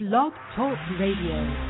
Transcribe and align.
Blog 0.00 0.32
Talk 0.56 0.78
Radio. 0.98 1.69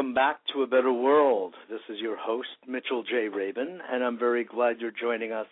Welcome 0.00 0.14
back 0.14 0.38
to 0.50 0.62
A 0.62 0.66
Better 0.66 0.90
World. 0.90 1.52
This 1.68 1.82
is 1.90 1.98
your 2.00 2.16
host, 2.16 2.48
Mitchell 2.66 3.02
J. 3.02 3.28
Rabin, 3.28 3.80
and 3.92 4.02
I'm 4.02 4.18
very 4.18 4.44
glad 4.44 4.76
you're 4.80 4.90
joining 4.90 5.30
us 5.30 5.46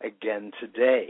again 0.00 0.52
today. 0.60 1.08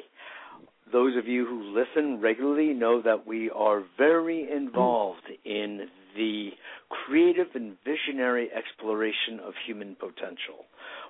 Those 0.91 1.15
of 1.19 1.29
you 1.29 1.45
who 1.45 1.79
listen 1.79 2.19
regularly 2.19 2.73
know 2.73 3.03
that 3.03 3.27
we 3.27 3.51
are 3.51 3.83
very 3.99 4.51
involved 4.51 5.29
in 5.45 5.89
the 6.17 6.49
creative 6.89 7.49
and 7.55 7.77
visionary 7.85 8.49
exploration 8.57 9.39
of 9.47 9.53
human 9.67 9.95
potential. 9.97 10.65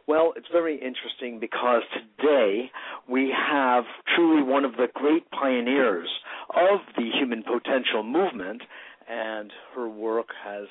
Well, 0.08 0.32
it's 0.34 0.48
very 0.50 0.74
interesting 0.74 1.38
because 1.38 1.82
today 1.94 2.72
we 3.08 3.32
have 3.32 3.84
truly 4.16 4.42
one 4.42 4.64
of 4.64 4.72
the 4.72 4.88
great 4.94 5.30
pioneers 5.30 6.08
of 6.56 6.80
the 6.96 7.08
human 7.16 7.44
potential 7.44 8.02
movement 8.02 8.62
and 9.08 9.52
her 9.76 9.88
work 9.88 10.26
has 10.44 10.66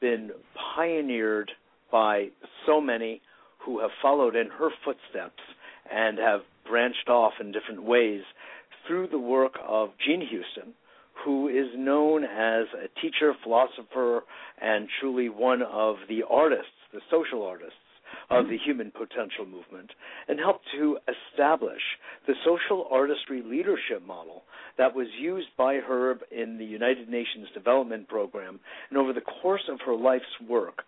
been 0.00 0.30
pioneered 0.76 1.50
by 1.90 2.28
so 2.66 2.80
many 2.80 3.20
who 3.58 3.80
have 3.80 3.90
followed 4.00 4.36
in 4.36 4.48
her 4.48 4.70
footsteps 4.84 5.42
and 5.90 6.18
have 6.18 6.40
branched 6.66 7.08
off 7.08 7.34
in 7.40 7.52
different 7.52 7.82
ways 7.82 8.22
through 8.86 9.08
the 9.08 9.18
work 9.18 9.58
of 9.66 9.90
Jean 10.04 10.20
Houston, 10.20 10.74
who 11.24 11.48
is 11.48 11.66
known 11.76 12.24
as 12.24 12.66
a 12.74 13.00
teacher, 13.00 13.34
philosopher, 13.42 14.24
and 14.60 14.88
truly 15.00 15.28
one 15.28 15.62
of 15.62 15.96
the 16.08 16.22
artists, 16.28 16.72
the 16.92 17.00
social 17.10 17.44
artists 17.44 17.74
of 18.30 18.44
mm-hmm. 18.44 18.50
the 18.50 18.58
human 18.64 18.90
potential 18.90 19.46
movement 19.46 19.90
and 20.28 20.38
helped 20.38 20.64
to 20.76 20.98
establish 21.08 21.82
the 22.26 22.34
social 22.44 22.86
artistry 22.90 23.42
leadership 23.44 24.04
model 24.06 24.42
that 24.76 24.94
was 24.94 25.08
used 25.20 25.48
by 25.56 25.74
Herb 25.76 26.20
in 26.30 26.58
the 26.58 26.64
United 26.64 27.08
Nations 27.08 27.48
Development 27.54 28.08
Program. 28.08 28.60
And 28.90 28.98
over 28.98 29.12
the 29.12 29.20
course 29.20 29.68
of 29.70 29.80
her 29.84 29.94
life's 29.94 30.24
work, 30.48 30.82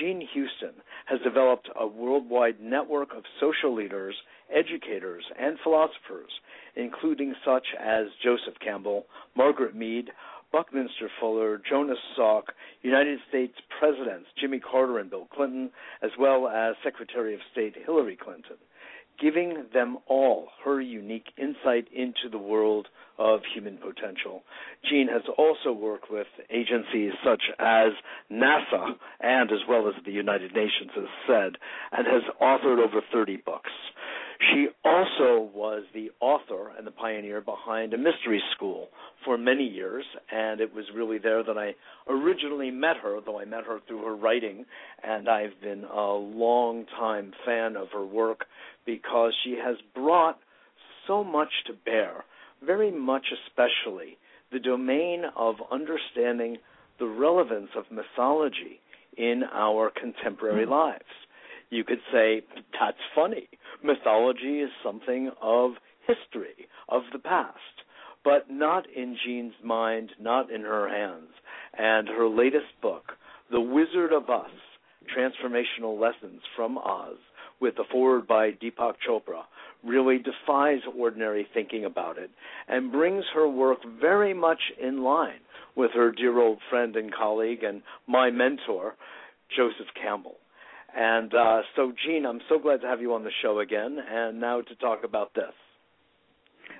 Jean 0.00 0.26
Houston 0.32 0.74
has 1.06 1.20
developed 1.22 1.68
a 1.78 1.86
worldwide 1.86 2.60
network 2.60 3.08
of 3.16 3.24
social 3.40 3.74
leaders, 3.74 4.14
educators, 4.54 5.24
and 5.38 5.58
philosophers, 5.64 6.30
including 6.76 7.34
such 7.44 7.66
as 7.80 8.06
Joseph 8.22 8.58
Campbell, 8.64 9.06
Margaret 9.36 9.74
Mead, 9.74 10.10
Buckminster 10.52 11.08
Fuller, 11.18 11.60
Jonas 11.68 11.98
Salk, 12.16 12.44
United 12.82 13.18
States 13.28 13.54
Presidents 13.78 14.26
Jimmy 14.38 14.60
Carter 14.60 14.98
and 14.98 15.10
Bill 15.10 15.26
Clinton, 15.34 15.70
as 16.02 16.10
well 16.18 16.46
as 16.46 16.74
Secretary 16.84 17.34
of 17.34 17.40
State 17.52 17.74
Hillary 17.86 18.16
Clinton, 18.22 18.56
giving 19.20 19.64
them 19.72 19.98
all 20.06 20.48
her 20.64 20.80
unique 20.80 21.28
insight 21.38 21.88
into 21.92 22.28
the 22.30 22.38
world 22.38 22.88
of 23.18 23.40
human 23.54 23.78
potential. 23.78 24.42
Jean 24.88 25.08
has 25.08 25.22
also 25.38 25.72
worked 25.72 26.10
with 26.10 26.26
agencies 26.50 27.12
such 27.24 27.42
as 27.58 27.92
NASA 28.30 28.96
and 29.20 29.50
as 29.50 29.60
well 29.68 29.88
as 29.88 29.94
the 30.04 30.12
United 30.12 30.54
Nations, 30.54 30.90
as 30.96 31.08
said, 31.26 31.56
and 31.92 32.06
has 32.06 32.22
authored 32.40 32.78
over 32.78 33.00
30 33.12 33.38
books. 33.44 33.70
She 34.50 34.68
also 34.84 35.50
was 35.54 35.84
the 35.94 36.10
author 36.20 36.72
and 36.76 36.86
the 36.86 36.90
pioneer 36.90 37.40
behind 37.40 37.94
a 37.94 37.98
mystery 37.98 38.42
school 38.56 38.88
for 39.24 39.38
many 39.38 39.64
years, 39.64 40.04
and 40.32 40.60
it 40.60 40.74
was 40.74 40.84
really 40.94 41.18
there 41.18 41.44
that 41.44 41.56
I 41.56 41.74
originally 42.08 42.70
met 42.70 42.96
her, 43.02 43.20
though 43.24 43.38
I 43.38 43.44
met 43.44 43.64
her 43.64 43.78
through 43.86 44.04
her 44.04 44.16
writing, 44.16 44.64
and 45.02 45.28
I've 45.28 45.60
been 45.62 45.84
a 45.84 46.12
long 46.12 46.86
time 46.98 47.32
fan 47.44 47.76
of 47.76 47.88
her 47.92 48.04
work 48.04 48.46
because 48.84 49.32
she 49.44 49.56
has 49.62 49.76
brought 49.94 50.38
so 51.06 51.22
much 51.22 51.50
to 51.66 51.72
bear, 51.84 52.24
very 52.64 52.90
much 52.90 53.26
especially 53.46 54.18
the 54.50 54.58
domain 54.58 55.24
of 55.36 55.56
understanding 55.70 56.58
the 56.98 57.06
relevance 57.06 57.70
of 57.76 57.84
mythology 57.90 58.80
in 59.16 59.42
our 59.52 59.90
contemporary 59.90 60.62
mm-hmm. 60.62 60.72
lives. 60.72 61.04
You 61.70 61.84
could 61.84 62.00
say, 62.12 62.42
that's 62.78 62.98
funny. 63.14 63.48
Mythology 63.82 64.60
is 64.60 64.70
something 64.84 65.30
of 65.40 65.72
history, 66.06 66.68
of 66.88 67.02
the 67.12 67.18
past, 67.18 67.56
but 68.24 68.50
not 68.50 68.86
in 68.94 69.16
Jean's 69.24 69.54
mind, 69.62 70.12
not 70.20 70.50
in 70.50 70.62
her 70.62 70.88
hands. 70.88 71.30
And 71.76 72.08
her 72.08 72.28
latest 72.28 72.80
book, 72.80 73.12
The 73.50 73.60
Wizard 73.60 74.12
of 74.12 74.30
Us 74.30 74.50
Transformational 75.16 76.00
Lessons 76.00 76.42
from 76.54 76.78
Oz, 76.78 77.16
with 77.60 77.74
a 77.78 77.84
foreword 77.90 78.26
by 78.26 78.52
Deepak 78.52 78.94
Chopra, 79.06 79.42
really 79.84 80.18
defies 80.18 80.80
ordinary 80.96 81.46
thinking 81.52 81.84
about 81.84 82.18
it 82.18 82.30
and 82.68 82.92
brings 82.92 83.24
her 83.34 83.48
work 83.48 83.78
very 84.00 84.32
much 84.32 84.60
in 84.80 85.02
line 85.02 85.40
with 85.74 85.90
her 85.92 86.12
dear 86.12 86.38
old 86.38 86.58
friend 86.70 86.94
and 86.96 87.12
colleague 87.12 87.64
and 87.64 87.82
my 88.06 88.30
mentor, 88.30 88.94
Joseph 89.56 89.92
Campbell. 90.00 90.36
And 90.96 91.32
uh, 91.34 91.62
so, 91.74 91.92
Jean, 92.04 92.26
I'm 92.26 92.40
so 92.48 92.58
glad 92.58 92.82
to 92.82 92.86
have 92.86 93.00
you 93.00 93.14
on 93.14 93.24
the 93.24 93.30
show 93.42 93.60
again, 93.60 93.98
and 94.10 94.40
now 94.40 94.60
to 94.60 94.74
talk 94.76 95.04
about 95.04 95.34
this. 95.34 95.52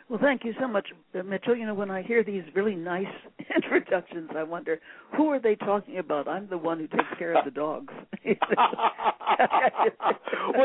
Well, 0.09 0.21
thank 0.21 0.45
you 0.45 0.53
so 0.61 0.69
much, 0.69 0.89
uh, 1.19 1.23
Mitchell. 1.23 1.57
You 1.57 1.65
know, 1.67 1.75
when 1.75 1.91
I 1.91 2.03
hear 2.03 2.23
these 2.23 2.43
really 2.55 2.75
nice 2.75 3.07
introductions, 3.57 4.31
I 4.37 4.43
wonder 4.43 4.79
who 5.17 5.29
are 5.31 5.41
they 5.41 5.55
talking 5.55 5.99
about? 5.99 6.29
I'm 6.29 6.49
the 6.49 6.59
one 6.59 6.79
who 6.79 6.87
takes 6.89 7.09
care 7.19 7.33
of 7.35 7.45
the 7.47 7.51
dogs. 7.51 7.95
well, 8.25 8.35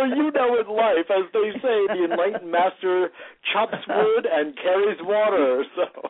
you 0.10 0.32
know 0.32 0.60
in 0.60 0.68
life, 0.68 1.10
as 1.10 1.32
they 1.34 1.52
say, 1.62 1.88
the 1.88 2.08
enlightened 2.12 2.52
master 2.52 3.10
chops 3.54 3.78
wood 3.88 4.28
and 4.30 4.56
carries 4.58 4.98
water. 5.02 5.64
So. 5.76 6.10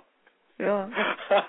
Yeah, 0.60 0.90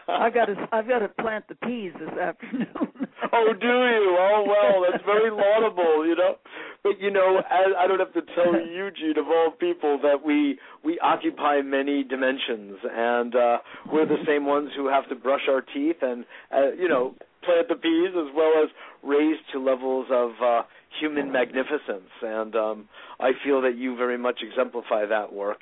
I 0.08 0.28
got 0.28 0.46
to 0.46 0.68
I've 0.70 0.86
got 0.86 0.98
to 0.98 1.08
plant 1.08 1.46
the 1.48 1.54
peas 1.54 1.92
this 1.98 2.10
afternoon. 2.10 3.07
Oh, 3.32 3.52
do 3.52 3.66
you? 3.66 4.16
Oh, 4.18 4.44
well, 4.46 4.86
that's 4.90 5.04
very 5.04 5.30
laudable, 5.30 6.06
you 6.06 6.16
know. 6.16 6.36
But 6.82 7.00
you 7.00 7.10
know, 7.10 7.42
I, 7.50 7.84
I 7.84 7.86
don't 7.86 7.98
have 7.98 8.12
to 8.14 8.22
tell 8.34 8.52
you, 8.74 8.90
Jean, 8.98 9.18
of 9.18 9.26
all 9.26 9.50
people, 9.58 9.98
that 10.02 10.24
we 10.24 10.58
we 10.84 10.98
occupy 11.00 11.60
many 11.62 12.04
dimensions, 12.04 12.78
and 12.90 13.34
uh 13.34 13.58
we're 13.92 14.06
the 14.06 14.22
same 14.26 14.46
ones 14.46 14.70
who 14.76 14.88
have 14.88 15.08
to 15.08 15.14
brush 15.14 15.42
our 15.48 15.60
teeth 15.60 15.96
and 16.02 16.24
uh, 16.54 16.72
you 16.78 16.88
know 16.88 17.14
plant 17.44 17.68
the 17.68 17.76
peas 17.76 18.10
as 18.10 18.34
well 18.34 18.52
as 18.62 18.70
raise 19.02 19.38
to 19.52 19.58
levels 19.58 20.06
of 20.10 20.30
uh 20.42 20.62
human 21.00 21.30
magnificence. 21.32 22.10
And 22.22 22.54
um 22.54 22.88
I 23.20 23.32
feel 23.44 23.60
that 23.62 23.76
you 23.76 23.96
very 23.96 24.18
much 24.18 24.40
exemplify 24.42 25.06
that 25.06 25.32
work 25.32 25.60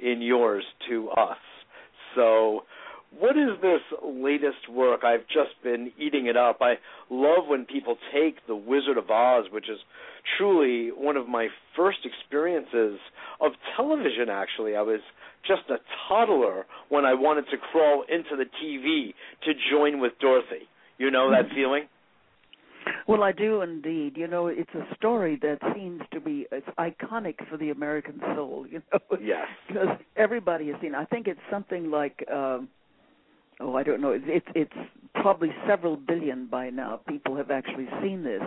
in 0.00 0.22
yours 0.22 0.64
to 0.88 1.10
us. 1.10 1.38
So 2.14 2.64
what 3.18 3.36
is 3.36 3.60
this 3.60 3.80
latest 4.02 4.68
work? 4.70 5.04
I've 5.04 5.26
just 5.26 5.62
been 5.62 5.92
eating 5.98 6.26
it 6.26 6.36
up. 6.36 6.58
I 6.60 6.74
love 7.10 7.46
when 7.46 7.64
people 7.64 7.96
take 8.12 8.46
The 8.46 8.56
Wizard 8.56 8.98
of 8.98 9.10
Oz, 9.10 9.46
which 9.50 9.68
is 9.68 9.78
truly 10.38 10.90
one 10.90 11.16
of 11.16 11.28
my 11.28 11.48
first 11.76 11.98
experiences 12.04 12.98
of 13.40 13.52
television, 13.76 14.28
actually. 14.30 14.76
I 14.76 14.82
was 14.82 15.00
just 15.46 15.62
a 15.68 15.76
toddler 16.08 16.64
when 16.88 17.04
I 17.04 17.14
wanted 17.14 17.44
to 17.50 17.56
crawl 17.56 18.04
into 18.08 18.36
the 18.36 18.44
TV 18.62 19.14
to 19.44 19.52
join 19.70 20.00
with 20.00 20.12
Dorothy. 20.20 20.68
You 20.98 21.10
know 21.10 21.30
that 21.30 21.46
mm-hmm. 21.46 21.54
feeling? 21.54 21.88
Well, 23.06 23.22
I 23.22 23.32
do 23.32 23.62
indeed. 23.62 24.16
You 24.16 24.26
know, 24.26 24.46
it's 24.46 24.72
a 24.74 24.94
story 24.94 25.38
that 25.42 25.58
seems 25.74 26.02
to 26.12 26.20
be 26.20 26.46
it's 26.50 26.66
iconic 26.78 27.36
for 27.48 27.56
the 27.56 27.70
American 27.70 28.20
soul. 28.34 28.66
You 28.70 28.82
know, 28.92 29.18
Yes. 29.20 29.46
because 29.68 29.88
everybody 30.16 30.68
has 30.68 30.80
seen. 30.80 30.94
I 30.94 31.04
think 31.04 31.26
it's 31.26 31.40
something 31.50 31.90
like, 31.90 32.24
um, 32.32 32.68
oh, 33.60 33.76
I 33.76 33.82
don't 33.82 34.00
know. 34.00 34.12
It's 34.12 34.24
it's, 34.26 34.46
it's 34.54 34.90
probably 35.14 35.50
several 35.66 35.96
billion 35.96 36.46
by 36.46 36.70
now. 36.70 37.00
People 37.08 37.36
have 37.36 37.50
actually 37.50 37.88
seen 38.02 38.22
this. 38.24 38.42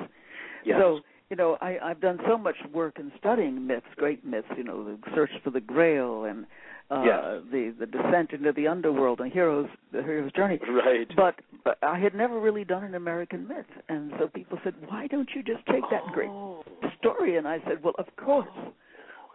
Yes. 0.66 0.78
So 0.80 1.00
you 1.30 1.36
know, 1.36 1.58
I, 1.60 1.78
I've 1.84 2.02
done 2.02 2.20
so 2.28 2.38
much 2.38 2.56
work 2.72 3.00
in 3.00 3.12
studying 3.20 3.66
myths, 3.66 3.88
great 3.96 4.24
myths. 4.26 4.48
You 4.58 4.64
know, 4.64 4.84
the 4.84 4.98
search 5.16 5.32
for 5.44 5.50
the 5.50 5.60
Grail 5.62 6.26
and 6.26 6.46
uh, 6.92 7.02
Yes. 7.04 7.24
the 7.52 7.74
the 7.80 7.86
descent 7.88 8.32
into 8.32 8.52
the 8.52 8.68
underworld 8.68 9.20
and 9.22 9.32
heroes 9.32 9.68
the 9.92 10.04
hero's 10.04 10.32
journey. 10.34 10.60
right. 10.70 11.08
But, 11.16 11.36
but 11.64 11.80
I 11.82 11.98
had 11.98 12.14
never 12.14 12.40
really 12.40 12.64
done 12.64 12.84
an 12.84 12.94
American 12.94 13.48
myth, 13.48 13.66
and 13.90 14.12
so 14.20 14.28
people 14.28 14.60
said, 14.64 14.76
"Why 14.88 15.08
don't 15.08 15.30
you 15.36 15.42
just 15.42 15.66
take 15.66 15.82
that 15.90 16.04
great 16.14 16.30
Oh, 16.30 16.64
story?" 17.00 17.38
And 17.38 17.48
I 17.48 17.58
said, 17.68 17.84
"Well, 17.84 17.96
of 17.98 18.06
course, 18.18 18.48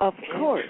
of 0.00 0.14
course." 0.38 0.64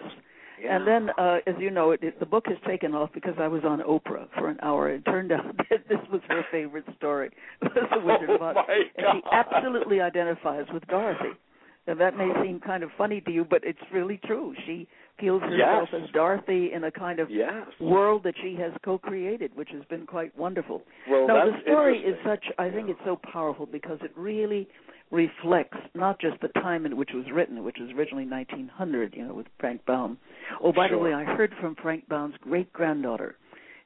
Yeah. 0.62 0.76
And 0.76 0.86
then, 0.86 1.10
uh, 1.18 1.38
as 1.46 1.54
you 1.58 1.70
know, 1.70 1.92
it, 1.92 2.02
it, 2.02 2.20
the 2.20 2.26
book 2.26 2.44
has 2.48 2.56
taken 2.66 2.94
off 2.94 3.10
because 3.12 3.34
I 3.38 3.48
was 3.48 3.62
on 3.64 3.80
Oprah 3.80 4.28
for 4.38 4.48
an 4.48 4.58
hour. 4.62 4.90
It 4.90 5.04
turned 5.04 5.32
out 5.32 5.56
that 5.70 5.88
this 5.88 5.98
was 6.12 6.20
her 6.28 6.44
favorite 6.50 6.84
story, 6.96 7.30
was 7.62 7.72
the 7.94 8.00
Wizard 8.00 8.30
of 8.30 8.42
Oz, 8.42 8.56
Oh, 8.58 8.72
and 8.96 9.06
she 9.12 9.20
absolutely 9.32 10.00
identifies 10.00 10.66
with 10.72 10.86
Dorothy. 10.88 11.36
And 11.86 11.98
that 11.98 12.16
may 12.16 12.28
seem 12.44 12.60
kind 12.60 12.82
of 12.82 12.90
funny 12.98 13.20
to 13.22 13.30
you, 13.32 13.44
but 13.44 13.62
it's 13.64 13.78
really 13.92 14.20
true. 14.26 14.54
She 14.66 14.86
feels 15.18 15.40
herself 15.42 15.88
Yes. 15.92 16.02
as 16.04 16.10
Dorothy 16.12 16.72
in 16.72 16.84
a 16.84 16.90
kind 16.90 17.18
of 17.18 17.30
Yes. 17.30 17.66
world 17.80 18.22
that 18.24 18.34
she 18.42 18.54
has 18.56 18.72
co-created, 18.84 19.50
which 19.56 19.70
has 19.70 19.82
been 19.86 20.06
quite 20.06 20.36
wonderful. 20.38 20.82
Well, 21.08 21.26
no, 21.26 21.34
that's 21.34 21.56
the 21.64 21.70
story 21.72 21.98
is 21.98 22.16
such. 22.24 22.44
I 22.58 22.70
think 22.70 22.90
it's 22.90 23.00
so 23.04 23.16
powerful 23.32 23.66
because 23.66 23.98
it 24.02 24.12
really 24.14 24.68
reflects 25.10 25.78
not 25.94 26.20
just 26.20 26.40
the 26.40 26.48
time 26.60 26.86
in 26.86 26.96
which 26.96 27.10
it 27.12 27.16
was 27.16 27.30
written, 27.32 27.64
which 27.64 27.76
was 27.80 27.90
originally 27.90 28.26
1900, 28.26 29.14
you 29.14 29.24
know, 29.26 29.34
with 29.34 29.46
Frank 29.58 29.84
Baum. 29.86 30.18
Oh, 30.62 30.72
by 30.72 30.88
the 30.88 30.98
way, 30.98 31.12
I 31.12 31.24
heard 31.24 31.52
from 31.60 31.74
Frank 31.82 32.08
Baum's 32.08 32.34
great 32.42 32.72
granddaughter, 32.72 33.36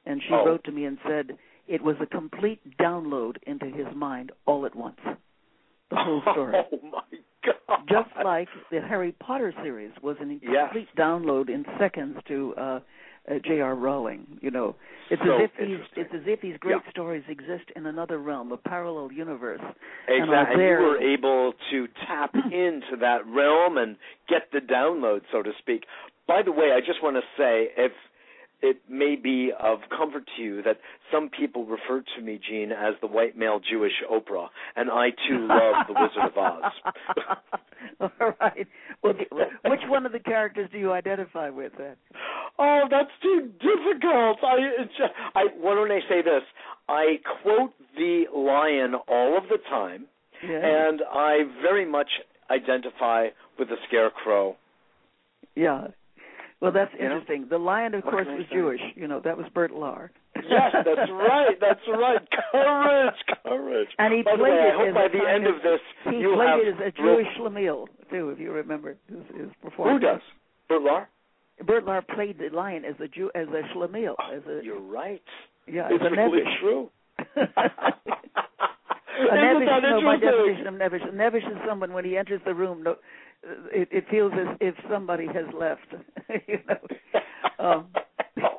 and 0.05 0.21
she 0.21 0.33
Oh. 0.33 0.45
wrote 0.45 0.63
to 0.65 0.71
me 0.71 0.85
and 0.85 0.97
said 1.07 1.37
it 1.67 1.81
was 1.81 1.95
a 1.99 2.05
complete 2.05 2.59
download 2.77 3.37
into 3.47 3.65
his 3.65 3.87
mind 3.95 4.31
all 4.45 4.65
at 4.65 4.75
once. 4.75 4.99
The 5.89 5.95
whole 5.95 6.21
story. 6.31 6.55
Oh 6.71 6.79
my 6.83 7.01
God. 7.43 7.87
Just 7.89 8.09
like 8.23 8.47
the 8.71 8.81
Harry 8.81 9.11
Potter 9.19 9.53
series 9.63 9.91
was 10.01 10.17
an 10.19 10.39
Yes. 10.43 10.65
complete 10.71 10.89
download 10.95 11.49
in 11.49 11.65
seconds 11.79 12.17
to 12.27 12.53
uh, 12.55 12.79
uh, 13.29 13.35
J.R. 13.43 13.75
Rowling. 13.75 14.25
You 14.41 14.51
know, 14.51 14.75
it's 15.09 15.21
So 15.25 15.35
as 15.43 15.49
if 15.49 15.51
these 15.59 15.79
it's 15.95 16.13
as 16.13 16.21
if 16.25 16.41
these 16.41 16.57
great 16.59 16.81
Yeah. 16.83 16.91
stories 16.91 17.23
exist 17.27 17.65
in 17.75 17.85
another 17.85 18.19
realm, 18.19 18.51
a 18.51 18.57
parallel 18.57 19.11
universe. 19.11 19.61
Exactly. 20.07 20.35
And 20.35 20.51
And 20.51 20.61
you 20.61 20.85
were 20.85 20.97
able 20.99 21.53
to 21.71 21.87
tap 22.07 22.33
into 22.51 22.95
that 22.99 23.25
realm 23.27 23.77
and 23.77 23.97
get 24.27 24.43
the 24.51 24.59
download, 24.59 25.21
so 25.31 25.41
to 25.43 25.51
speak. 25.59 25.85
By 26.27 26.41
the 26.41 26.51
way, 26.51 26.71
I 26.75 26.79
just 26.79 27.03
want 27.03 27.15
to 27.17 27.21
say 27.37 27.69
if 27.77 27.91
it 28.65 28.77
may 28.89 29.15
be 29.15 29.51
of 29.59 29.79
comfort 29.95 30.23
to 30.35 30.41
you 30.43 30.61
that 30.63 30.77
some 31.11 31.29
people 31.29 31.65
refer 31.65 32.03
to 32.15 32.21
me, 32.21 32.39
Jean, 32.49 32.71
as 32.71 32.95
the 33.01 33.07
white 33.07 33.37
male 33.37 33.59
Jewish 33.59 33.93
Oprah, 34.11 34.47
and 34.75 34.89
I 34.91 35.09
too 35.27 35.39
love 35.47 35.75
The 35.87 35.93
Wizard 35.93 36.31
of 36.31 36.37
Oz. 36.37 36.71
All 38.19 38.33
right. 38.41 38.67
Well, 39.03 39.13
which 39.65 39.81
one 39.87 40.05
of 40.05 40.11
the 40.11 40.19
characters 40.19 40.69
do 40.71 40.77
you 40.79 40.91
identify 40.91 41.49
with 41.49 41.73
then? 41.77 41.95
Oh, 42.57 42.83
that's 42.89 43.11
too 43.21 43.49
difficult. 43.59 44.37
I, 44.43 44.55
it's 44.81 44.91
just, 44.97 45.11
I 45.35 45.43
why 45.59 45.75
don't 45.75 45.91
I 45.91 45.99
say 46.09 46.21
this? 46.21 46.43
I 46.89 47.15
quote 47.43 47.71
the 47.95 48.25
lion 48.35 48.95
all 49.07 49.37
of 49.37 49.43
the 49.49 49.57
time, 49.69 50.05
Yeah. 50.47 50.59
and 50.87 51.01
I 51.11 51.39
very 51.61 51.85
much 51.85 52.09
identify 52.49 53.27
with 53.59 53.69
the 53.69 53.75
scarecrow. 53.87 54.55
yeah. 55.55 55.87
Well, 56.61 56.71
that's 56.71 56.91
You 56.93 56.99
know? 57.09 57.15
interesting. 57.17 57.47
The 57.49 57.57
lion, 57.57 57.93
of 57.93 58.03
course, 58.03 58.27
was? 58.27 58.45
Jewish. 58.51 58.79
You 58.95 59.07
know, 59.07 59.19
that 59.23 59.37
was 59.37 59.45
Bert 59.53 59.71
Lahr. 59.71 60.09
Yes, 60.35 60.71
that's 60.73 61.09
right. 61.11 61.55
That's 61.59 61.79
right. 61.87 62.21
Courage, 62.51 63.15
courage. 63.43 63.87
And 63.99 64.13
he 64.13 64.21
by 64.21 64.31
played 64.35 64.41
way, 64.41 64.49
it 64.69 64.73
I 64.73 64.85
hope 64.85 64.93
by 64.95 65.07
the 65.07 65.27
end 65.27 65.47
of 65.47 65.55
this 65.63 65.79
He 66.09 66.17
you 66.17 66.33
played 66.35 66.67
it 66.67 66.75
as 66.75 66.79
a 66.87 66.91
Jewish 66.91 67.27
Schlemiel 67.37 67.87
too, 68.11 68.29
if 68.29 68.39
you 68.39 68.51
remember 68.51 68.95
his, 69.09 69.17
his 69.35 69.49
Who 69.77 69.99
does? 69.99 70.21
Bert 70.69 70.81
Lahr? 70.81 71.05
Bert 71.65 71.85
Lahr 71.85 72.01
played 72.07 72.37
the 72.37 72.49
lion 72.55 72.83
as 72.85 72.95
a 72.99 73.07
Jew, 73.07 73.31
as 73.33 73.47
a 73.47 73.61
Schlemiel, 73.75 74.15
ah, 74.19 74.31
as 74.35 74.43
a 74.47 74.63
You're 74.63 74.79
right. 74.81 75.21
yeah, 75.67 75.87
it's 75.89 76.03
really 76.03 76.41
Nebbish. 76.41 76.59
true. 76.61 76.89
a 77.19 77.41
Isn't 79.23 79.37
Nebbish, 79.37 79.65
that 79.65 79.81
no, 79.83 80.01
my 80.01 80.15
interesting? 80.15 80.19
definition 80.21 80.67
of 80.67 80.73
Nebbish. 80.75 81.07
A 81.07 81.11
Nebbish 81.11 81.47
is 81.51 81.57
someone 81.67 81.93
when 81.93 82.03
he 82.05 82.17
enters 82.17 82.41
the 82.45 82.53
room, 82.53 82.83
no, 82.83 82.95
it, 83.71 83.87
it 83.91 84.05
feels 84.09 84.31
as 84.33 84.57
if 84.61 84.75
somebody 84.89 85.27
has 85.27 85.45
left. 85.57 85.87
you 86.47 86.57
know. 86.67 86.77
Um, 87.57 87.87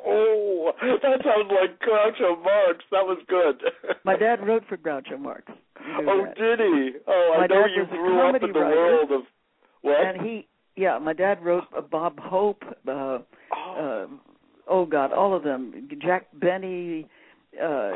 oh, 0.06 0.72
that 0.80 1.20
sounds 1.24 1.50
like 1.50 1.78
Groucho 1.80 2.42
Marx. 2.42 2.84
That 2.90 3.04
was 3.06 3.18
good. 3.28 3.62
my 4.04 4.16
dad 4.16 4.46
wrote 4.46 4.64
for 4.68 4.76
Groucho 4.76 5.18
Marx. 5.18 5.44
Oh, 6.06 6.24
that. 6.26 6.36
did 6.36 6.60
he? 6.60 6.90
Oh, 7.06 7.34
I 7.36 7.40
My 7.40 7.46
know 7.46 7.66
you 7.66 7.84
grew 7.86 8.20
up 8.28 8.42
in 8.42 8.52
the 8.52 8.58
writer. 8.58 8.76
world 8.76 9.12
of 9.12 9.20
what? 9.82 10.04
And 10.04 10.20
he, 10.26 10.48
yeah, 10.76 10.98
my 10.98 11.12
dad 11.12 11.44
wrote 11.44 11.64
uh, 11.76 11.80
Bob 11.80 12.18
Hope. 12.18 12.62
Uh, 12.88 12.90
oh, 12.90 13.20
uh, 13.54 14.06
oh 14.68 14.86
God, 14.86 15.12
all 15.12 15.34
of 15.36 15.42
them. 15.44 15.88
Jack 16.02 16.26
Benny, 16.34 17.06
uh, 17.62 17.92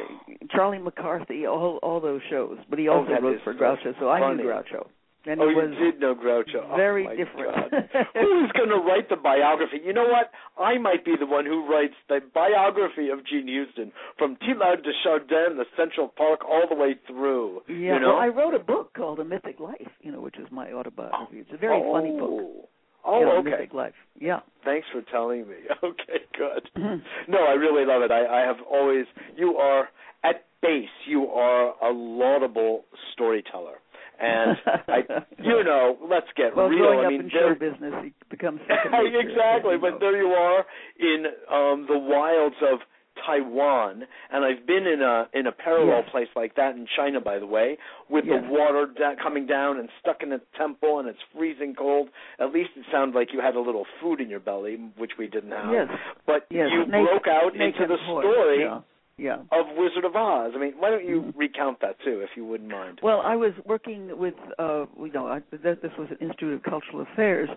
Charlie 0.50 0.78
McCarthy, 0.78 1.46
all 1.46 1.78
all 1.82 2.00
those 2.00 2.20
shows. 2.30 2.58
But 2.68 2.78
he 2.78 2.88
Oh, 2.88 2.98
also 3.00 3.10
that 3.12 3.22
wrote 3.22 3.40
for 3.42 3.54
Groucho, 3.54 3.98
so 3.98 4.08
I 4.08 4.34
knew 4.34 4.44
Groucho. 4.44 4.86
And 5.26 5.40
oh, 5.40 5.48
you 5.48 5.60
did 5.78 6.00
know 6.00 6.14
Groucho. 6.14 6.64
Oh, 6.64 6.76
very 6.76 7.04
my 7.04 7.14
different. 7.14 7.72
Who's 8.14 8.50
going 8.52 8.70
to 8.70 8.80
write 8.86 9.10
the 9.10 9.16
biography? 9.16 9.76
You 9.84 9.92
know 9.92 10.08
what? 10.08 10.30
I 10.58 10.78
might 10.78 11.04
be 11.04 11.14
the 11.18 11.26
one 11.26 11.44
who 11.44 11.70
writes 11.70 11.94
the 12.08 12.20
biography 12.32 13.10
of 13.10 13.26
Jean 13.26 13.46
Houston 13.46 13.92
from 14.16 14.36
Teilhard 14.36 14.78
uh, 14.78 14.82
de 14.82 14.92
Chardin, 15.04 15.58
the 15.58 15.66
Central 15.76 16.08
Park, 16.08 16.40
all 16.44 16.64
the 16.68 16.74
way 16.74 16.96
through. 17.06 17.60
Yeah, 17.68 17.74
you 17.74 18.00
know? 18.00 18.14
well, 18.14 18.16
I 18.16 18.28
wrote 18.28 18.54
a 18.54 18.58
book 18.58 18.94
called 18.94 19.20
A 19.20 19.24
Mythic 19.24 19.60
Life, 19.60 19.90
you 20.00 20.10
know, 20.10 20.20
which 20.20 20.38
is 20.38 20.46
my 20.50 20.72
autobiography. 20.72 21.38
It's 21.40 21.50
a 21.52 21.58
very 21.58 21.82
oh. 21.84 21.92
funny 21.92 22.18
book. 22.18 22.68
Oh, 23.04 23.20
know, 23.20 23.38
okay. 23.38 23.50
Mythic 23.50 23.74
Life. 23.74 23.94
Yeah. 24.18 24.40
Thanks 24.64 24.86
for 24.92 25.02
telling 25.10 25.48
me. 25.48 25.56
Okay, 25.82 26.24
good. 26.36 26.70
Mm-hmm. 26.80 27.32
No, 27.32 27.38
I 27.38 27.52
really 27.52 27.84
love 27.84 28.02
it. 28.02 28.10
I, 28.10 28.42
I 28.42 28.46
have 28.46 28.56
always. 28.70 29.06
You 29.36 29.56
are 29.56 29.88
at 30.24 30.44
base. 30.62 30.88
You 31.06 31.26
are 31.26 31.74
a 31.82 31.92
laudable 31.92 32.84
storyteller, 33.12 33.78
and 34.20 34.56
I, 34.88 34.98
you 35.38 35.64
know, 35.64 35.96
let's 36.08 36.26
get 36.36 36.54
well, 36.56 36.66
real. 36.68 36.78
growing 36.78 37.00
I 37.00 37.04
up 37.04 37.10
mean, 37.10 37.20
in 37.22 37.30
there- 37.32 37.54
show 37.54 37.58
business, 37.58 37.94
it 38.06 38.12
becomes 38.28 38.60
exactly, 38.68 39.08
as 39.08 39.12
you 39.12 39.36
know. 39.36 39.78
but 39.80 40.00
there 40.00 40.16
you 40.16 40.28
are 40.34 40.64
in 40.98 41.24
um 41.50 41.86
the 41.88 41.98
wilds 41.98 42.56
of 42.62 42.80
Taiwan, 43.26 44.04
and 44.32 44.44
I've 44.44 44.66
been 44.66 44.86
in 44.86 45.02
a 45.02 45.28
in 45.34 45.46
a 45.46 45.52
parallel 45.52 46.02
Yes. 46.04 46.10
place 46.10 46.28
like 46.34 46.54
that 46.56 46.74
in 46.74 46.86
China, 46.96 47.20
by 47.20 47.38
the 47.38 47.46
way, 47.46 47.76
with 48.08 48.24
Yes. 48.26 48.42
the 48.42 48.48
water 48.52 48.86
da- 48.96 49.14
coming 49.22 49.46
down 49.46 49.78
and 49.78 49.88
stuck 50.00 50.22
in 50.22 50.32
a 50.32 50.40
temple, 50.56 50.98
and 51.00 51.08
it's 51.08 51.18
freezing 51.36 51.74
cold. 51.74 52.08
At 52.38 52.52
least 52.52 52.70
it 52.76 52.84
sounded 52.90 53.14
like 53.18 53.28
you 53.32 53.40
had 53.40 53.56
a 53.56 53.60
little 53.60 53.84
food 54.00 54.20
in 54.20 54.28
your 54.30 54.40
belly, 54.40 54.76
which 54.96 55.12
we 55.18 55.26
didn't 55.26 55.50
have. 55.52 55.70
Yes. 55.72 55.88
But 56.26 56.46
Yes, 56.50 56.68
you 56.72 56.84
snake- 56.88 57.06
broke 57.06 57.26
out 57.28 57.52
snake 57.54 57.74
into 57.76 57.88
the 57.88 57.98
story 58.04 58.60
Yeah. 58.60 58.80
Yeah. 59.20 59.40
of 59.52 59.66
Wizard 59.76 60.04
of 60.04 60.16
Oz. 60.16 60.52
I 60.54 60.58
mean, 60.58 60.72
why 60.78 60.90
don't 60.90 61.04
you 61.04 61.20
Mhm. 61.22 61.32
recount 61.36 61.80
that 61.80 62.00
too, 62.00 62.20
if 62.20 62.30
you 62.36 62.44
wouldn't 62.44 62.70
mind? 62.70 63.00
Well, 63.02 63.20
I 63.20 63.36
was 63.36 63.52
working 63.66 64.16
with, 64.16 64.34
uh, 64.58 64.86
you 64.98 65.12
know, 65.12 65.26
I, 65.26 65.40
th- 65.50 65.80
this 65.80 65.96
was 65.98 66.10
an 66.10 66.16
Institute 66.20 66.54
of 66.54 66.62
Cultural 66.62 67.02
Affairs, 67.02 67.50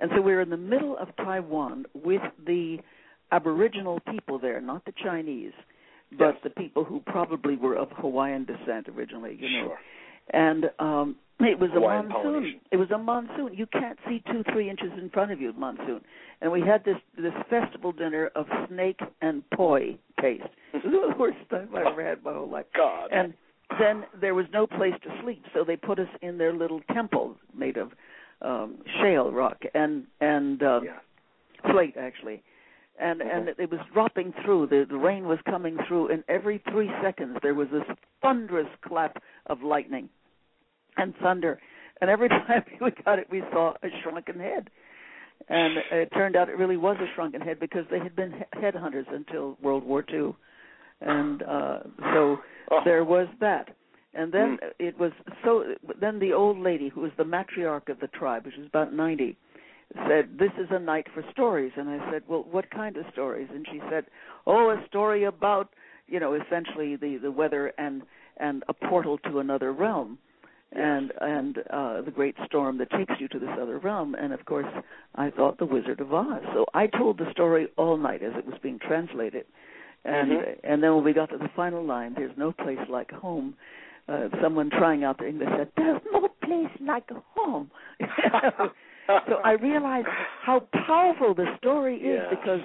and 0.00 0.10
so 0.14 0.20
we 0.20 0.34
were 0.34 0.40
in 0.40 0.50
the 0.50 0.56
middle 0.56 0.96
of 0.98 1.14
Taiwan 1.16 1.86
with 1.94 2.22
the 2.44 2.80
Aboriginal 3.30 4.00
people 4.00 4.38
there, 4.38 4.60
not 4.60 4.84
the 4.84 4.92
Chinese, 4.92 5.52
but 6.12 6.34
Yes. 6.34 6.42
the 6.42 6.50
people 6.50 6.84
who 6.84 7.00
probably 7.00 7.56
were 7.56 7.74
of 7.74 7.90
Hawaiian 7.92 8.44
descent 8.44 8.88
originally, 8.88 9.34
you 9.34 9.48
know. 9.48 9.68
Sure. 9.68 9.80
And 10.30 10.70
um 10.78 11.16
it 11.38 11.58
was 11.58 11.70
Hawaiian 11.72 12.06
a 12.06 12.08
monsoon. 12.08 12.60
It 12.70 12.76
was 12.78 12.90
a 12.90 12.98
monsoon. 12.98 13.52
You 13.54 13.66
can't 13.66 13.98
see 14.08 14.20
two, 14.20 14.42
three 14.44 14.70
inches 14.70 14.90
in 14.98 15.10
front 15.10 15.32
of 15.32 15.40
you 15.40 15.52
monsoon. 15.52 16.02
And 16.40 16.50
we 16.50 16.62
had 16.62 16.82
this 16.84 16.96
this 17.16 17.34
festival 17.50 17.92
dinner 17.92 18.28
of 18.34 18.46
snake 18.68 19.00
and 19.20 19.48
poi 19.50 19.98
It 20.72 20.84
was 20.84 21.12
the 21.14 21.18
worst 21.18 21.38
time 21.50 21.68
I 21.74 21.90
ever 21.90 22.04
had 22.04 22.18
in 22.18 22.24
my 22.24 22.32
whole 22.32 22.50
life. 22.50 22.66
God. 22.74 23.08
And 23.12 23.34
then 23.78 24.04
there 24.20 24.34
was 24.34 24.46
no 24.52 24.66
place 24.66 24.94
to 25.02 25.08
sleep, 25.22 25.42
so 25.54 25.64
they 25.64 25.76
put 25.76 25.98
us 25.98 26.08
in 26.22 26.38
their 26.38 26.52
little 26.52 26.80
temple 26.92 27.36
made 27.56 27.76
of 27.76 27.92
um 28.42 28.78
shale 29.00 29.32
rock 29.32 29.62
and 29.74 30.04
and 30.20 30.62
uh, 30.62 30.80
yeah. 30.84 31.70
slate 31.72 31.96
actually. 31.98 32.42
And 32.98 33.20
and 33.20 33.48
it 33.48 33.70
was 33.70 33.80
dropping 33.92 34.32
through. 34.44 34.68
The, 34.68 34.86
the 34.88 34.96
rain 34.96 35.26
was 35.26 35.38
coming 35.44 35.76
through, 35.86 36.08
and 36.10 36.24
every 36.28 36.62
three 36.70 36.90
seconds 37.02 37.36
there 37.42 37.54
was 37.54 37.68
this 37.70 37.82
thunderous 38.22 38.68
clap 38.82 39.22
of 39.46 39.62
lightning 39.62 40.08
and 40.96 41.14
thunder. 41.22 41.60
And 42.00 42.10
every 42.10 42.28
time 42.28 42.64
we 42.80 42.90
got 43.04 43.18
it, 43.18 43.28
we 43.30 43.42
saw 43.52 43.74
a 43.82 43.88
shrunken 44.02 44.38
head. 44.40 44.70
And 45.48 45.78
it 45.92 46.12
turned 46.12 46.34
out 46.36 46.48
it 46.48 46.58
really 46.58 46.76
was 46.76 46.96
a 47.00 47.06
shrunken 47.14 47.40
head 47.40 47.60
because 47.60 47.84
they 47.90 47.98
had 48.00 48.16
been 48.16 48.44
headhunters 48.54 49.06
until 49.12 49.56
World 49.62 49.84
War 49.84 50.04
II, 50.12 50.34
and 51.00 51.42
uh, 51.42 51.78
so 52.12 52.38
Oh. 52.68 52.80
there 52.84 53.04
was 53.04 53.28
that. 53.40 53.68
And 54.14 54.32
then 54.32 54.56
Mm. 54.56 54.72
it 54.78 54.98
was 54.98 55.12
so. 55.44 55.74
Then 56.00 56.18
the 56.18 56.32
old 56.32 56.58
lady, 56.58 56.88
who 56.88 57.02
was 57.02 57.12
the 57.16 57.24
matriarch 57.24 57.88
of 57.88 58.00
the 58.00 58.08
tribe, 58.08 58.44
which 58.46 58.56
was 58.56 58.66
about 58.66 58.92
ninety, 58.92 59.36
said, 60.08 60.38
"This 60.38 60.52
is 60.58 60.68
a 60.70 60.78
night 60.78 61.06
for 61.10 61.22
stories." 61.30 61.72
And 61.76 61.88
I 61.88 62.10
said, 62.10 62.22
"Well, 62.26 62.44
what 62.50 62.68
kind 62.70 62.96
of 62.96 63.04
stories?" 63.12 63.48
And 63.54 63.66
she 63.68 63.80
said, 63.90 64.06
"Oh, 64.46 64.70
a 64.70 64.84
story 64.86 65.24
about, 65.24 65.68
you 66.08 66.18
know, 66.18 66.32
essentially 66.34 66.96
the 66.96 67.18
the 67.18 67.30
weather 67.30 67.72
and 67.78 68.02
and 68.38 68.64
a 68.68 68.74
portal 68.74 69.18
to 69.18 69.38
another 69.38 69.72
realm." 69.72 70.18
And 70.72 71.12
and 71.20 71.58
uh 71.70 72.02
the 72.02 72.10
great 72.10 72.34
storm 72.44 72.76
that 72.78 72.90
takes 72.90 73.14
you 73.20 73.28
to 73.28 73.38
this 73.38 73.48
other 73.60 73.78
realm 73.78 74.14
and 74.16 74.32
of 74.32 74.44
course 74.44 74.66
I 75.14 75.30
thought 75.30 75.58
the 75.58 75.64
Wizard 75.66 76.00
of 76.00 76.12
Oz. 76.12 76.42
So 76.54 76.66
I 76.74 76.86
told 76.88 77.18
the 77.18 77.30
story 77.30 77.68
all 77.76 77.96
night 77.96 78.22
as 78.22 78.32
it 78.36 78.44
was 78.46 78.56
being 78.62 78.78
translated. 78.80 79.46
And 80.04 80.30
Mhm. 80.32 80.56
and 80.64 80.82
then 80.82 80.94
when 80.94 81.04
we 81.04 81.12
got 81.12 81.30
to 81.30 81.38
the 81.38 81.48
final 81.56 81.82
line, 81.84 82.14
there's 82.14 82.36
no 82.36 82.52
place 82.52 82.78
like 82.88 83.10
home. 83.12 83.54
Uh 84.08 84.28
someone 84.42 84.70
trying 84.70 85.04
out 85.04 85.18
the 85.18 85.28
English 85.28 85.50
said, 85.56 85.68
There's 85.76 86.02
no 86.12 86.28
place 86.42 86.70
like 86.80 87.08
home. 87.36 87.70
so 89.28 89.34
I 89.44 89.52
realized 89.52 90.08
how 90.42 90.60
powerful 90.86 91.34
the 91.34 91.46
story 91.58 91.96
is 91.96 92.22
Yes. 92.22 92.26
because 92.30 92.60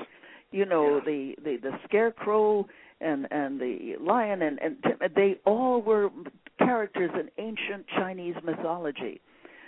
you 0.51 0.65
know 0.65 0.95
Yeah. 0.97 1.01
the, 1.05 1.35
the 1.43 1.57
the 1.57 1.79
scarecrow 1.85 2.67
and 2.99 3.27
and 3.31 3.59
the 3.59 3.95
lion 3.99 4.41
and 4.41 4.59
and 4.59 4.75
they 5.15 5.39
all 5.45 5.81
were 5.81 6.09
characters 6.65 7.11
in 7.13 7.29
ancient 7.37 7.85
Chinese 7.87 8.35
mythology. 8.43 9.21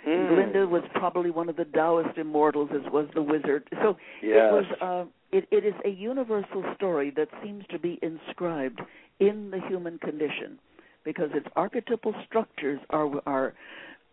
Mm. 0.06 0.28
Glinda 0.28 0.66
was 0.66 0.82
probably 0.94 1.30
one 1.30 1.48
of 1.48 1.56
the 1.56 1.64
Taoist 1.64 2.18
immortals, 2.18 2.70
as 2.74 2.92
was 2.92 3.08
the 3.14 3.22
wizard. 3.22 3.68
So 3.82 3.96
Yes. 4.22 4.50
it 4.50 4.52
was. 4.52 4.66
Uh, 4.80 5.04
it, 5.32 5.48
it 5.50 5.64
is 5.64 5.74
a 5.84 5.88
universal 5.88 6.62
story 6.76 7.10
that 7.16 7.28
seems 7.42 7.64
to 7.70 7.78
be 7.78 7.98
inscribed 8.02 8.80
in 9.18 9.50
the 9.50 9.60
human 9.68 9.98
condition, 9.98 10.58
because 11.04 11.30
its 11.34 11.46
archetypal 11.56 12.14
structures 12.26 12.80
are 12.90 13.10
are 13.26 13.54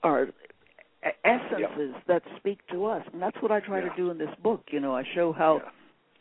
are 0.03 0.29
essences 1.25 1.93
that 2.07 2.23
speak 2.37 2.59
to 2.71 2.85
us, 2.85 3.03
and 3.11 3.21
that's 3.21 3.37
what 3.41 3.51
I 3.51 3.59
try 3.59 3.79
Yeah. 3.79 3.89
to 3.89 3.95
do 3.95 4.09
in 4.11 4.17
this 4.17 4.33
book. 4.41 4.63
You 4.71 4.79
know, 4.79 4.95
I 4.95 5.03
show 5.13 5.31
how 5.31 5.57
Yeah. 5.57 5.69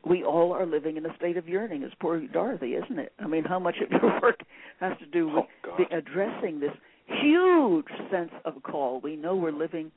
We 0.04 0.24
all 0.24 0.52
are 0.52 0.66
living 0.66 0.96
in 0.96 1.06
a 1.06 1.14
state 1.16 1.36
of 1.36 1.48
yearning 1.48 1.82
as 1.82 1.90
poor 2.00 2.20
Dorothy, 2.20 2.74
isn't 2.74 2.98
it? 2.98 3.12
I 3.18 3.26
mean, 3.26 3.44
how 3.44 3.58
much 3.58 3.76
of 3.82 3.90
your 3.90 4.20
work 4.22 4.40
has 4.80 4.96
to 4.98 5.06
do 5.06 5.28
with 5.28 5.44
Oh, 5.66 5.76
the, 5.78 5.96
addressing 5.96 6.60
this 6.60 6.72
huge 7.06 7.86
sense 8.10 8.30
of 8.44 8.62
call. 8.62 9.00
We 9.00 9.16
know 9.16 9.34
we're 9.36 9.50
living 9.52 9.90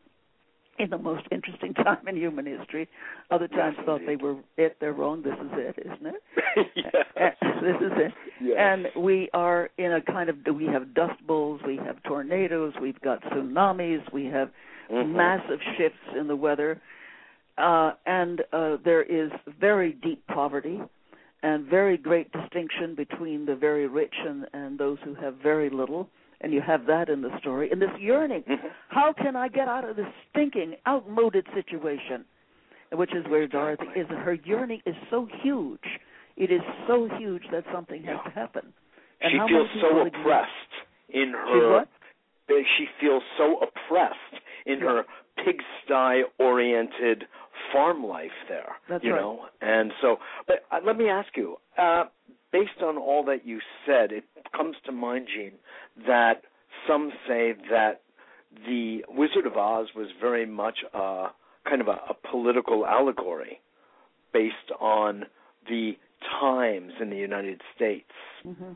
in 0.80 0.90
the 0.90 0.98
most 0.98 1.24
interesting 1.32 1.74
time 1.76 2.08
in 2.08 2.16
human 2.18 2.46
history. 2.46 2.88
Other 3.32 3.48
times 3.48 3.76
Yes, 3.78 3.86
thought 3.86 4.02
they 4.06 4.16
were 4.16 4.38
it, 4.58 4.78
they're 4.82 4.94
wrong. 4.94 5.22
This 5.22 5.34
is 5.36 5.52
it, 5.54 5.80
isn't 5.86 6.08
it? 6.08 6.68
yes. 6.76 7.36
this 7.62 7.76
is 7.82 7.92
it. 7.98 8.12
Yes. 8.42 8.58
And 8.60 9.04
we 9.04 9.30
are 9.34 9.70
in 9.78 9.94
a 9.94 10.02
kind 10.02 10.30
of 10.30 10.38
we 10.56 10.66
have 10.66 10.94
dust 10.94 11.26
bowls, 11.28 11.62
we 11.66 11.78
have 11.78 12.02
tornadoes, 12.04 12.74
we've 12.82 13.00
got 13.02 13.22
tsunamis, 13.24 14.12
we 14.12 14.26
have 14.26 14.50
Mhm. 14.92 15.16
massive 15.16 15.60
shifts 15.78 15.98
in 16.20 16.28
the 16.28 16.36
weather, 16.36 16.80
uh, 17.58 17.92
and 18.06 18.42
uh, 18.52 18.78
there 18.84 19.04
is 19.04 19.32
very 19.60 19.94
deep 19.94 20.26
poverty 20.28 20.80
and 21.44 21.66
very 21.66 21.98
great 21.98 22.32
distinction 22.32 22.96
between 22.96 23.46
the 23.46 23.56
very 23.56 23.88
rich 23.88 24.16
and, 24.26 24.46
and 24.54 24.80
those 24.80 24.98
who 25.04 25.14
have 25.16 25.36
very 25.36 25.70
little. 25.70 26.10
And 26.42 26.52
you 26.52 26.62
have 26.62 26.86
that 26.88 27.10
in 27.10 27.22
the 27.22 27.38
story. 27.40 27.72
And 27.72 27.82
this 27.82 27.92
yearning, 28.00 28.44
Mhm. 28.44 28.72
how 28.90 29.14
can 29.14 29.36
I 29.36 29.48
get 29.48 29.68
out 29.70 29.88
of 29.88 29.96
this 29.96 30.08
stinking, 30.30 30.76
outmoded 30.86 31.48
situation? 31.54 32.26
Which 32.92 33.14
is 33.14 33.26
where 33.28 33.48
Dorothy 33.48 33.88
is. 33.96 34.08
And 34.10 34.20
her 34.20 34.34
yearning 34.34 34.82
is 34.86 34.96
so 35.10 35.26
huge. 35.26 36.00
It 36.36 36.52
is 36.52 36.62
so 36.86 37.08
huge 37.18 37.44
that 37.52 37.64
something 37.72 38.04
has 38.04 38.18
Yeah. 38.18 38.24
to 38.24 38.30
happen. 38.32 38.74
And 39.22 39.32
she 39.32 39.40
feels 39.48 39.70
so 39.80 40.06
oppressed 40.06 40.74
in 41.10 41.32
her 41.32 41.72
what? 41.72 41.88
she 42.78 42.86
feels 43.00 43.24
so 43.38 43.58
oppressed 43.60 44.40
in 44.66 44.80
Yeah. 44.80 44.88
her 44.90 45.06
pigsty 45.38 46.24
oriented 46.40 47.28
farm 47.74 48.06
life 48.06 48.38
there 48.48 48.74
That's 48.88 49.04
you 49.04 49.12
right. 49.12 49.22
know 49.22 49.46
and 49.62 49.92
so 50.02 50.18
but 50.48 50.58
uh, 50.72 50.78
let 50.86 50.96
me 50.98 51.10
ask 51.10 51.30
you 51.36 51.58
uh 51.78 52.06
based 52.52 52.82
on 52.82 52.98
all 52.98 53.24
that 53.26 53.46
you 53.46 53.60
said 53.86 54.12
it 54.12 54.24
comes 54.56 54.76
to 54.86 54.92
mind 54.92 55.28
Jean 55.36 55.54
that 56.08 56.44
some 56.88 57.12
say 57.28 57.54
that 57.72 58.02
the 58.68 59.04
Wizard 59.10 59.48
of 59.48 59.58
Oz 59.58 59.88
was 59.96 60.08
very 60.22 60.46
much 60.46 60.78
a 60.94 61.28
kind 61.68 61.82
of 61.82 61.88
a, 61.88 62.00
a 62.10 62.14
political 62.32 62.86
allegory 62.86 63.60
based 64.32 64.70
on 64.80 65.26
the 65.68 65.94
times 66.40 66.94
in 67.02 67.10
the 67.10 67.18
United 67.18 67.60
States 67.76 68.12
Mhm. 68.46 68.76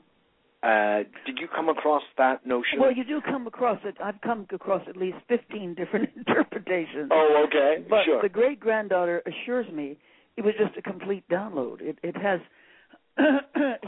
Uh, 0.63 1.03
did 1.25 1.37
you 1.39 1.47
come 1.53 1.69
across 1.69 2.03
that 2.17 2.45
notion? 2.45 2.79
Well, 2.79 2.91
you 2.91 3.03
do 3.03 3.21
come 3.21 3.45
across 3.47 3.79
it. 3.85 3.95
I've 4.03 4.19
come 4.21 4.47
across 4.51 4.81
at 4.89 4.97
least 4.97 5.17
15 5.27 5.75
different 5.75 6.09
interpretations. 6.17 7.09
oh, 7.11 7.45
okay, 7.47 7.83
but 7.89 8.05
sure. 8.05 8.21
the 8.21 8.29
great 8.29 8.59
granddaughter 8.59 9.21
assures 9.25 9.71
me 9.71 9.97
it 10.35 10.43
was 10.43 10.53
just 10.57 10.77
a 10.77 10.81
complete 10.81 11.27
download. 11.29 11.81
It, 11.81 11.97
it 12.03 12.15
has. 12.17 12.39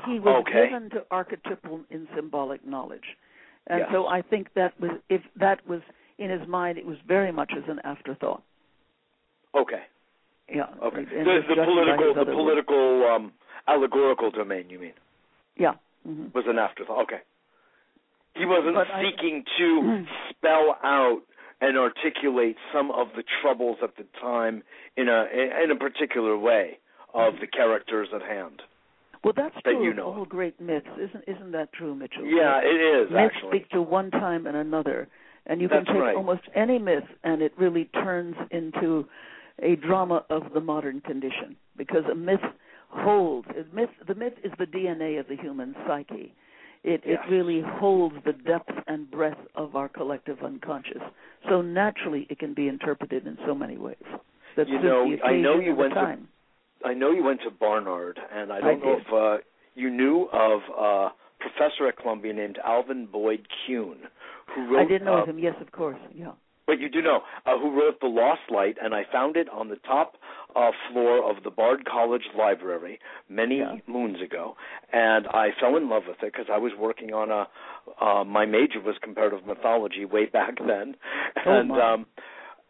he 0.07 0.19
was 0.19 0.43
Okay. 0.47 0.65
given 0.69 0.89
to 0.91 1.05
archetypal 1.11 1.81
and 1.91 2.07
symbolic 2.15 2.65
knowledge, 2.65 3.15
and 3.67 3.79
Yes. 3.81 3.89
so 3.91 4.07
I 4.07 4.21
think 4.23 4.47
that 4.55 4.79
was 4.79 4.91
if 5.09 5.21
that 5.39 5.65
was 5.67 5.81
in 6.17 6.29
his 6.31 6.47
mind, 6.47 6.77
it 6.79 6.85
was 6.85 6.97
very 7.07 7.31
much 7.31 7.51
as 7.55 7.63
an 7.67 7.79
afterthought. 7.83 8.41
okay, 9.55 9.83
Yeah. 10.53 10.65
okay. 10.83 11.05
The, 11.05 11.41
the 11.47 11.63
political, 11.63 12.13
the 12.15 12.25
political, 12.25 13.05
um, 13.07 13.31
allegorical 13.67 14.31
domain. 14.31 14.69
You 14.69 14.79
mean 14.79 14.93
Yeah. 15.57 15.73
Hmm 16.05 16.27
was 16.33 16.45
an 16.47 16.57
afterthought? 16.59 17.03
Okay. 17.03 17.21
He 18.35 18.45
wasn't 18.45 18.75
But 18.75 18.87
I- 18.91 19.03
seeking 19.03 19.43
to 19.57 20.05
spell 20.29 20.77
out 20.83 21.21
and 21.61 21.77
articulate 21.77 22.55
some 22.73 22.89
of 22.91 23.07
the 23.15 23.23
troubles 23.41 23.77
at 23.83 23.97
the 23.97 24.05
time 24.21 24.63
in 24.95 25.09
a 25.09 25.25
in 25.63 25.71
a 25.71 25.75
particular 25.75 26.37
way 26.37 26.79
of 27.13 27.33
the 27.41 27.47
characters 27.47 28.07
at 28.13 28.21
hand. 28.21 28.61
Well, 29.23 29.33
that's 29.35 29.55
That 29.65 29.71
true 29.73 29.83
you 29.83 29.89
of 29.91 29.97
know 29.97 30.03
all 30.13 30.25
great 30.25 30.61
myths, 30.61 30.87
isn't 30.97 31.23
isn't 31.27 31.51
that 31.51 31.73
true, 31.73 31.93
Mitchell? 31.95 32.25
Yeah, 32.25 32.59
it 32.63 32.67
is 32.79 33.11
myths 33.11 33.33
actually. 33.35 33.49
speak 33.49 33.69
to 33.71 33.81
one 33.81 34.11
time 34.11 34.47
and 34.47 34.55
another, 34.55 35.09
and 35.45 35.59
you 35.59 35.67
can 35.67 35.79
That's 35.79 35.89
take 35.89 35.97
right. 36.01 36.15
almost 36.15 36.43
any 36.55 36.79
myth, 36.79 37.03
and 37.25 37.41
it 37.41 37.51
really 37.57 37.85
turns 37.85 38.35
into 38.51 39.05
a 39.61 39.75
drama 39.75 40.23
of 40.29 40.43
the 40.53 40.61
modern 40.61 41.01
condition 41.01 41.57
because 41.75 42.05
a 42.09 42.15
myth 42.15 42.39
holds. 42.89 43.47
Myth, 43.73 43.89
the 44.07 44.15
myth 44.15 44.33
is 44.43 44.51
the 44.57 44.65
DNA 44.65 45.19
of 45.19 45.27
the 45.27 45.35
human 45.35 45.75
psyche. 45.87 46.33
It 46.83 47.03
Yes. 47.05 47.19
it 47.25 47.29
really 47.31 47.61
holds 47.61 48.15
the 48.23 48.33
depth 48.33 48.71
and 48.87 49.09
breadth 49.11 49.39
of 49.55 49.75
our 49.75 49.89
collective 49.89 50.41
unconscious. 50.43 51.01
So 51.49 51.61
naturally, 51.61 52.25
it 52.29 52.39
can 52.39 52.53
be 52.53 52.67
interpreted 52.67 53.27
in 53.27 53.37
so 53.45 53.53
many 53.53 53.77
ways. 53.77 53.97
That's 54.55 54.69
You 54.69 54.79
know, 54.79 55.17
I 55.23 55.35
know 55.35 55.59
you 55.59 55.75
went 55.75 55.93
to- 55.93 56.17
I 56.85 56.93
know 56.93 57.11
you 57.11 57.23
went 57.23 57.41
to 57.41 57.51
Barnard, 57.51 58.17
and 58.31 58.53
I 58.53 58.57
I 58.57 58.61
don't 58.61 58.83
know 58.85 58.95
did. 58.95 59.05
if 59.07 59.13
uh, 59.13 59.37
you 59.75 59.89
knew 59.89 60.29
of 60.31 60.61
a 60.77 61.13
professor 61.39 61.87
at 61.87 61.97
Columbia 61.97 62.33
named 62.33 62.57
Alvin 62.63 63.05
Boyd 63.05 63.45
Kuhn, 63.65 64.07
who 64.47 64.67
wrote. 64.67 64.79
I 64.79 64.85
didn't 64.85 65.05
know 65.05 65.15
uh, 65.15 65.21
of 65.23 65.27
him. 65.27 65.39
Yes, 65.39 65.55
of 65.61 65.71
course. 65.73 65.99
Yeah. 66.13 66.31
But 66.69 66.79
you 66.79 66.87
do 66.87 67.01
know 67.01 67.21
uh, 67.47 67.57
who 67.57 67.71
wrote 67.75 67.99
The 67.99 68.05
Lost 68.05 68.41
Light, 68.51 68.77
and 68.79 68.93
I 68.93 69.01
found 69.11 69.35
it 69.37 69.49
on 69.49 69.69
the 69.69 69.77
top 69.77 70.17
uh, 70.55 70.69
floor 70.91 71.27
of 71.27 71.43
the 71.43 71.49
Bard 71.49 71.83
College 71.91 72.21
Library 72.37 72.99
many 73.27 73.57
Yeah. 73.57 73.77
moons 73.87 74.21
ago, 74.21 74.55
and 74.93 75.25
I 75.29 75.49
fell 75.59 75.77
in 75.77 75.89
love 75.89 76.03
with 76.07 76.17
it 76.21 76.31
because 76.31 76.45
I 76.53 76.59
was 76.59 76.71
working 76.77 77.11
on 77.11 77.31
a. 77.31 77.47
Uh, 77.99 78.23
my 78.23 78.45
major 78.45 78.79
was 78.79 78.95
comparative 79.01 79.47
mythology 79.47 80.05
way 80.05 80.27
back 80.27 80.59
then, 80.59 80.95
Oh, 81.47 81.51
and 81.59 81.69
my. 81.69 81.93
um, 81.93 82.05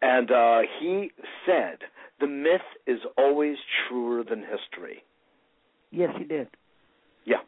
and 0.00 0.30
uh, 0.30 0.60
he 0.80 1.10
said 1.44 1.80
the 2.20 2.26
myth 2.26 2.62
is 2.86 3.00
always 3.18 3.58
truer 3.86 4.24
than 4.24 4.40
history. 4.40 5.04
Yes, 5.90 6.14
he 6.16 6.24
did. 6.24 6.48
Yeah, 7.26 7.42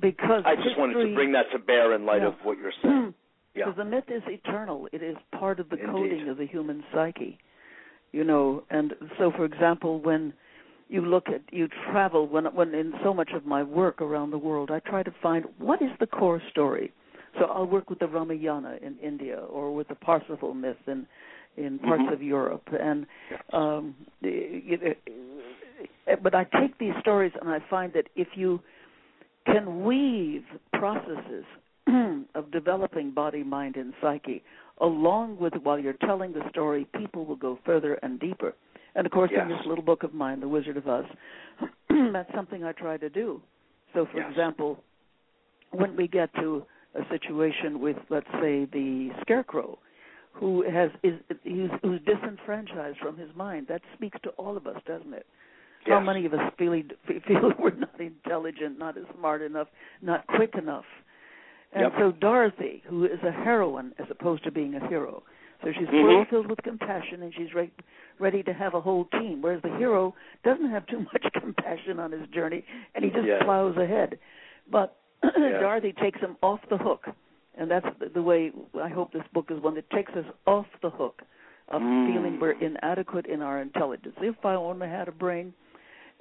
Because 0.00 0.44
I 0.46 0.54
just 0.54 0.78
wanted 0.78 1.04
to 1.08 1.12
bring 1.12 1.32
that 1.32 1.46
to 1.52 1.58
bear 1.58 1.92
in 1.92 2.06
light 2.06 2.22
Yeah. 2.22 2.28
of 2.28 2.34
what 2.44 2.56
you're 2.58 2.72
saying. 2.84 3.14
Yeah. 3.54 3.66
Because 3.66 3.76
the 3.78 3.84
myth 3.84 4.04
is 4.08 4.22
eternal. 4.26 4.88
It 4.92 5.02
is 5.02 5.16
part 5.38 5.60
of 5.60 5.68
the 5.68 5.76
Indeed. 5.76 5.92
coding 5.92 6.28
of 6.28 6.38
the 6.38 6.46
human 6.46 6.82
psyche. 6.92 7.38
You 8.12 8.24
know, 8.24 8.62
and 8.70 8.94
so 9.18 9.30
for 9.32 9.44
example, 9.44 10.00
when 10.00 10.32
you 10.88 11.00
look 11.00 11.28
at 11.28 11.40
you 11.50 11.68
travel 11.90 12.28
when 12.28 12.44
when 12.54 12.74
in 12.74 12.92
so 13.02 13.14
much 13.14 13.30
of 13.34 13.46
my 13.46 13.62
work 13.62 14.02
around 14.02 14.30
the 14.30 14.38
world, 14.38 14.70
I 14.70 14.80
try 14.80 15.02
to 15.02 15.14
find 15.22 15.46
what 15.58 15.80
is 15.80 15.90
the 16.00 16.06
core 16.06 16.40
story. 16.50 16.92
So 17.38 17.46
I'll 17.46 17.66
work 17.66 17.88
with 17.88 17.98
the 17.98 18.06
Ramayana 18.08 18.76
in 18.82 18.98
India 18.98 19.38
or 19.38 19.74
with 19.74 19.88
the 19.88 19.94
Parsifal 19.94 20.52
myth 20.54 20.76
in 20.86 21.06
in 21.56 21.78
parts 21.78 22.02
Mhm. 22.04 22.12
of 22.12 22.22
Europe 22.22 22.66
and 22.78 23.06
um 23.52 23.94
you 24.20 24.78
know, 24.78 26.16
but 26.22 26.34
I 26.34 26.44
take 26.44 26.76
these 26.78 26.94
stories 27.00 27.32
and 27.40 27.48
I 27.50 27.60
find 27.70 27.92
that 27.94 28.08
if 28.16 28.28
you 28.36 28.60
can 29.46 29.84
weave 29.84 30.44
processes 30.74 31.44
of 32.34 32.50
developing 32.50 33.10
body, 33.10 33.42
mind, 33.42 33.76
and 33.76 33.92
psyche 34.00 34.42
along 34.80 35.38
with 35.38 35.54
while 35.62 35.78
you're 35.78 35.92
telling 36.04 36.32
the 36.32 36.42
story, 36.50 36.86
people 36.98 37.24
will 37.24 37.36
go 37.36 37.58
further 37.64 37.94
and 38.02 38.18
deeper. 38.20 38.54
And 38.94 39.06
of 39.06 39.12
course, 39.12 39.30
in 39.34 39.48
this 39.48 39.60
little 39.66 39.84
book 39.84 40.02
of 40.02 40.12
mine, 40.12 40.40
The 40.40 40.48
Wizard 40.48 40.76
of 40.76 40.86
Oz, 40.86 41.04
that's 42.12 42.30
something 42.34 42.64
I 42.64 42.72
try 42.72 42.96
to 42.98 43.08
do. 43.08 43.40
So, 43.94 44.06
for 44.10 44.18
Yes. 44.18 44.30
example, 44.30 44.82
when 45.70 45.96
we 45.96 46.08
get 46.08 46.34
to 46.34 46.66
a 46.94 47.02
situation 47.08 47.80
with, 47.80 47.96
let's 48.10 48.26
say, 48.40 48.66
the 48.66 49.10
scarecrow, 49.22 49.78
who 50.32 50.62
has 50.68 50.90
is 51.02 51.20
who's, 51.44 51.70
who's 51.82 52.00
disenfranchised 52.06 52.98
from 52.98 53.16
his 53.18 53.28
mind. 53.36 53.66
That 53.68 53.82
speaks 53.94 54.18
to 54.22 54.30
all 54.30 54.56
of 54.56 54.66
us, 54.66 54.76
doesn't 54.86 55.12
it? 55.12 55.26
Yes. 55.86 55.94
How 55.94 56.00
many 56.00 56.24
of 56.26 56.32
us 56.32 56.52
feel 56.58 56.72
feel 57.26 57.52
we're 57.58 57.74
not 57.74 58.00
intelligent, 58.00 58.78
not 58.78 58.96
smart 59.18 59.42
enough, 59.42 59.68
not 60.00 60.26
quick 60.28 60.54
enough? 60.56 60.84
And 61.72 61.82
Yep. 61.82 61.92
so 61.98 62.12
Dorothy, 62.12 62.82
who 62.86 63.04
is 63.04 63.22
a 63.22 63.32
heroine 63.32 63.92
as 63.98 64.06
opposed 64.10 64.44
to 64.44 64.50
being 64.50 64.74
a 64.74 64.86
hero, 64.88 65.22
so 65.62 65.72
she's 65.72 65.88
Mhm. 65.88 66.00
fully 66.02 66.24
filled 66.26 66.46
with 66.48 66.62
compassion 66.62 67.22
and 67.22 67.32
she's 67.34 67.54
re- 67.54 67.70
ready 68.18 68.42
to 68.42 68.52
have 68.52 68.74
a 68.74 68.80
whole 68.80 69.06
team. 69.06 69.40
Whereas 69.40 69.62
the 69.62 69.74
hero 69.76 70.14
doesn't 70.44 70.68
have 70.70 70.86
too 70.86 71.00
much 71.12 71.24
compassion 71.32 71.98
on 71.98 72.12
his 72.12 72.26
journey 72.28 72.64
and 72.94 73.04
he 73.04 73.10
just 73.10 73.26
Yes. 73.26 73.42
plows 73.42 73.76
ahead. 73.76 74.18
But. 74.70 74.96
Dorothy 75.22 75.92
takes 75.92 76.18
him 76.18 76.36
off 76.42 76.58
the 76.68 76.76
hook, 76.76 77.06
and 77.56 77.70
that's 77.70 77.86
the, 78.00 78.08
the 78.08 78.22
way 78.22 78.50
I 78.82 78.88
hope 78.88 79.12
this 79.12 79.22
book 79.32 79.52
is 79.52 79.60
one 79.60 79.76
that 79.76 79.88
takes 79.90 80.12
us 80.14 80.24
off 80.48 80.66
the 80.80 80.90
hook 80.90 81.22
of 81.68 81.80
Mm. 81.80 82.12
feeling 82.12 82.40
we're 82.40 82.58
inadequate 82.60 83.26
in 83.26 83.40
our 83.40 83.60
intelligence. 83.60 84.16
If 84.20 84.44
I 84.44 84.54
only 84.56 84.88
had 84.88 85.06
a 85.06 85.12
brain. 85.12 85.54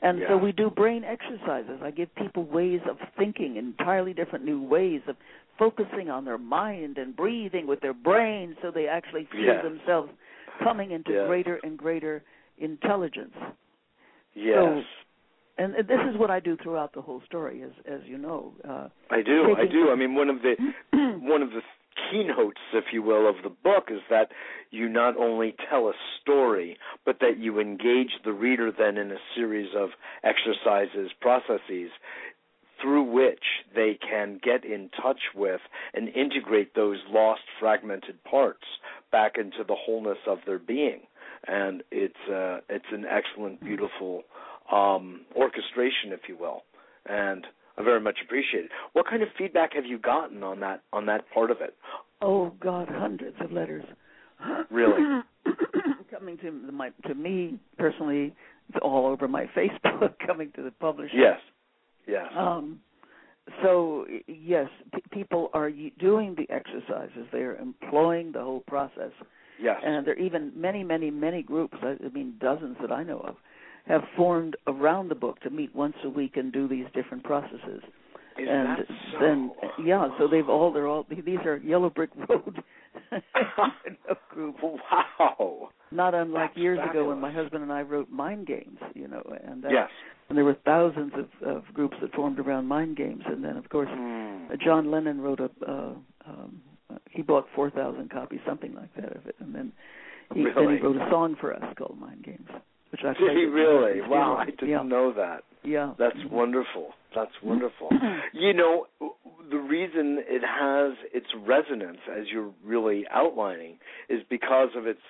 And 0.04 0.24
so 0.28 0.38
we 0.38 0.52
do 0.52 0.70
brain 0.70 1.04
exercises. 1.04 1.80
I 1.84 1.92
give 1.92 2.14
people 2.16 2.44
ways 2.44 2.82
of 2.90 2.98
thinking, 3.18 3.56
entirely 3.58 4.14
different 4.14 4.46
new 4.46 4.60
ways 4.62 5.02
of 5.08 5.16
focusing 5.62 6.10
on 6.10 6.26
their 6.26 6.40
mind 6.40 6.98
and 6.98 7.16
breathing 7.16 7.68
with 7.68 7.80
their 7.82 7.94
brain 7.94 8.56
so 8.64 8.72
they 8.72 8.88
actually 8.88 9.28
feel 9.32 9.42
Yes. 9.46 9.64
themselves 9.64 10.12
coming 10.64 10.90
into 10.90 11.12
Yes. 11.12 11.28
greater 11.28 11.60
and 11.64 11.78
greater 11.78 12.24
intelligence. 12.58 13.36
Yes. 14.34 14.84
And 15.60 15.76
this 15.76 16.00
is 16.10 16.18
what 16.18 16.32
I 16.32 16.40
do 16.40 16.58
throughout 16.58 16.94
the 16.94 17.02
whole 17.02 17.22
story, 17.28 17.62
as 17.62 17.74
as 17.86 18.02
you 18.06 18.18
know. 18.18 18.54
Uh, 18.68 18.88
I 19.12 19.22
do. 19.22 19.56
I 19.56 19.68
do. 19.68 19.92
I 19.92 19.96
mean, 19.96 20.16
one 20.16 20.30
of 20.30 20.42
the 20.42 20.56
one 21.22 21.44
of 21.44 21.52
the 21.52 21.62
keynotes, 22.10 22.62
if 22.74 22.86
you 22.94 23.04
will, 23.04 23.28
of 23.28 23.36
the 23.44 23.50
book 23.50 23.90
is 23.92 24.02
that 24.10 24.32
you 24.72 24.90
not 24.90 25.18
only 25.18 25.54
tell 25.70 25.90
a 25.90 25.94
story, 26.22 26.78
but 27.06 27.20
that 27.20 27.38
you 27.38 27.60
engage 27.60 28.12
the 28.24 28.32
reader 28.34 28.72
then 28.72 28.98
in 28.98 29.12
a 29.12 29.18
series 29.36 29.70
of 29.76 29.90
exercises, 30.24 31.12
processes 31.20 31.92
through 32.82 33.04
which 33.04 33.44
they 33.76 33.98
can 34.10 34.40
get 34.44 34.66
in 34.66 34.90
touch 35.02 35.20
with 35.36 35.62
and 35.94 36.10
integrate 36.10 36.76
those 36.76 36.98
lost 37.10 37.42
fragmented 37.60 38.24
parts 38.24 38.66
back 39.12 39.34
into 39.38 39.64
the 39.68 39.76
wholeness 39.76 40.18
of 40.28 40.40
their 40.46 40.60
being 40.60 41.02
and 41.48 41.84
it's 41.92 42.16
uh 42.30 42.60
it's 42.70 42.86
an 42.92 43.06
excellent 43.06 43.60
beautiful 43.62 44.24
um 44.72 45.22
orchestration 45.36 46.12
if 46.12 46.22
you 46.28 46.38
will 46.38 46.64
and 47.06 47.46
I 47.78 47.84
very 47.84 48.02
much 48.02 48.18
appreciate 48.24 48.66
it. 48.66 48.72
What 48.94 49.08
kind 49.08 49.24
of 49.24 49.30
feedback 49.38 49.74
have 49.74 49.86
you 49.86 49.98
gotten 49.98 50.44
on 50.44 50.60
that 50.60 50.84
on 50.92 51.06
that 51.08 51.24
part 51.34 51.52
of 51.52 51.62
it? 51.62 51.76
oh 52.22 52.54
God, 52.60 52.88
hundreds 52.90 53.36
of 53.42 53.52
letters. 53.52 53.84
Really? 54.70 55.22
coming 56.12 56.38
to 56.40 56.52
my 56.52 56.90
to 57.08 57.16
me 57.16 57.60
personally, 57.78 58.34
it's 58.70 58.78
all 58.82 59.08
over 59.08 59.28
my 59.28 59.46
Facebook. 59.58 60.14
Coming 60.26 60.52
to 60.56 60.64
the 60.64 60.72
publisher. 60.72 61.16
Yes. 61.16 61.40
Yes. 62.08 62.26
Um, 62.36 62.80
so 63.64 64.06
yes, 64.28 64.68
p- 64.94 65.02
people 65.12 65.50
are 65.54 65.70
y- 65.70 65.92
doing 66.00 66.36
the 66.36 66.52
exercises. 66.54 67.28
They 67.32 67.40
are 67.40 67.56
employing 67.58 68.32
the 68.32 68.42
whole 68.42 68.62
process, 68.68 69.12
yes. 69.62 69.78
and 69.84 70.06
there 70.06 70.14
are 70.14 70.18
even 70.20 70.52
many, 70.56 70.84
many, 70.84 71.10
many 71.12 71.42
groups. 71.42 71.78
I, 71.82 71.96
I 72.06 72.10
mean, 72.14 72.36
dozens 72.40 72.78
that 72.82 72.92
I 72.92 73.04
know 73.04 73.20
of 73.20 73.36
have 73.88 74.04
formed 74.16 74.56
around 74.68 75.10
the 75.10 75.16
book 75.16 75.40
to 75.42 75.50
meet 75.50 75.76
once 75.76 75.96
a 76.04 76.10
week 76.10 76.38
and 76.38 76.54
do 76.54 76.68
these 76.68 76.86
different 76.94 77.24
processes. 77.24 77.82
Is 78.38 78.48
and 78.50 78.68
that 78.70 78.86
so? 78.88 79.20
then 79.20 79.52
yeah, 79.84 80.08
so 80.18 80.28
they've 80.28 80.48
all 80.48 80.72
they're 80.72 80.88
all 80.88 81.06
these 81.10 81.40
are 81.46 81.58
Yellow 81.58 81.90
Brick 81.90 82.12
Road 82.30 82.64
group. 84.30 84.56
Wow. 84.64 85.70
Not 85.92 86.14
unlike 86.14 86.52
That's 86.52 86.58
years 86.62 86.80
ago 86.90 87.10
when 87.10 87.20
my 87.20 87.32
husband 87.32 87.64
and 87.64 87.72
I 87.72 87.82
wrote 87.82 88.10
Mind 88.10 88.48
Games, 88.48 88.78
you 88.96 89.08
know, 89.08 89.22
and 89.46 89.62
that, 89.64 89.72
Yes. 89.72 89.90
And 90.32 90.38
there 90.38 90.46
were 90.46 90.58
thousands 90.66 91.12
of, 91.22 91.28
of 91.48 91.64
groups 91.74 91.98
that 92.02 92.14
formed 92.14 92.40
around 92.40 92.66
Mind 92.68 92.96
Games, 92.98 93.24
and 93.26 93.44
then 93.44 93.58
of 93.58 93.68
course 93.70 93.90
Mm. 93.90 94.60
John 94.66 94.90
Lennon 94.92 95.20
wrote 95.22 95.40
a 95.40 95.50
uh, 95.70 95.94
um, 96.26 96.62
he 97.10 97.22
bought 97.22 97.46
four 97.56 97.70
thousand 97.70 98.10
copies, 98.12 98.40
something 98.48 98.74
like 98.74 98.94
that 98.96 99.16
of 99.16 99.26
it, 99.28 99.36
and 99.40 99.54
then 99.56 99.72
he 100.34 100.44
then 100.56 100.70
he 100.78 100.82
wrote 100.82 100.96
a 100.96 101.08
song 101.10 101.36
for 101.40 101.54
us 101.54 101.64
called 101.78 101.98
Mind 102.00 102.24
Games, 102.24 102.48
which 102.92 103.02
I 103.04 103.14
Did 103.14 103.36
he 103.38 103.46
really? 103.46 104.02
Wow, 104.02 104.38
I 104.38 104.46
funeral. 104.46 104.46
didn't 104.46 104.70
yeah. 104.70 104.84
know 104.84 105.14
that. 105.14 105.44
Yeah, 105.64 105.94
That's 106.00 106.18
Mhm. 106.18 106.32
wonderful. 106.32 106.94
That's 107.14 107.32
wonderful. 107.44 107.90
you 108.34 108.54
know, 108.54 108.88
the 109.52 109.58
reason 109.58 110.24
it 110.28 110.44
has 110.44 110.94
its 111.14 111.28
resonance, 111.46 112.00
as 112.10 112.28
you're 112.32 112.52
really 112.64 113.06
outlining, 113.12 113.78
is 114.10 114.22
because 114.30 114.70
of 114.76 114.88
its, 114.88 115.02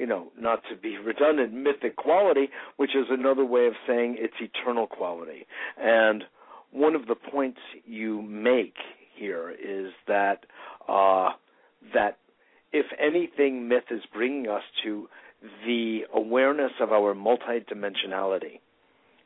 you 0.00 0.06
know, 0.06 0.32
not 0.40 0.62
to 0.70 0.76
be 0.76 0.96
redundant, 1.04 1.52
mythic 1.52 1.94
quality, 1.96 2.48
which 2.78 2.96
is 2.96 3.06
another 3.10 3.44
way 3.44 3.66
of 3.66 3.74
saying 3.86 4.16
its 4.18 4.34
eternal 4.40 4.86
quality. 4.86 5.46
And 5.78 6.24
one 6.72 6.94
of 6.94 7.06
the 7.06 7.14
points 7.14 7.60
you 7.84 8.22
make 8.22 8.76
here 9.14 9.50
is 9.50 9.92
that 10.08 10.46
uh, 10.88 11.30
that 11.94 12.16
if 12.72 12.86
anything, 12.98 13.68
myth 13.68 13.84
is 13.90 14.00
bringing 14.12 14.48
us 14.48 14.62
to 14.84 15.08
the 15.66 16.00
awareness 16.14 16.72
of 16.80 16.92
our 16.92 17.14
multidimensionality. 17.14 18.60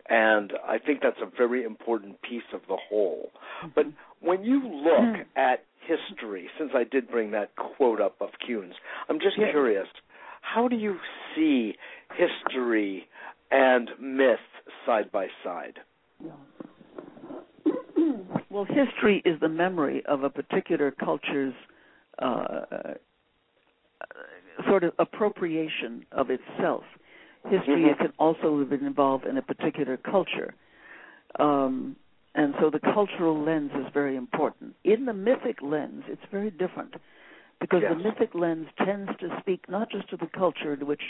And 0.09 0.53
I 0.67 0.79
think 0.79 1.01
that's 1.03 1.19
a 1.23 1.37
very 1.37 1.65
important 1.65 2.21
piece 2.23 2.43
of 2.53 2.61
the 2.69 2.77
whole. 2.77 3.31
But 3.75 3.87
when 4.21 4.45
you 4.45 4.61
look 4.63 5.27
at 5.37 5.65
history, 5.87 6.49
since 6.59 6.73
I 6.75 6.85
did 6.85 7.11
bring 7.11 7.31
that 7.31 7.51
quote 7.57 8.01
up 8.01 8.17
of 8.21 8.31
Kuhn's, 8.47 8.75
I'm 9.09 9.19
just 9.19 9.37
curious, 9.37 9.87
how 10.45 10.69
do 10.69 10.77
you 10.77 10.97
see 11.35 11.75
history 12.17 13.09
and 13.51 13.91
myth 14.01 14.39
side 14.87 15.11
by 15.11 15.27
side? 15.43 15.79
well, 18.51 18.65
history 18.65 19.23
is 19.25 19.41
the 19.41 19.49
memory 19.49 20.03
of 20.07 20.23
a 20.23 20.31
particular 20.31 20.91
culture's 20.91 21.55
uh, 22.21 22.61
sort 24.69 24.85
of 24.85 24.93
appropriation 24.99 26.05
of 26.13 26.31
itself. 26.31 26.85
History 27.49 27.83
Mhm. 27.83 27.99
can 27.99 28.13
also 28.19 28.59
have 28.59 28.71
been 28.71 28.87
involved 28.87 29.27
in 29.27 29.37
a 29.39 29.43
particular 29.43 29.97
culture. 29.97 30.55
Um, 31.39 31.97
and 32.35 32.55
so 32.61 32.71
the 32.71 32.81
cultural 32.81 33.41
lens 33.41 33.73
is 33.75 33.87
very 33.93 34.17
important. 34.17 34.77
In 34.85 35.05
the 35.05 35.13
mythic 35.13 35.63
lens, 35.63 36.05
it's 36.09 36.25
very 36.31 36.51
different 36.51 36.95
because 37.61 37.83
the 37.88 37.95
mythic 37.95 38.35
lens 38.35 38.67
tends 38.85 39.11
to 39.21 39.29
speak 39.40 39.69
not 39.69 39.90
just 39.90 40.09
to 40.11 40.17
the 40.17 40.27
culture 40.27 40.75
in 40.75 40.87
which 40.87 41.03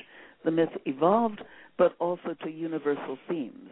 the 0.44 0.50
myth 0.50 0.70
evolved, 0.86 1.42
but 1.76 1.94
also 1.98 2.34
to 2.42 2.50
universal 2.50 3.18
themes. 3.28 3.70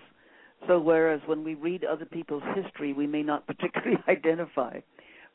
So 0.67 0.79
whereas 0.79 1.21
when 1.27 1.45
we 1.45 1.55
read 1.55 1.85
other 1.85 2.05
people's 2.05 2.43
history, 2.55 2.93
we 2.93 3.07
may 3.07 3.23
not 3.23 3.47
particularly 3.53 4.03
identify, 4.09 4.81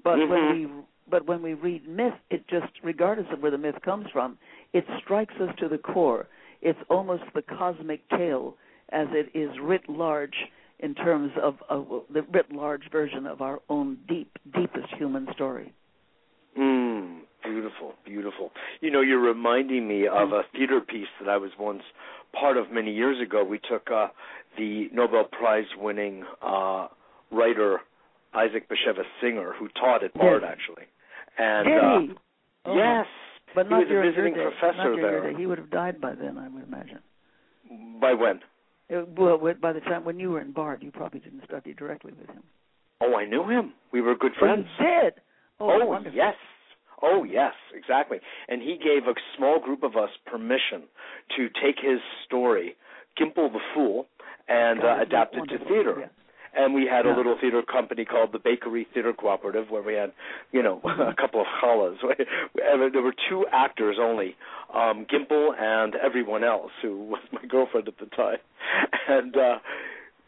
but 0.04 0.18
when 0.18 0.30
Mhm. 0.30 0.52
we 0.52 0.84
but 1.10 1.26
when 1.26 1.42
we 1.42 1.54
read 1.54 1.88
myth, 1.88 2.16
it 2.30 2.46
just 2.50 2.72
regardless 2.84 3.28
of 3.32 3.42
where 3.42 3.52
the 3.52 3.58
myth 3.58 3.82
comes 3.82 4.10
from, 4.12 4.38
it 4.74 4.86
strikes 5.00 5.34
us 5.40 5.56
to 5.58 5.70
the 5.70 5.78
core. 5.78 6.28
It's 6.62 6.80
almost 6.90 7.24
the 7.34 7.42
cosmic 7.42 8.08
tale 8.10 8.58
as 8.90 9.08
it 9.12 9.30
is 9.34 9.58
writ 9.60 9.88
large 9.88 10.36
in 10.80 10.94
terms 10.94 11.32
of, 11.42 11.62
of 11.70 12.04
the 12.10 12.24
writ 12.24 12.52
large 12.52 12.90
version 12.92 13.26
of 13.26 13.42
our 13.42 13.62
own 13.70 13.98
deep, 14.08 14.38
deepest 14.54 14.94
human 14.96 15.32
story. 15.34 15.74
Mm, 16.58 17.22
beautiful, 17.50 17.94
beautiful. 18.06 18.52
You 18.82 18.92
know, 18.92 19.02
you're 19.02 19.20
reminding 19.22 19.88
me 19.88 20.08
of 20.08 20.32
a 20.32 20.42
theater 20.54 20.82
piece 20.82 21.08
that 21.20 21.30
I 21.30 21.38
was 21.38 21.52
once 21.60 21.82
part 22.40 22.58
of 22.58 22.72
many 22.72 22.94
years 22.94 23.22
ago. 23.22 23.44
We 23.44 23.60
took 23.70 23.90
uh, 23.92 24.08
the 24.58 24.88
Nobel 24.94 25.26
Prize 25.26 25.66
winning 25.78 26.24
uh, 26.42 26.88
writer 27.32 27.80
Isaac 28.34 28.68
Bashevis 28.70 29.06
Singer, 29.22 29.54
who 29.58 29.68
taught 29.70 30.04
at 30.04 30.14
Bard 30.14 30.44
Yes. 30.44 30.52
actually. 30.52 30.86
And 31.38 31.68
Did 31.68 31.78
uh, 31.78 32.00
he? 32.00 32.12
Oh, 32.66 32.76
yes, 32.76 33.06
But 33.56 33.66
he 33.68 33.70
not 33.72 33.78
was 33.80 33.86
a 33.88 33.90
during 33.90 34.12
visiting 34.12 34.36
your 34.36 34.52
professor 34.52 34.90
not 34.92 34.96
there. 35.02 35.32
Day. 35.32 35.40
He 35.40 35.46
would 35.46 35.58
have 35.58 35.72
died 35.72 36.02
by 36.02 36.14
then, 36.16 36.38
I 36.38 36.48
would 36.50 36.64
imagine. 36.64 37.00
By 38.02 38.14
when? 38.14 38.40
Uh, 38.94 39.04
well, 39.18 39.38
by 39.62 39.74
the 39.74 39.80
time 39.82 40.04
when 40.06 40.20
you 40.20 40.32
were 40.32 40.42
in 40.42 40.52
Bard, 40.52 40.82
you 40.84 40.92
probably 40.92 41.20
didn't 41.22 41.44
study 41.46 41.74
directly 41.74 42.14
with 42.20 42.28
him. 42.30 42.44
Oh, 43.02 43.16
I 43.16 43.26
knew 43.26 43.44
him. 43.48 43.74
We 43.94 44.02
were 44.02 44.16
good 44.16 44.32
Oh, 44.38 44.40
friends. 44.40 44.66
you 44.80 44.86
did. 44.86 45.14
Oh, 45.60 45.70
Oh, 45.82 45.98
yes. 46.14 46.36
Oh 47.02 47.24
yes, 47.24 47.54
exactly. 47.76 48.18
And 48.48 48.62
he 48.62 48.78
gave 48.78 49.08
a 49.08 49.14
small 49.38 49.60
group 49.60 49.84
of 49.84 49.96
us 49.96 50.10
permission 50.26 50.84
to 51.36 51.48
take 51.50 51.76
his 51.82 52.00
story, 52.26 52.76
Gimpel 53.20 53.52
the 53.52 53.60
Fool, 53.74 54.08
and 54.48 54.84
uh, 54.84 54.98
adapt 55.02 55.36
it 55.36 55.46
to 55.50 55.58
theater. 55.66 55.96
Yeah. 56.00 56.06
And 56.56 56.74
we 56.74 56.88
had 56.90 57.06
a 57.06 57.16
little 57.16 57.38
theater 57.40 57.62
company 57.62 58.04
called 58.04 58.32
the 58.32 58.40
Bakery 58.40 58.88
Theater 58.92 59.14
Cooperative, 59.14 59.70
where 59.70 59.84
we 59.84 59.94
had, 59.94 60.12
you 60.52 60.64
know, 60.64 60.82
a 60.86 61.14
couple 61.14 61.42
of 61.42 61.48
challahs. 61.62 61.98
There 62.56 63.04
were 63.04 63.14
two 63.30 63.46
actors 63.52 63.98
only, 64.00 64.36
um, 64.74 65.06
Gimpel 65.06 65.50
and 65.60 65.94
everyone 65.96 66.44
else, 66.44 66.72
who 66.82 66.98
was 67.04 67.22
my 67.32 67.46
girlfriend 67.48 67.88
at 67.88 68.00
the 68.00 68.08
time. 68.08 68.38
And 69.08 69.38
uh, 69.38 69.58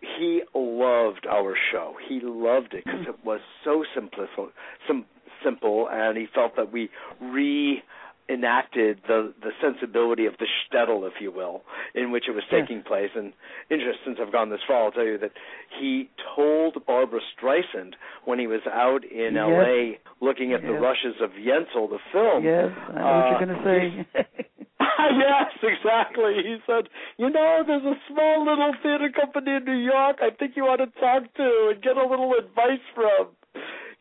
he 0.01 0.41
loved 0.53 1.25
our 1.29 1.55
show. 1.71 1.95
He 2.07 2.19
loved 2.21 2.73
it 2.73 2.85
because 2.85 3.07
it 3.07 3.25
was 3.25 3.39
so 3.63 3.83
simplistic, 3.97 4.49
sim- 4.87 5.05
simple, 5.43 5.87
and 5.91 6.17
he 6.17 6.27
felt 6.33 6.55
that 6.55 6.71
we 6.71 6.89
re 7.21 7.83
enacted 8.29 8.99
the 9.07 9.33
the 9.41 9.49
sensibility 9.59 10.25
of 10.27 10.33
the 10.37 10.45
shtetl, 10.45 11.07
if 11.07 11.13
you 11.19 11.31
will, 11.31 11.63
in 11.95 12.11
which 12.11 12.25
it 12.27 12.31
was 12.31 12.43
taking 12.51 12.83
place. 12.83 13.09
And 13.15 13.33
interest, 13.71 13.99
since 14.05 14.19
I've 14.21 14.31
gone 14.31 14.49
this 14.49 14.59
far, 14.67 14.85
I'll 14.85 14.91
tell 14.91 15.05
you 15.05 15.17
that 15.17 15.31
he 15.79 16.09
told 16.35 16.77
Barbra 16.85 17.19
Streisand 17.35 17.93
when 18.25 18.39
he 18.39 18.47
was 18.47 18.61
out 18.71 19.03
in 19.03 19.33
yes. 19.33 19.43
L.A. 19.43 19.99
looking 20.21 20.53
at 20.53 20.61
yes. 20.61 20.69
the 20.71 20.77
rushes 20.79 21.15
of 21.21 21.31
Yentl, 21.31 21.89
the 21.89 21.99
film. 22.13 22.43
Yes, 22.43 22.69
I 22.89 22.93
know 22.93 23.01
uh, 23.01 23.17
what 23.17 23.29
you're 23.29 23.45
going 23.45 23.57
to 23.57 23.65
say. 23.65 24.23
yes, 24.79 25.51
exactly. 25.63 26.33
He 26.43 26.57
said, 26.67 26.87
"You 27.17 27.29
know, 27.29 27.63
there's 27.65 27.83
a 27.83 27.97
small 28.07 28.45
little 28.45 28.73
theater 28.83 29.09
company 29.09 29.57
in 29.57 29.65
New 29.65 29.79
York. 29.79 30.17
I 30.21 30.29
think 30.37 30.53
you 30.55 30.63
ought 30.63 30.77
to 30.77 30.91
talk 30.99 31.33
to 31.35 31.71
and 31.73 31.81
get 31.81 31.97
a 31.97 32.05
little 32.05 32.33
advice 32.37 32.85
from." 32.93 33.29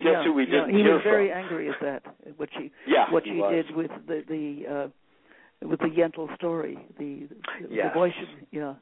Guess 0.01 0.11
yeah, 0.13 0.25
who 0.25 0.33
we 0.33 0.45
yeah, 0.45 0.51
didn't 0.67 0.77
he 0.77 0.83
hear 0.83 0.95
was 0.95 1.03
very 1.03 1.29
from? 1.29 1.39
angry 1.39 1.69
at 1.69 1.77
that. 1.83 2.03
What 2.37 2.49
she 2.57 2.71
yeah, 2.87 3.11
what 3.11 3.25
she 3.25 3.33
was. 3.33 3.53
did 3.67 3.77
with 3.77 3.91
the 4.07 4.23
the 4.29 4.73
uh 4.73 5.69
with 5.69 5.81
the 5.81 5.87
Yentl 5.87 6.35
story. 6.37 6.79
The 6.99 7.27
yes. 7.69 7.93
the 7.95 8.11
should 8.19 8.47
yeah. 8.53 8.75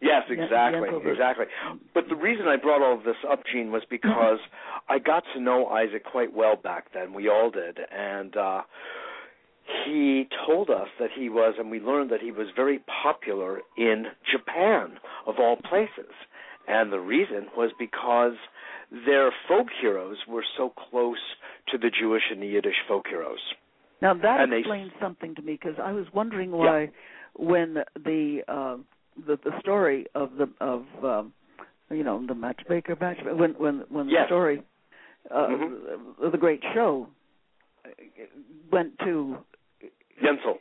Yes, 0.00 0.22
exactly, 0.28 0.88
Yentl, 0.88 1.06
exactly. 1.10 1.46
But 1.94 2.04
the 2.08 2.14
reason 2.14 2.46
I 2.46 2.56
brought 2.56 2.82
all 2.82 2.98
of 2.98 3.04
this 3.04 3.16
up, 3.30 3.42
Jean, 3.50 3.72
was 3.72 3.82
because 3.88 4.38
I 4.88 4.98
got 4.98 5.24
to 5.34 5.40
know 5.40 5.66
Isaac 5.66 6.04
quite 6.04 6.32
well 6.32 6.56
back 6.56 6.92
then. 6.94 7.14
We 7.14 7.28
all 7.28 7.50
did, 7.50 7.78
and 7.90 8.36
uh 8.36 8.62
he 9.86 10.28
told 10.46 10.68
us 10.70 10.88
that 11.00 11.10
he 11.16 11.28
was, 11.28 11.54
and 11.58 11.70
we 11.70 11.80
learned 11.80 12.10
that 12.10 12.20
he 12.20 12.30
was 12.30 12.48
very 12.54 12.80
popular 13.02 13.60
in 13.76 14.06
Japan, 14.30 14.98
of 15.26 15.36
all 15.38 15.56
places. 15.56 16.12
And 16.68 16.92
the 16.92 17.00
reason 17.00 17.46
was 17.56 17.70
because 17.78 18.34
their 19.06 19.30
folk 19.48 19.66
heroes 19.80 20.16
were 20.28 20.44
so 20.56 20.70
close 20.90 21.18
to 21.68 21.78
the 21.78 21.90
Jewish 21.90 22.22
and 22.30 22.40
the 22.42 22.46
Yiddish 22.46 22.76
folk 22.86 23.06
heroes. 23.08 23.40
Now 24.00 24.14
that 24.14 24.40
And 24.40 24.52
they- 24.52 24.58
explains 24.58 24.92
something 25.00 25.34
to 25.36 25.42
me 25.42 25.52
because 25.60 25.78
I 25.78 25.92
was 25.92 26.06
wondering 26.12 26.50
why, 26.52 26.90
when 27.36 27.82
the 27.96 28.42
uh, 28.48 28.76
the 29.26 29.36
the 29.42 29.58
story 29.60 30.06
of 30.14 30.36
the 30.36 30.48
of 30.60 30.84
um, 31.04 31.32
you 31.90 32.04
know 32.04 32.24
the 32.26 32.34
matchmaker 32.34 32.96
match 33.00 33.18
when 33.24 33.52
when 33.54 33.84
when 33.88 34.06
the 34.06 34.12
Yes. 34.12 34.26
story 34.26 34.62
uh, 35.30 35.46
Mhm. 35.48 36.18
of 36.22 36.32
the 36.32 36.38
great 36.38 36.62
show 36.74 37.08
uh, 37.84 37.88
went 38.70 38.98
to 39.00 39.38
Yentl. 40.22 40.58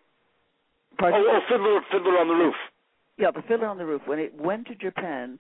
pardon, 0.98 1.22
Oh, 1.26 1.30
oh, 1.36 1.42
Fiddler, 1.50 1.82
Fiddler 1.92 2.18
on 2.20 2.28
the 2.28 2.34
Roof. 2.36 2.56
yeah 3.18 3.32
the 3.32 3.42
fiddler 3.44 3.68
on 3.68 3.78
the 3.78 3.86
roof 3.86 4.02
when 4.08 4.20
it 4.20 4.34
went 4.36 4.68
to 4.68 4.76
Japan 4.76 5.38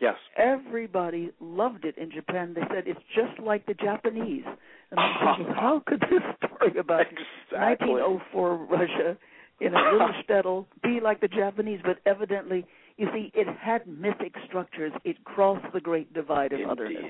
Yes. 0.00 0.16
everybody 0.36 1.30
loved 1.40 1.84
it 1.84 1.96
in 1.96 2.10
Japan. 2.10 2.54
They 2.54 2.62
said 2.68 2.84
it's 2.86 3.00
just 3.14 3.38
like 3.40 3.64
the 3.66 3.74
Japanese. 3.74 4.44
And 4.90 5.00
I'm 5.00 5.36
thinking, 5.38 5.54
how 5.54 5.82
could 5.86 6.00
this 6.02 6.22
story 6.48 6.78
about 6.78 7.02
Exactly. 7.02 7.88
1904 7.90 8.56
Russia 8.66 9.16
in 9.60 9.74
a 9.74 9.92
little 9.92 10.10
shtetl 10.28 10.66
be 10.82 11.00
like 11.00 11.20
the 11.20 11.28
Japanese? 11.28 11.80
But 11.84 11.98
evidently, 12.06 12.66
you 12.96 13.08
see, 13.12 13.30
it 13.34 13.46
had 13.60 13.86
mythic 13.86 14.34
structures. 14.46 14.92
It 15.04 15.22
crossed 15.24 15.66
the 15.72 15.80
great 15.80 16.12
divide 16.12 16.52
of 16.52 16.60
Indeed. 16.60 16.70
otherness. 16.72 17.04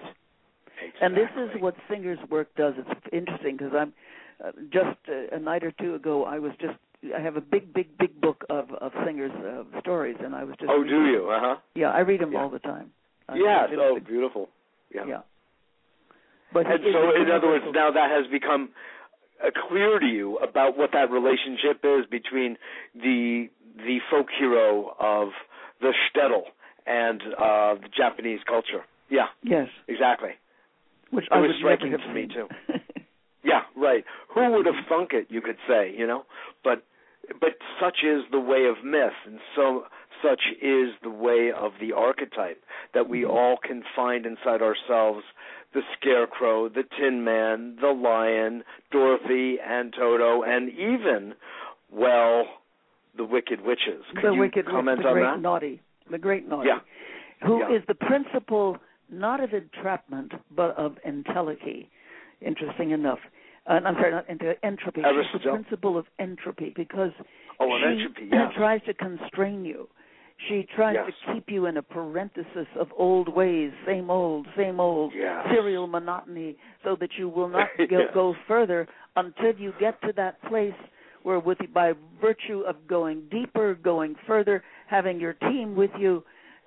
Exactly. 0.76 1.00
And 1.00 1.16
this 1.16 1.30
is 1.56 1.62
what 1.62 1.74
Singer's 1.90 2.18
work 2.30 2.48
does. 2.56 2.74
It's 2.76 3.00
interesting 3.12 3.56
because 3.56 3.72
I'm 3.78 3.92
uh, 4.44 4.50
just 4.72 4.98
uh, 5.08 5.34
a 5.36 5.38
night 5.38 5.62
or 5.64 5.72
two 5.80 5.94
ago. 5.94 6.24
I 6.24 6.38
was 6.38 6.52
just 6.60 6.74
I 7.16 7.20
have 7.20 7.36
a 7.36 7.40
big, 7.40 7.72
big, 7.74 7.96
big 7.98 8.20
book 8.20 8.44
of 8.48 8.70
of 8.80 8.92
Singer's 9.04 9.32
uh, 9.32 9.80
stories, 9.80 10.16
and 10.24 10.34
I 10.34 10.44
was 10.44 10.54
just 10.58 10.70
Oh, 10.70 10.82
do 10.84 11.04
you? 11.06 11.30
Uh 11.30 11.40
huh. 11.40 11.56
Yeah, 11.74 11.90
I 11.90 12.00
read 12.00 12.20
them 12.20 12.32
Yeah. 12.32 12.40
all 12.40 12.50
the 12.50 12.58
time. 12.60 12.90
I- 13.28 13.36
it's- 13.36 13.78
Oh, 13.78 13.96
it's- 13.96 14.06
beautiful. 14.06 14.48
Yeah. 14.94 15.04
yeah. 15.06 15.20
But 16.52 16.66
And 16.66 16.80
so, 16.92 17.10
in 17.16 17.30
other 17.30 17.48
words, 17.48 17.64
now 17.72 17.90
that 17.90 18.10
has 18.10 18.26
become 18.28 18.70
uh, 19.44 19.50
clear 19.68 19.98
to 19.98 20.06
you 20.06 20.36
about 20.38 20.76
what 20.78 20.92
that 20.92 21.10
relationship 21.10 21.80
is 21.84 22.06
between 22.06 22.56
the 22.94 23.48
the 23.76 23.98
folk 24.10 24.28
hero 24.38 24.94
of 25.00 25.30
the 25.80 25.92
shtetl 26.04 26.42
and 26.86 27.20
uh, 27.36 27.74
the 27.74 27.88
Japanese 27.94 28.40
culture. 28.46 28.84
Yeah, 29.10 29.26
yes, 29.42 29.68
exactly. 29.88 30.30
which 31.10 31.24
It 31.26 31.32
I 31.32 31.40
was 31.40 31.50
striking 31.58 31.90
to 31.90 32.12
me, 32.14 32.28
too. 32.28 32.48
Yeah, 33.42 33.62
right. 33.76 34.04
Who 34.34 34.48
would 34.52 34.64
have 34.66 34.86
thunk 34.88 35.12
it? 35.12 35.26
You 35.28 35.40
could 35.42 35.58
say, 35.68 35.92
you 35.96 36.06
know, 36.06 36.24
but 36.62 36.82
but 37.40 37.52
such 37.80 37.98
is 38.04 38.22
the 38.30 38.40
way 38.40 38.66
of 38.66 38.84
myth, 38.84 39.12
and 39.26 39.38
so 39.54 39.84
such 40.22 40.40
is 40.62 40.90
the 41.02 41.10
way 41.10 41.50
of 41.54 41.72
the 41.80 41.92
archetype 41.92 42.62
that 42.94 43.08
we 43.08 43.22
mm-hmm. 43.22 43.30
all 43.30 43.56
can 43.62 43.82
find 43.94 44.26
inside 44.26 44.62
ourselves: 44.62 45.24
the 45.72 45.82
scarecrow, 45.98 46.68
the 46.68 46.84
Tin 46.98 47.24
Man, 47.24 47.76
the 47.80 47.88
lion, 47.88 48.64
Dorothy, 48.90 49.56
and 49.60 49.92
Toto, 49.92 50.42
and 50.42 50.70
even, 50.70 51.34
well, 51.90 52.44
the 53.16 53.24
wicked 53.24 53.60
witches. 53.60 54.04
Could 54.14 54.24
the 54.24 54.32
you 54.32 54.40
wicked, 54.40 54.66
comment 54.66 55.02
the 55.02 55.08
on 55.08 55.14
great 55.14 55.22
that? 55.22 55.40
naughty, 55.40 55.80
the 56.10 56.18
great 56.18 56.48
naughty, 56.48 56.68
Yeah. 56.68 56.80
who 57.46 57.62
is 57.66 57.80
Yeah. 57.80 57.86
the 57.88 57.94
principle 57.94 58.78
not 59.10 59.40
of 59.40 59.52
entrapment 59.52 60.32
but 60.50 60.76
of 60.76 60.98
entelechy. 61.06 61.88
Interesting 62.40 62.90
enough. 62.90 63.20
Uh, 63.66 63.80
I'm 63.84 63.94
sorry, 63.94 64.10
not 64.10 64.26
ent- 64.28 64.42
entropy. 64.62 65.02
She's 65.02 65.40
the 65.42 65.50
principle 65.50 65.96
of 65.96 66.06
entropy 66.18 66.72
because 66.76 67.12
Oh, 67.60 67.78
she 67.78 67.84
entropy, 68.02 68.28
yeah. 68.30 68.50
tries 68.56 68.82
to 68.86 68.94
constrain 68.94 69.64
you. 69.64 69.88
She 70.48 70.66
tries 70.74 70.96
Yes. 70.96 71.12
to 71.26 71.32
keep 71.34 71.48
you 71.50 71.66
in 71.66 71.76
a 71.76 71.82
parenthesis 71.82 72.66
of 72.78 72.88
old 72.96 73.28
ways, 73.28 73.72
same 73.86 74.10
old, 74.10 74.46
same 74.56 74.80
old, 74.80 75.12
Yes. 75.14 75.46
serial 75.48 75.86
monotony, 75.86 76.56
so 76.82 76.96
that 76.96 77.16
you 77.16 77.28
will 77.28 77.48
not 77.48 77.68
go, 77.78 77.98
Yes. 78.00 78.10
go 78.12 78.34
further 78.46 78.86
until 79.16 79.54
you 79.54 79.72
get 79.78 80.00
to 80.02 80.12
that 80.14 80.42
place 80.42 80.74
where, 81.22 81.38
with 81.38 81.58
by 81.72 81.94
virtue 82.20 82.60
of 82.66 82.86
going 82.86 83.22
deeper, 83.30 83.74
going 83.74 84.14
further, 84.26 84.62
having 84.88 85.18
your 85.20 85.32
team 85.34 85.74
with 85.74 85.90
you, 85.98 86.22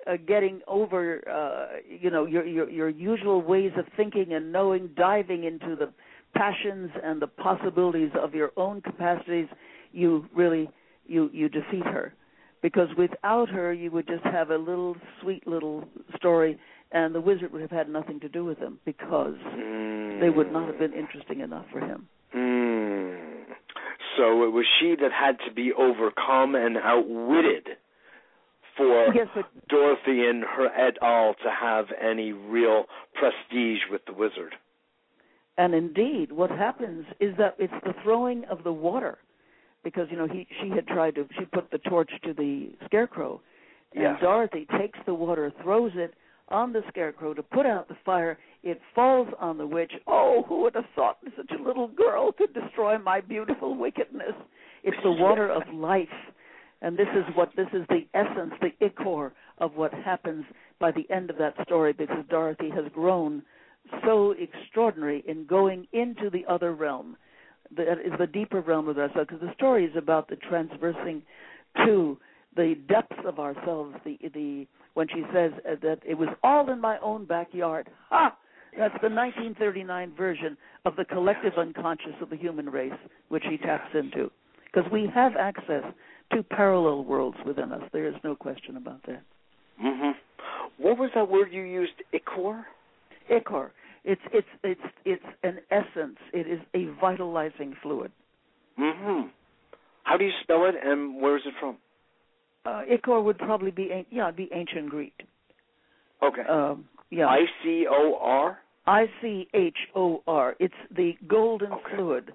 uh, 0.06 0.16
getting 0.26 0.60
over, 0.66 1.22
uh, 1.30 1.76
you 1.88 2.10
know, 2.10 2.24
your, 2.24 2.44
your 2.44 2.68
your 2.70 2.88
usual 2.88 3.40
ways 3.42 3.70
of 3.76 3.86
thinking 3.96 4.32
and 4.32 4.50
knowing, 4.50 4.88
diving 4.96 5.44
into 5.44 5.76
the 5.76 5.92
passions 6.38 6.90
and 7.02 7.20
the 7.20 7.26
possibilities 7.26 8.10
of 8.20 8.34
your 8.34 8.52
own 8.56 8.80
capacities, 8.80 9.48
you 9.92 10.26
really 10.34 10.70
you 11.06 11.30
you 11.32 11.48
defeat 11.48 11.84
her 11.84 12.14
because 12.62 12.88
without 12.96 13.48
her 13.48 13.72
you 13.72 13.90
would 13.90 14.06
just 14.06 14.24
have 14.24 14.50
a 14.50 14.56
little 14.56 14.96
sweet 15.20 15.46
little 15.46 15.84
story 16.16 16.58
and 16.92 17.14
the 17.14 17.20
wizard 17.20 17.52
would 17.52 17.62
have 17.62 17.70
had 17.70 17.88
nothing 17.88 18.20
to 18.20 18.28
do 18.28 18.44
with 18.44 18.58
them 18.60 18.78
because 18.84 19.36
they 20.20 20.30
would 20.30 20.52
not 20.52 20.66
have 20.66 20.78
been 20.78 20.92
interesting 20.92 21.40
enough 21.40 21.64
for 21.72 21.80
him 21.80 22.08
Mm. 22.34 23.16
So 24.16 24.44
it 24.44 24.52
was 24.52 24.66
she 24.78 24.94
that 25.00 25.12
had 25.12 25.38
to 25.46 25.54
be 25.54 25.72
overcome 25.72 26.54
and 26.54 26.76
outwitted 26.76 27.68
for 28.76 29.14
yes 29.14 29.28
but 29.34 29.46
Dorothy 29.68 30.26
and 30.26 30.44
her 30.44 30.66
et 30.66 30.98
al. 31.02 31.34
to 31.42 31.50
have 31.50 31.86
any 32.00 32.32
real 32.32 32.84
prestige 33.14 33.80
with 33.90 34.02
the 34.06 34.12
wizard. 34.12 34.54
And 35.58 35.74
indeed 35.74 36.32
what 36.32 36.50
happens 36.50 37.04
is 37.20 37.36
that 37.36 37.54
it's 37.58 37.72
the 37.84 37.92
throwing 38.02 38.44
of 38.46 38.64
the 38.64 38.72
water 38.72 39.18
because 39.84 40.08
you 40.10 40.16
know 40.16 40.26
he 40.26 40.46
she 40.62 40.70
had 40.70 40.86
tried 40.86 41.14
to 41.14 41.28
she 41.38 41.44
put 41.44 41.70
the 41.70 41.78
torch 41.78 42.10
to 42.24 42.32
the 42.32 42.70
scarecrow 42.86 43.40
and 43.94 44.02
Yes. 44.02 44.20
Dorothy 44.20 44.66
takes 44.78 44.98
the 45.06 45.14
water, 45.14 45.52
throws 45.62 45.92
it 45.94 46.14
on 46.48 46.72
the 46.72 46.82
scarecrow 46.88 47.34
to 47.34 47.42
put 47.42 47.66
out 47.66 47.88
the 47.88 47.96
fire. 48.04 48.38
It 48.62 48.80
falls 48.94 49.28
on 49.38 49.58
the 49.58 49.66
witch. 49.66 49.92
Oh, 50.06 50.44
who 50.48 50.62
would 50.62 50.74
have 50.74 50.84
thought 50.94 51.18
such 51.36 51.50
a 51.58 51.62
little 51.62 51.88
girl 51.88 52.32
could 52.32 52.52
destroy 52.52 52.98
my 52.98 53.20
beautiful 53.20 53.76
wickedness? 53.76 54.34
It's 54.82 54.96
the 55.02 55.12
water 55.12 55.48
of 55.50 55.62
life. 55.72 56.08
And 56.80 56.96
this 56.96 57.08
is 57.14 57.24
what 57.34 57.50
this 57.56 57.66
is 57.72 57.84
the 57.88 58.06
essence, 58.14 58.52
the 58.60 58.72
ichor 58.84 59.32
of 59.58 59.74
what 59.74 59.92
happens 59.92 60.44
by 60.78 60.92
the 60.92 61.10
end 61.10 61.28
of 61.28 61.38
that 61.38 61.54
story 61.64 61.92
because 61.92 62.24
Dorothy 62.28 62.70
has 62.70 62.84
grown 62.92 63.42
so 64.04 64.34
extraordinary 64.38 65.24
in 65.26 65.46
going 65.46 65.86
into 65.92 66.30
the 66.30 66.44
other 66.48 66.74
realm. 66.74 67.16
That 67.76 67.98
is 68.04 68.12
the 68.18 68.26
deeper 68.26 68.60
realm 68.60 68.88
of 68.88 68.98
ourselves 68.98 69.28
because 69.30 69.46
the 69.46 69.54
story 69.54 69.84
is 69.84 69.94
about 69.96 70.28
the 70.28 70.36
transversing 70.36 71.22
to 71.84 72.16
the 72.56 72.76
depths 72.88 73.18
of 73.26 73.38
ourselves. 73.38 73.94
The 74.04 74.18
the 74.32 74.66
when 74.94 75.06
she 75.08 75.22
says 75.34 75.52
uh, 75.70 75.74
that 75.82 75.98
it 76.06 76.14
was 76.14 76.28
all 76.42 76.70
in 76.70 76.80
my 76.80 76.98
own 77.00 77.24
backyard. 77.26 77.88
Ha! 78.08 78.36
That's 78.76 78.94
the 79.02 79.08
1939 79.10 80.12
version 80.16 80.56
of 80.84 80.96
the 80.96 81.04
collective 81.04 81.54
unconscious 81.58 82.14
of 82.20 82.30
the 82.30 82.36
human 82.36 82.68
race, 82.68 82.92
which 83.28 83.44
he 83.48 83.56
taps 83.56 83.94
into. 83.94 84.30
Because 84.64 84.90
we 84.92 85.10
have 85.14 85.32
access 85.36 85.82
to 86.32 86.42
parallel 86.42 87.04
worlds 87.04 87.38
within 87.46 87.72
us. 87.72 87.82
There 87.92 88.06
is 88.06 88.14
no 88.22 88.34
question 88.36 88.76
about 88.76 89.02
that. 89.06 89.22
hmm 89.78 90.10
What 90.78 90.98
was 90.98 91.10
that 91.14 91.28
word 91.28 91.52
you 91.52 91.62
used? 91.62 91.92
Ichor. 92.12 92.64
Ichor. 93.30 93.72
It's 94.04 94.20
it's 94.32 94.46
it's 94.62 94.80
it's 95.04 95.24
an 95.42 95.58
essence. 95.70 96.16
It 96.32 96.46
is 96.46 96.60
a 96.74 96.86
vitalizing 97.00 97.74
fluid. 97.82 98.12
hmm 98.76 99.22
How 100.04 100.16
do 100.16 100.24
you 100.24 100.32
spell 100.42 100.64
it, 100.66 100.74
and 100.82 101.20
where 101.20 101.36
is 101.36 101.42
it 101.46 101.54
from? 101.60 101.76
Uh, 102.64 102.82
ichor 102.90 103.20
would 103.20 103.38
probably 103.38 103.70
be 103.70 104.06
yeah, 104.10 104.24
it'd 104.24 104.36
be 104.36 104.48
ancient 104.54 104.88
Greek. 104.90 105.14
Okay. 106.22 106.42
Um, 106.42 106.86
yeah. 107.10 107.26
I 107.28 107.40
C 107.62 107.86
O 107.90 108.18
R. 108.20 108.58
I 108.86 109.06
C 109.20 109.48
H 109.54 109.76
O 109.94 110.22
R. 110.26 110.56
It's 110.58 110.74
the 110.96 111.12
golden 111.26 111.72
Okay. 111.72 111.96
fluid. 111.96 112.32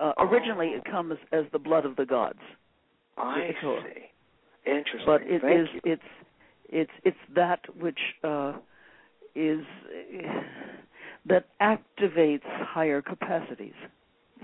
Uh, 0.00 0.12
originally, 0.18 0.68
it 0.68 0.84
comes 0.84 1.14
as 1.32 1.44
the 1.52 1.58
blood 1.58 1.84
of 1.84 1.96
the 1.96 2.06
gods, 2.06 2.38
I 3.18 3.50
Ichor. 3.50 3.82
see. 3.84 4.00
Interesting. 4.70 5.06
but 5.06 5.22
it 5.22 5.42
is 5.44 5.68
it's 5.84 6.02
it's 6.68 6.90
it's 7.04 7.16
that 7.34 7.60
which 7.76 7.98
uh, 8.24 8.54
is 9.34 9.60
that 11.26 11.46
activates 11.60 12.42
higher 12.44 13.00
capacities. 13.02 13.74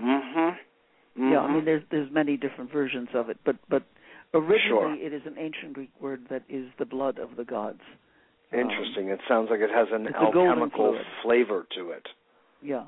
Mm-hmm. 0.01 1.31
Yeah, 1.31 1.39
I 1.39 1.51
mean 1.53 1.65
there's 1.65 1.83
there's 1.91 2.09
many 2.11 2.37
different 2.37 2.71
versions 2.71 3.09
of 3.13 3.29
it, 3.29 3.37
but 3.45 3.57
but 3.69 3.83
originally 4.33 4.97
Sure. 4.99 5.05
it 5.05 5.13
is 5.13 5.21
an 5.25 5.35
ancient 5.37 5.73
Greek 5.73 5.91
word 5.99 6.21
that 6.29 6.43
is 6.47 6.67
the 6.77 6.85
blood 6.85 7.17
of 7.19 7.35
the 7.35 7.43
gods. 7.43 7.81
Um, 8.53 8.59
Interesting. 8.61 9.09
it 9.09 9.19
sounds 9.27 9.49
like 9.51 9.59
it 9.59 9.69
has 9.73 9.87
an 9.91 10.05
it's 10.07 10.15
a 10.15 10.31
golden 10.33 10.47
alchemical 10.47 10.97
flavor 11.23 11.65
to 11.75 11.91
it. 11.91 12.07
yeah. 12.61 12.85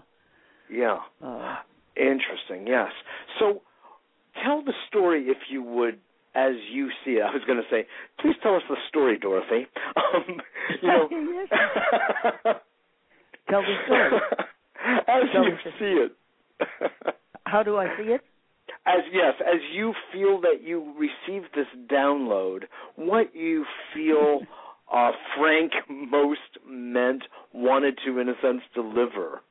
Yeah. 0.72 1.00
Uh, 1.22 1.58
Interesting. 1.98 2.66
Yes. 2.68 2.92
So, 3.40 3.62
tell 4.46 4.64
the 4.64 4.72
story, 4.88 5.26
if 5.28 5.38
you 5.50 5.62
would, 5.62 6.00
as 6.34 6.54
you 6.72 6.90
see 7.04 7.12
it. 7.20 7.24
I 7.24 7.32
was 7.34 7.42
going 7.46 7.58
to 7.62 7.70
say, 7.70 7.86
please 8.22 8.36
tell 8.42 8.56
us 8.56 8.62
the 8.70 8.78
story, 8.88 9.18
Dorothy. 9.20 9.68
Um, 10.14 10.42
you 10.82 10.88
know, 10.88 12.54
Tell 13.52 13.62
the 13.62 13.76
story. 13.86 14.12
as 15.08 15.24
Tell 15.34 15.46
you 15.46 15.56
the- 15.64 15.72
see 15.78 16.06
it. 16.06 17.14
How 17.46 17.64
do 17.64 17.78
I 17.78 17.88
see 17.98 18.10
it? 18.10 18.22
As 18.88 19.02
yes, 19.12 19.34
as 19.42 19.60
you 19.74 19.94
feel 20.14 20.40
that 20.42 20.64
you 20.64 20.94
received 20.98 21.48
this 21.54 21.68
download, 21.92 22.62
what 22.96 23.36
you 23.36 23.66
feel 23.94 24.40
uh, 24.94 25.12
Frank 25.38 25.74
most 25.90 26.40
meant, 26.68 27.24
wanted 27.54 28.00
to, 28.06 28.20
in 28.20 28.30
a 28.30 28.34
sense, 28.42 28.62
deliver 28.74 29.42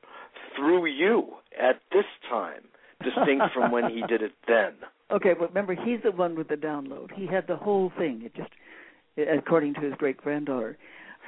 through 0.55 0.87
you 0.87 1.27
at 1.59 1.81
this 1.91 2.05
time, 2.29 2.63
distinct 3.03 3.45
from 3.53 3.71
when 3.71 3.89
he 3.89 4.01
did 4.07 4.21
it 4.21 4.33
then. 4.47 4.73
Okay, 5.11 5.33
but 5.37 5.49
remember 5.49 5.75
he's 5.75 5.99
the 6.03 6.11
one 6.11 6.35
with 6.35 6.47
the 6.47 6.55
download. 6.55 7.11
He 7.13 7.27
had 7.27 7.45
the 7.47 7.55
whole 7.55 7.91
thing. 7.97 8.21
It 8.23 8.35
just 8.35 8.49
according 9.17 9.75
to 9.75 9.81
his 9.81 9.93
great 9.97 10.17
granddaughter. 10.17 10.77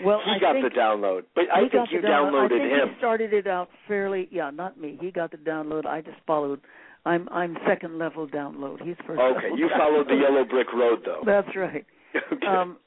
Well, 0.03 0.21
he 0.25 0.31
I 0.31 0.39
got 0.39 0.53
the 0.53 0.69
download, 0.69 1.23
but 1.35 1.45
I 1.53 1.69
think 1.69 1.91
you 1.91 1.99
download. 2.01 2.49
downloaded 2.49 2.55
I 2.55 2.59
think 2.59 2.81
him. 2.81 2.89
He 2.89 2.97
started 2.97 3.33
it 3.33 3.47
out 3.47 3.69
fairly. 3.87 4.27
Yeah, 4.31 4.49
not 4.49 4.79
me. 4.79 4.97
He 4.99 5.11
got 5.11 5.31
the 5.31 5.37
download. 5.37 5.85
I 5.85 6.01
just 6.01 6.17
followed. 6.25 6.61
I'm 7.05 7.27
I'm 7.29 7.57
second 7.67 7.99
level 7.99 8.27
download. 8.27 8.81
He's 8.83 8.95
first. 9.05 9.19
Okay, 9.19 9.49
you 9.55 9.69
followed 9.77 10.07
the 10.07 10.15
yellow 10.15 10.45
brick 10.45 10.71
road, 10.73 10.99
though. 11.05 11.21
That's 11.25 11.55
right. 11.55 11.85
okay. 12.33 12.47
Um, 12.47 12.77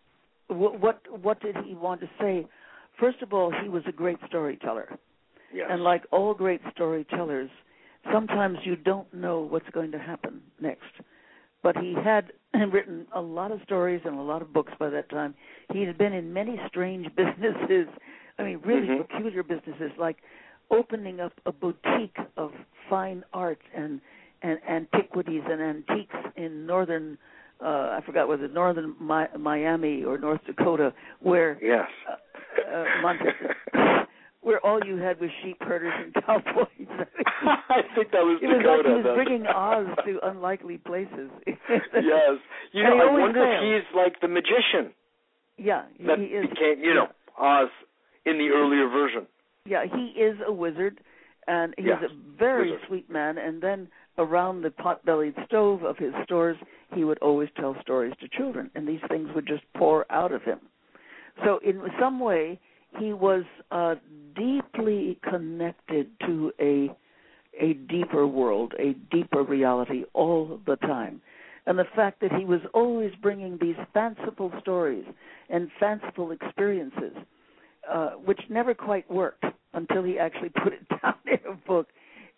what 0.49 0.81
what 0.81 1.01
what 1.23 1.41
did 1.41 1.57
he 1.65 1.75
want 1.75 2.01
to 2.01 2.09
say? 2.21 2.47
First 2.99 3.23
of 3.23 3.33
all, 3.33 3.53
he 3.63 3.69
was 3.69 3.83
a 3.87 3.93
great 3.93 4.19
storyteller, 4.27 4.99
yes. 5.53 5.67
and 5.71 5.83
like 5.85 6.05
all 6.11 6.35
great 6.35 6.63
storytellers, 6.75 7.51
sometimes 8.13 8.59
you 8.65 8.75
don't 8.75 9.13
know 9.13 9.41
what's 9.41 9.69
going 9.71 9.93
to 9.93 9.99
happen 9.99 10.41
next. 10.61 10.85
But 11.67 11.79
he 11.79 11.95
had 11.95 12.33
written 12.73 13.09
a 13.13 13.21
lot 13.21 13.51
of 13.51 13.59
stories 13.65 14.01
and 14.05 14.17
a 14.17 14.23
lot 14.23 14.41
of 14.41 14.53
books 14.53 14.73
by 14.79 14.89
that 14.91 15.11
time. 15.11 15.35
He 15.73 15.83
had 15.83 15.99
been 15.99 16.13
in 16.13 16.33
many 16.33 16.61
strange 16.69 17.09
businesses. 17.17 17.89
I 18.39 18.45
mean, 18.45 18.61
really 18.65 18.87
Mhm. 18.87 19.09
peculiar 19.09 19.43
businesses, 19.43 19.91
like 19.99 20.19
opening 20.71 21.19
up 21.19 21.33
a 21.45 21.51
boutique 21.51 22.19
of 22.37 22.53
fine 22.89 23.25
art 23.33 23.59
and 23.75 24.01
and 24.43 24.61
antiquities 24.69 25.43
and 25.51 25.61
antiques 25.61 26.15
in 26.37 26.67
northern 26.67 27.19
uh 27.61 27.97
I 27.99 28.01
forgot 28.07 28.29
whether 28.29 28.47
northern 28.49 28.95
Mi- 29.01 29.39
Miami 29.39 30.05
or 30.05 30.19
North 30.19 30.43
Dakota 30.47 30.93
where 31.21 31.59
yes. 31.63 31.89
uh, 32.09 32.77
uh, 32.77 34.05
where 34.47 34.65
all 34.65 34.79
you 34.87 34.97
had 34.97 35.19
was 35.21 35.29
sheep 35.43 35.57
herders 35.61 35.93
and 36.05 36.15
cowboys. 36.25 36.69
I 37.69 37.83
think 37.97 38.13
that 38.13 38.23
was 38.23 38.39
It 38.41 38.47
was 38.47 38.63
like 38.65 38.87
he 38.87 38.93
was 39.03 39.17
bringing 39.17 39.45
Oz 39.49 39.87
to 40.07 40.21
unlikely 40.31 40.79
places. 40.79 41.31
yes. 41.49 42.39
You 42.71 42.85
know, 42.85 42.95
he 42.95 43.01
I 43.03 43.11
wonder 43.11 43.43
if 43.43 43.61
he's 43.83 43.97
like 43.97 44.21
the 44.21 44.29
magician 44.29 44.95
Yeah, 45.59 45.83
that 46.07 46.21
he 46.21 46.27
is. 46.27 46.49
became, 46.49 46.79
you 46.79 46.95
know, 46.95 47.09
Oz 47.37 47.71
in 48.25 48.39
the 48.39 48.51
earlier 48.55 48.89
version. 48.89 49.27
Yeah, 49.65 49.83
he 49.85 50.15
is 50.21 50.39
a 50.47 50.53
wizard, 50.53 51.01
and 51.49 51.75
he's 51.77 51.87
Yes, 51.89 52.05
a 52.05 52.39
very 52.39 52.71
wizard. 52.71 52.87
sweet 52.87 53.11
man. 53.11 53.39
And 53.39 53.61
then 53.61 53.89
around 54.17 54.63
the 54.63 54.71
pot-bellied 54.71 55.35
stove 55.47 55.83
of 55.83 55.99
his 55.99 56.13
stores, 56.23 56.57
he 56.95 57.03
would 57.03 57.19
always 57.19 57.49
tell 57.57 57.75
stories 57.83 58.15
to 58.21 58.29
children, 58.29 58.71
and 58.77 58.87
these 58.87 59.01
things 59.09 59.29
would 59.35 59.47
just 59.49 59.65
pour 59.77 60.07
out 60.09 60.31
of 60.31 60.43
him. 60.45 60.61
So, 61.45 61.59
in 61.65 61.83
some 62.01 62.21
way, 62.21 62.61
he 62.99 63.13
was 63.13 63.45
uh, 63.71 63.97
deeply 64.35 65.19
connected 65.29 66.09
to 66.27 66.53
a 66.61 66.91
a 67.59 67.73
deeper 67.73 68.27
world, 68.27 68.75
a 68.79 68.93
deeper 69.11 69.43
reality 69.43 70.05
all 70.13 70.61
the 70.67 70.77
time. 70.77 71.23
And 71.67 71.79
the 71.79 71.87
fact 71.97 72.21
that 72.21 72.31
he 72.33 72.45
was 72.45 72.61
always 72.75 73.13
bringing 73.23 73.57
these 73.61 73.77
fanciful 73.95 74.53
stories 74.61 75.05
and 75.49 75.71
fanciful 75.81 76.33
experiences, 76.33 77.15
uh, 77.91 78.11
which 78.11 78.41
never 78.51 78.75
quite 78.75 79.11
worked 79.11 79.45
until 79.73 80.03
he 80.03 80.19
actually 80.19 80.49
put 80.63 80.75
it 80.75 80.87
down 81.03 81.15
in 81.27 81.39
a 81.51 81.55
book, 81.67 81.89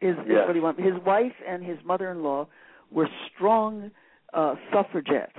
is, 0.00 0.16
is 0.18 0.24
Yes. 0.28 0.46
what 0.46 0.54
he 0.54 0.60
wanted. 0.60 0.84
His 0.84 1.02
wife 1.04 1.32
and 1.46 1.64
his 1.64 1.78
mother-in-law 1.84 2.46
were 2.92 3.08
strong 3.34 3.90
uh, 4.32 4.54
suffragettes, 4.72 5.32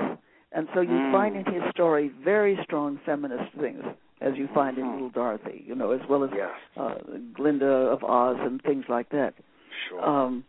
and 0.52 0.68
so 0.74 0.82
you 0.82 0.90
Mm. 0.90 1.12
find 1.12 1.36
in 1.38 1.46
his 1.46 1.64
story 1.72 2.12
very 2.24 2.60
strong 2.64 3.00
feminist 3.06 3.54
things, 3.60 3.84
as 4.22 4.36
you 4.38 4.48
find 4.54 4.78
in 4.78 4.86
Mhm. 4.86 4.94
Little 4.94 5.10
Dorothy, 5.10 5.64
you 5.68 5.76
know, 5.76 5.92
as 5.92 6.02
well 6.10 6.24
as 6.24 6.32
Yes. 6.36 6.52
uh, 6.78 6.96
Glinda 7.34 7.66
of 7.68 8.04
Oz 8.04 8.38
and 8.40 8.62
things 8.64 8.86
like 8.90 9.10
that. 9.10 9.34
Sure. 9.88 10.04
Um, 10.06 10.44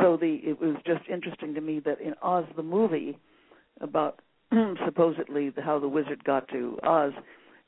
so 0.00 0.16
the 0.16 0.36
it 0.36 0.60
was 0.60 0.76
just 0.84 1.06
interesting 1.08 1.54
to 1.54 1.60
me 1.60 1.80
that 1.80 2.00
in 2.00 2.14
Oz 2.22 2.44
the 2.56 2.62
movie 2.62 3.18
about 3.80 4.20
supposedly 4.84 5.50
the, 5.50 5.62
how 5.62 5.78
the 5.78 5.88
wizard 5.88 6.22
got 6.24 6.48
to 6.48 6.78
Oz, 6.82 7.12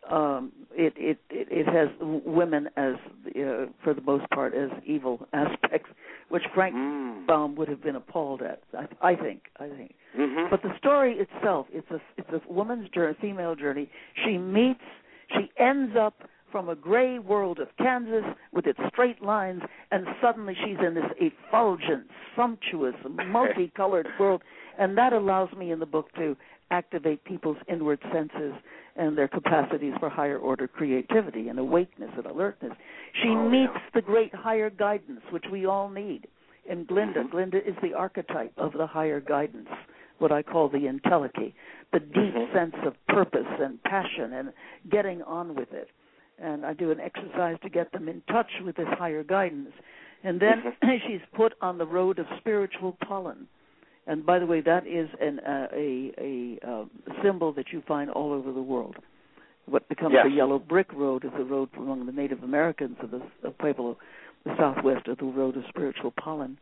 um, 0.09 0.53
it, 0.75 0.95
it 0.97 1.19
it 1.31 1.49
it 1.51 1.67
has 1.67 1.89
women 2.01 2.69
as 2.77 2.95
uh, 3.37 3.67
for 3.83 3.93
the 3.95 4.01
most 4.03 4.29
part 4.31 4.55
as 4.55 4.71
evil 4.87 5.27
aspects, 5.33 5.91
which 6.29 6.45
Frank 6.55 6.75
Mm. 6.75 7.27
Baum 7.27 7.55
would 7.57 7.69
have 7.69 7.83
been 7.83 7.97
appalled 7.97 8.41
at. 8.43 8.63
I, 8.73 9.11
I 9.11 9.15
think. 9.17 9.51
I 9.59 9.69
think. 9.69 9.95
Mhm. 10.17 10.49
But 10.51 10.63
the 10.63 10.75
story 10.79 11.19
itself, 11.19 11.67
it's 11.73 11.91
a 11.91 12.01
it's 12.17 12.31
a 12.33 12.41
woman's 12.53 12.89
journey, 12.91 13.15
female 13.21 13.55
journey. 13.55 13.91
She 14.25 14.39
meets, 14.39 14.81
she 15.31 15.51
ends 15.59 15.97
up 15.99 16.23
from 16.51 16.69
a 16.69 16.75
gray 16.75 17.19
world 17.19 17.59
of 17.59 17.69
Kansas 17.77 18.25
with 18.53 18.67
its 18.67 18.79
straight 18.89 19.23
lines, 19.23 19.63
and 19.91 20.07
suddenly 20.23 20.55
she's 20.65 20.79
in 20.85 20.95
this 20.95 21.11
effulgent, 21.21 22.07
sumptuous, 22.35 22.95
multicolored 23.27 24.09
world, 24.19 24.43
and 24.79 24.97
that 24.97 25.13
allows 25.13 25.53
me 25.53 25.71
in 25.73 25.79
the 25.79 25.87
book 25.87 26.13
to 26.15 26.37
activate 26.71 27.25
people's 27.25 27.57
inward 27.69 27.99
senses 28.13 28.53
and 28.97 29.17
their 29.17 29.29
capacities 29.29 29.95
for 30.01 30.09
higher 30.09 30.39
order 30.39 30.67
creativity 30.67 31.49
and 31.49 31.59
awakeness 31.59 32.11
and 32.17 32.27
alertness. 32.27 32.73
She 33.23 33.29
Oh, 33.29 33.49
meets 33.49 33.73
yeah. 33.75 33.81
the 33.95 34.03
great 34.03 34.35
higher 34.35 34.71
guidance 34.71 35.21
which 35.31 35.45
we 35.51 35.67
all 35.67 35.89
need. 35.89 36.27
And 36.69 36.87
Glinda, 36.87 37.25
Mhm. 37.25 37.31
Glinda 37.31 37.67
is 37.67 37.75
the 37.77 37.95
archetype 37.95 38.53
of 38.59 38.73
the 38.75 38.87
higher 38.87 39.21
guidance, 39.21 39.71
what 40.19 40.33
I 40.33 40.43
call 40.43 40.69
the 40.69 40.79
entelechy, 40.79 41.53
the 41.93 42.01
deep 42.01 42.35
Mhm. 42.35 42.53
sense 42.53 42.77
of 42.85 42.95
purpose 43.07 43.47
and 43.61 43.83
passion 43.85 44.33
and 44.33 44.53
getting 44.91 45.23
on 45.23 45.55
with 45.55 45.73
it. 45.73 45.91
And 46.39 46.65
I 46.65 46.73
do 46.73 46.91
an 46.91 47.01
exercise 47.01 47.59
to 47.63 47.69
get 47.69 47.91
them 47.93 48.09
in 48.09 48.23
touch 48.31 48.61
with 48.65 48.77
this 48.77 48.89
higher 48.99 49.23
guidance. 49.25 49.73
And 50.25 50.41
then 50.41 50.63
she's 51.07 51.21
put 51.33 51.55
on 51.61 51.79
the 51.79 51.87
road 51.87 52.19
of 52.19 52.27
spiritual 52.39 52.97
pollen. 53.07 53.49
And 54.07 54.25
by 54.25 54.39
the 54.39 54.47
way, 54.47 54.61
that 54.63 54.87
is 54.87 55.09
an, 55.21 55.39
uh, 55.41 55.69
a 55.73 56.13
a 56.19 56.59
uh, 56.67 56.85
symbol 57.23 57.53
that 57.53 57.73
you 57.73 57.83
find 57.83 58.11
all 58.11 58.33
over 58.33 58.53
the 58.53 58.63
world. 58.63 58.97
What 59.67 59.87
becomes 59.89 60.15
Yes. 60.15 60.25
the 60.25 60.31
yellow 60.31 60.59
brick 60.59 60.91
road 60.95 61.25
is 61.25 61.31
the 61.37 61.45
road 61.45 61.69
among 61.77 62.07
the 62.07 62.13
Native 62.13 62.43
Americans 62.43 62.97
of 63.01 63.11
the 63.11 63.21
of 63.45 63.59
Pueblo, 63.59 63.99
the 64.45 64.57
Southwest, 64.57 65.09
of 65.09 65.19
the 65.19 65.27
road 65.27 65.57
of 65.59 65.65
spiritual 65.69 66.11
pollen. 66.13 66.59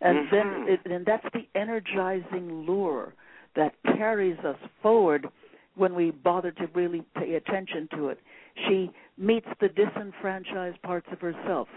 And 0.00 0.30
then, 0.30 0.46
Mhm. 0.46 0.68
it, 0.68 0.80
and 0.86 1.04
that's 1.04 1.26
the 1.32 1.46
energizing 1.54 2.64
lure 2.66 3.12
that 3.54 3.74
carries 3.84 4.38
us 4.40 4.58
forward 4.82 5.28
when 5.74 5.94
we 5.94 6.10
bother 6.10 6.50
to 6.52 6.66
really 6.68 7.02
pay 7.14 7.34
attention 7.34 7.88
to 7.88 8.08
it. 8.08 8.18
She 8.66 8.90
meets 9.16 9.46
the 9.60 9.68
disenfranchised 9.68 10.80
parts 10.82 11.06
of 11.12 11.20
herself, 11.20 11.68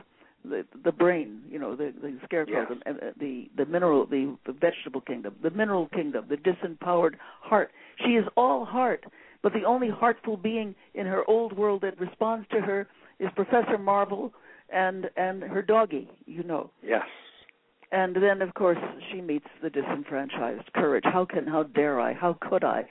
the 0.46 0.66
the 0.84 0.92
brain, 0.92 1.44
you 1.50 1.60
know, 1.60 1.76
the 1.76 1.92
the 2.02 2.18
scarecrow, 2.24 2.68
Yes. 2.70 2.80
the, 2.86 3.08
uh, 3.08 3.12
the 3.18 3.50
the 3.56 3.66
mineral, 3.66 4.06
the, 4.06 4.36
the 4.46 4.54
vegetable 4.54 5.02
kingdom, 5.02 5.36
the 5.42 5.52
mineral 5.52 5.88
kingdom, 5.88 6.26
the 6.28 6.38
disempowered 6.38 7.16
heart. 7.42 7.72
She 7.98 8.16
is 8.16 8.26
all 8.36 8.66
heart, 8.66 9.06
but 9.42 9.54
the 9.54 9.64
only 9.66 9.90
heartful 9.90 10.38
being 10.38 10.76
in 10.94 11.06
her 11.08 11.24
old 11.30 11.54
world 11.54 11.82
that 11.82 12.00
responds 12.00 12.48
to 12.50 12.62
her 12.62 12.88
is 13.20 13.30
Professor 13.36 13.78
Marvel 13.78 14.34
and 14.70 15.10
and 15.18 15.44
her 15.44 15.62
doggy, 15.62 16.10
you 16.26 16.44
know. 16.44 16.70
yes. 16.82 17.08
And 17.94 18.16
then, 18.16 18.42
of 18.42 18.56
course, 18.56 18.80
she 19.12 19.22
meets 19.22 19.46
the 19.62 19.70
disenfranchised 19.70 20.74
courage. 20.74 21.04
How 21.06 21.26
can, 21.26 21.46
how 21.46 21.62
dare 21.62 22.02
I? 22.02 22.14
How 22.14 22.36
could 22.42 22.64
I? 22.64 22.86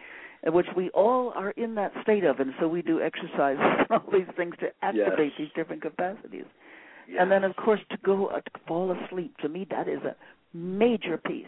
Which 0.46 0.68
we 0.76 0.90
all 0.90 1.32
are 1.34 1.50
in 1.50 1.74
that 1.74 1.92
state 2.02 2.22
of, 2.22 2.38
and 2.38 2.52
so 2.60 2.68
we 2.68 2.82
do 2.82 3.00
exercises 3.00 3.58
and 3.60 3.86
all 3.90 4.04
these 4.12 4.28
things 4.36 4.54
to 4.60 4.68
activate 4.82 5.32
Yes. 5.32 5.38
these 5.38 5.48
different 5.56 5.82
capacities. 5.82 6.44
Yes. 7.08 7.18
And 7.20 7.32
then, 7.32 7.42
of 7.42 7.56
course, 7.56 7.80
to 7.90 7.96
go 8.04 8.26
uh, 8.26 8.36
to 8.36 8.60
fall 8.68 8.92
asleep. 8.92 9.36
To 9.38 9.48
me, 9.48 9.66
that 9.70 9.88
is 9.88 10.00
a 10.04 10.14
major 10.54 11.18
piece. 11.18 11.46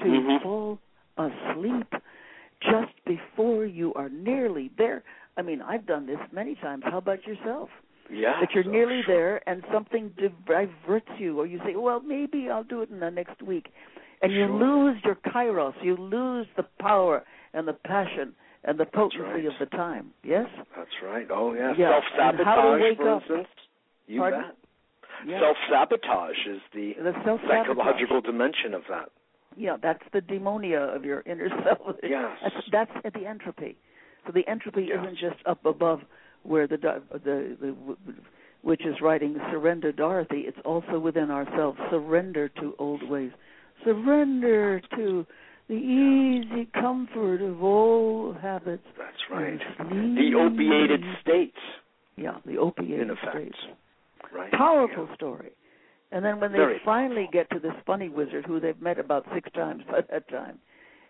To 0.00 0.04
Mhm. 0.04 0.42
fall 0.42 0.78
asleep 1.16 1.86
just 2.60 2.92
before 3.06 3.64
you 3.64 3.94
are 3.94 4.10
nearly 4.10 4.70
there. 4.76 5.04
I 5.38 5.42
mean, 5.42 5.62
I've 5.62 5.86
done 5.86 6.04
this 6.06 6.18
many 6.32 6.54
times. 6.56 6.84
How 6.84 6.98
about 6.98 7.26
yourself? 7.26 7.70
Yeah, 8.10 8.40
that 8.40 8.50
you're 8.54 8.64
so 8.64 8.70
nearly 8.70 9.00
sure. 9.04 9.14
there 9.14 9.48
and 9.48 9.62
something 9.72 10.12
diverts 10.16 11.08
you, 11.18 11.38
or 11.40 11.46
you 11.46 11.58
say, 11.64 11.76
well, 11.76 12.00
maybe 12.00 12.48
I'll 12.50 12.64
do 12.64 12.82
it 12.82 12.90
in 12.90 13.00
the 13.00 13.10
next 13.10 13.42
week. 13.42 13.68
And 14.22 14.32
you 14.32 14.46
Sure. 14.46 14.56
lose 14.56 14.96
your 15.04 15.16
kairos, 15.16 15.74
you 15.82 15.96
lose 15.96 16.46
the 16.56 16.64
power 16.80 17.24
and 17.52 17.68
the 17.68 17.72
passion 17.72 18.34
and 18.64 18.78
the 18.78 18.86
potency 18.86 19.22
right. 19.24 19.44
of 19.46 19.52
the 19.60 19.66
time. 19.66 20.10
Yes? 20.22 20.46
That's 20.76 20.90
right. 21.04 21.26
Oh 21.30 21.52
yeah. 21.54 21.74
Yeah, 21.76 21.90
Self 21.90 22.04
and 22.18 22.38
how 22.46 22.54
to 22.56 22.78
sabotage, 22.78 22.96
for 22.96 23.10
up. 23.10 23.22
instance. 23.22 23.48
You 24.06 24.20
Pardon? 24.20 24.40
bet. 24.42 24.56
Yeah. 25.26 25.40
Self 25.40 25.56
sabotage 25.70 26.46
is 26.48 26.60
the 26.72 26.94
the 27.02 27.12
psychological 27.46 28.20
dimension 28.20 28.74
of 28.74 28.82
that. 28.88 29.10
Yeah, 29.56 29.76
that's 29.80 30.02
the 30.12 30.20
demonia 30.20 30.94
of 30.94 31.04
your 31.04 31.22
inner 31.26 31.48
self. 31.64 31.96
Yes. 32.02 32.36
That's, 32.72 32.90
that's 33.02 33.14
the 33.14 33.26
entropy. 33.26 33.76
So 34.26 34.32
the 34.32 34.46
entropy 34.48 34.86
Yes. 34.88 34.98
isn't 35.02 35.18
just 35.18 35.46
up 35.46 35.64
above 35.64 36.00
where 36.44 36.66
the 36.66 36.76
di- 36.76 36.98
the, 37.12 37.56
the 37.60 37.76
which 38.62 38.84
is 38.86 38.94
writing 39.02 39.36
surrender 39.50 39.92
Dorothy. 39.92 40.44
It's 40.46 40.56
also 40.64 40.98
within 40.98 41.30
ourselves. 41.30 41.78
Surrender 41.90 42.48
to 42.60 42.74
old 42.78 43.06
ways. 43.08 43.30
Surrender 43.84 44.80
to 44.96 45.26
the 45.68 45.74
easy 45.74 46.68
comfort 46.72 47.42
of 47.42 47.62
old 47.62 48.36
habits. 48.38 48.84
That's 48.96 49.16
right. 49.30 49.58
The 49.78 50.32
opiated 50.38 51.02
states. 51.20 51.56
Yeah, 52.16 52.36
the 52.46 52.56
opiated 52.58 53.00
in 53.02 53.10
effect. 53.10 53.30
state. 53.36 53.54
Right. 54.32 54.52
Powerful 54.52 55.06
Yeah. 55.08 55.14
story. 55.16 55.50
And 56.12 56.24
then 56.24 56.38
when 56.40 56.52
they 56.52 56.58
Very 56.58 56.78
finally 56.84 57.24
powerful. 57.24 57.32
get 57.32 57.50
to 57.50 57.58
this 57.58 57.74
funny 57.84 58.08
wizard 58.08 58.46
who 58.46 58.60
they've 58.60 58.80
met 58.80 58.98
about 58.98 59.26
six 59.34 59.50
times 59.52 59.82
by 59.90 60.00
that 60.02 60.28
time, 60.28 60.58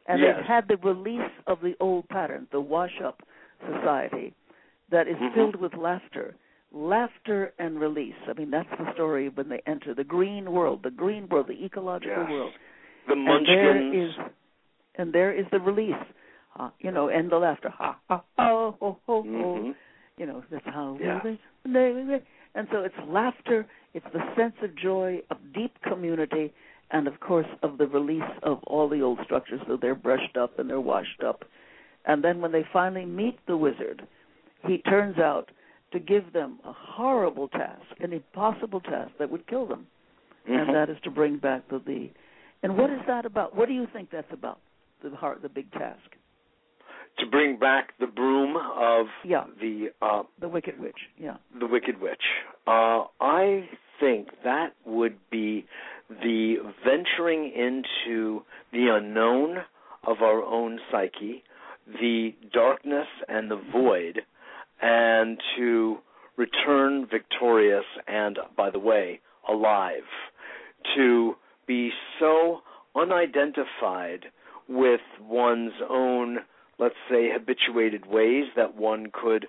and 0.07 0.21
Yes. 0.21 0.37
they've 0.37 0.47
had 0.47 0.67
the 0.69 0.77
release 0.79 1.31
of 1.47 1.61
the 1.61 1.77
old 1.81 2.09
pattern, 2.09 2.47
the 2.51 2.61
wash 2.61 3.01
up 3.01 3.23
society, 3.67 4.33
that 4.91 5.09
is 5.09 5.17
Mhm. 5.17 5.35
filled 5.35 5.57
with 5.57 5.75
laughter. 5.75 6.35
Laughter 6.73 7.53
and 7.59 7.81
release. 7.81 8.17
I 8.27 8.33
mean, 8.33 8.51
that's 8.51 8.69
the 8.79 8.93
story 8.95 9.29
when 9.29 9.49
they 9.49 9.61
enter 9.67 9.95
the 9.95 10.05
green 10.05 10.51
world, 10.53 10.83
the 10.83 10.91
green 10.91 11.29
world, 11.29 11.47
the 11.47 11.65
ecological 11.65 12.23
Yes. 12.23 12.31
world. 12.31 12.53
The 13.07 13.15
And 13.15 13.47
there 13.47 13.75
munchkins. 13.75 14.19
and 14.97 15.13
there 15.13 15.33
is 15.33 15.49
the 15.51 15.61
release. 15.61 16.03
Uh, 16.57 16.71
you 16.79 16.91
know, 16.91 17.09
and 17.09 17.31
the 17.31 17.39
laughter. 17.39 17.69
Ha 17.71 17.97
ha 18.09 18.23
oh 18.39 18.73
ho 18.79 18.99
ho 19.07 19.23
ho. 19.23 19.23
Mhm. 19.25 19.75
You 20.17 20.27
know, 20.27 20.43
that's 20.51 20.67
how 20.67 20.97
Yeah. 21.01 21.21
and 22.55 22.69
so 22.71 22.85
it's 22.85 22.99
laughter, 23.09 23.67
it's 23.95 24.07
the 24.13 24.35
sense 24.37 24.55
of 24.63 24.75
joy, 24.77 25.21
of 25.31 25.53
deep 25.53 25.81
community, 25.83 26.53
and 26.93 27.09
of 27.09 27.19
course 27.19 27.49
of 27.63 27.79
the 27.79 27.87
release 27.89 28.39
of 28.43 28.63
all 28.65 28.89
the 28.89 29.03
old 29.03 29.19
structures 29.25 29.61
so 29.67 29.77
they're 29.77 29.95
brushed 29.97 30.37
up 30.37 30.59
and 30.59 30.71
they're 30.71 30.81
washed 30.81 31.23
up. 31.25 31.45
And 32.05 32.23
then 32.23 32.41
when 32.41 32.53
they 32.53 32.63
finally 32.73 33.07
meet 33.07 33.45
the 33.47 33.57
wizard, 33.57 34.07
he 34.67 34.79
turns 34.79 35.19
out 35.19 35.51
to 35.93 35.99
give 36.01 36.33
them 36.33 36.59
a 36.65 36.73
horrible 36.73 37.49
task, 37.49 37.83
an 38.01 38.13
impossible 38.13 38.81
task 38.81 39.13
that 39.19 39.31
would 39.31 39.47
kill 39.47 39.67
them. 39.67 39.87
Mhm. 40.49 40.59
And 40.67 40.75
that 40.75 40.91
is 40.91 40.99
to 41.05 41.11
bring 41.11 41.37
back 41.39 41.69
the, 41.69 41.79
the 41.79 42.11
and 42.63 42.77
what 42.79 42.91
is 42.91 43.01
that 43.07 43.27
about? 43.27 43.55
What 43.55 43.69
do 43.69 43.75
you 43.75 43.87
think 43.93 44.11
that's 44.11 44.33
about? 44.33 44.59
The 45.03 45.11
heart 45.17 45.43
the 45.43 45.49
big 45.49 45.71
task. 45.73 46.17
to 47.19 47.27
bring 47.27 47.57
back 47.57 47.97
the 48.01 48.09
broom 48.09 48.57
of 48.57 49.07
Yeah. 49.23 49.45
the 49.61 49.93
uh, 50.03 50.25
The 50.41 50.49
wicked 50.49 50.81
witch. 50.81 50.99
Yeah. 51.17 51.37
the 51.55 51.67
Wicked 51.67 52.01
Witch. 52.01 52.25
Uh, 52.67 53.05
I 53.21 53.69
think 54.01 54.31
that 54.43 54.75
would 54.85 55.17
be 55.31 55.65
the 56.11 56.57
venturing 56.85 57.51
into 57.53 58.43
the 58.73 58.89
unknown 58.89 59.65
of 60.03 60.23
our 60.23 60.43
own 60.43 60.81
psyche, 60.91 61.45
the 61.87 62.35
darkness 62.53 63.07
and 63.29 63.49
the 63.49 63.57
void, 63.73 64.25
and 64.81 65.39
to 65.57 65.99
return 66.37 67.07
victorious 67.11 67.85
and, 68.07 68.39
by 68.57 68.71
the 68.71 68.79
way, 68.79 69.21
alive. 69.49 70.03
To 70.97 71.35
be 71.67 71.91
so 72.19 72.61
unidentified 72.95 74.27
with 74.69 75.01
one's 75.21 75.73
own 75.89 76.39
let's 76.79 76.95
say, 77.11 77.31
habituated 77.33 78.07
ways 78.07 78.45
that 78.57 78.77
one 78.77 79.07
could 79.13 79.47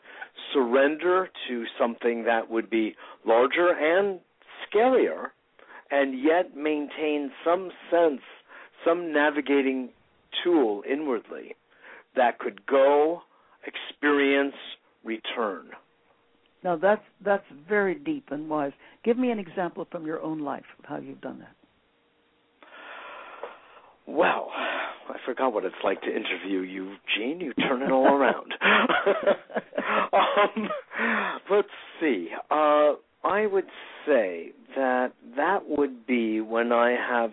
surrender 0.54 1.30
to 1.48 1.66
something 1.80 2.24
that 2.26 2.50
would 2.50 2.70
be 2.70 2.96
larger 3.26 3.70
and 3.70 4.20
scarier, 4.66 5.28
and 5.92 6.22
yet 6.22 6.56
maintain 6.56 7.32
some 7.44 7.72
sense, 7.90 8.22
some 8.86 9.12
navigating 9.12 9.90
tool 10.44 10.84
inwardly 10.90 11.56
that 12.16 12.40
could 12.40 12.66
go, 12.66 13.22
experience, 13.66 14.56
return. 15.06 15.68
Now 16.64 16.76
that's 16.76 17.04
that's 17.24 17.46
very 17.70 17.96
deep 17.96 18.30
and 18.32 18.50
wise. 18.50 18.74
Give 19.04 19.18
me 19.18 19.32
an 19.32 19.40
example 19.40 19.88
from 19.92 20.06
your 20.06 20.22
own 20.22 20.40
life 20.40 20.66
of 20.80 20.86
how 20.86 20.98
you've 20.98 21.22
done 21.22 21.40
that. 21.40 21.56
Well, 24.08 24.50
I 24.54 25.18
forgot 25.26 25.54
what 25.54 25.66
it's 25.66 25.76
like 25.84 26.02
to 26.02 26.08
interview 26.08 26.60
you, 26.60 26.96
Jean. 27.16 27.40
You 27.40 27.54
turn 27.54 27.82
it 27.82 27.92
all 27.92 28.08
around. 28.08 28.54
um, 30.14 30.70
let's 31.50 31.68
see. 32.00 32.30
Uh, 32.52 32.94
I 33.24 33.48
would 33.48 33.68
say 34.06 34.52
that 34.76 35.14
that 35.36 35.68
would 35.68 36.06
be 36.06 36.42
when 36.42 36.72
I 36.72 36.92
have 36.92 37.32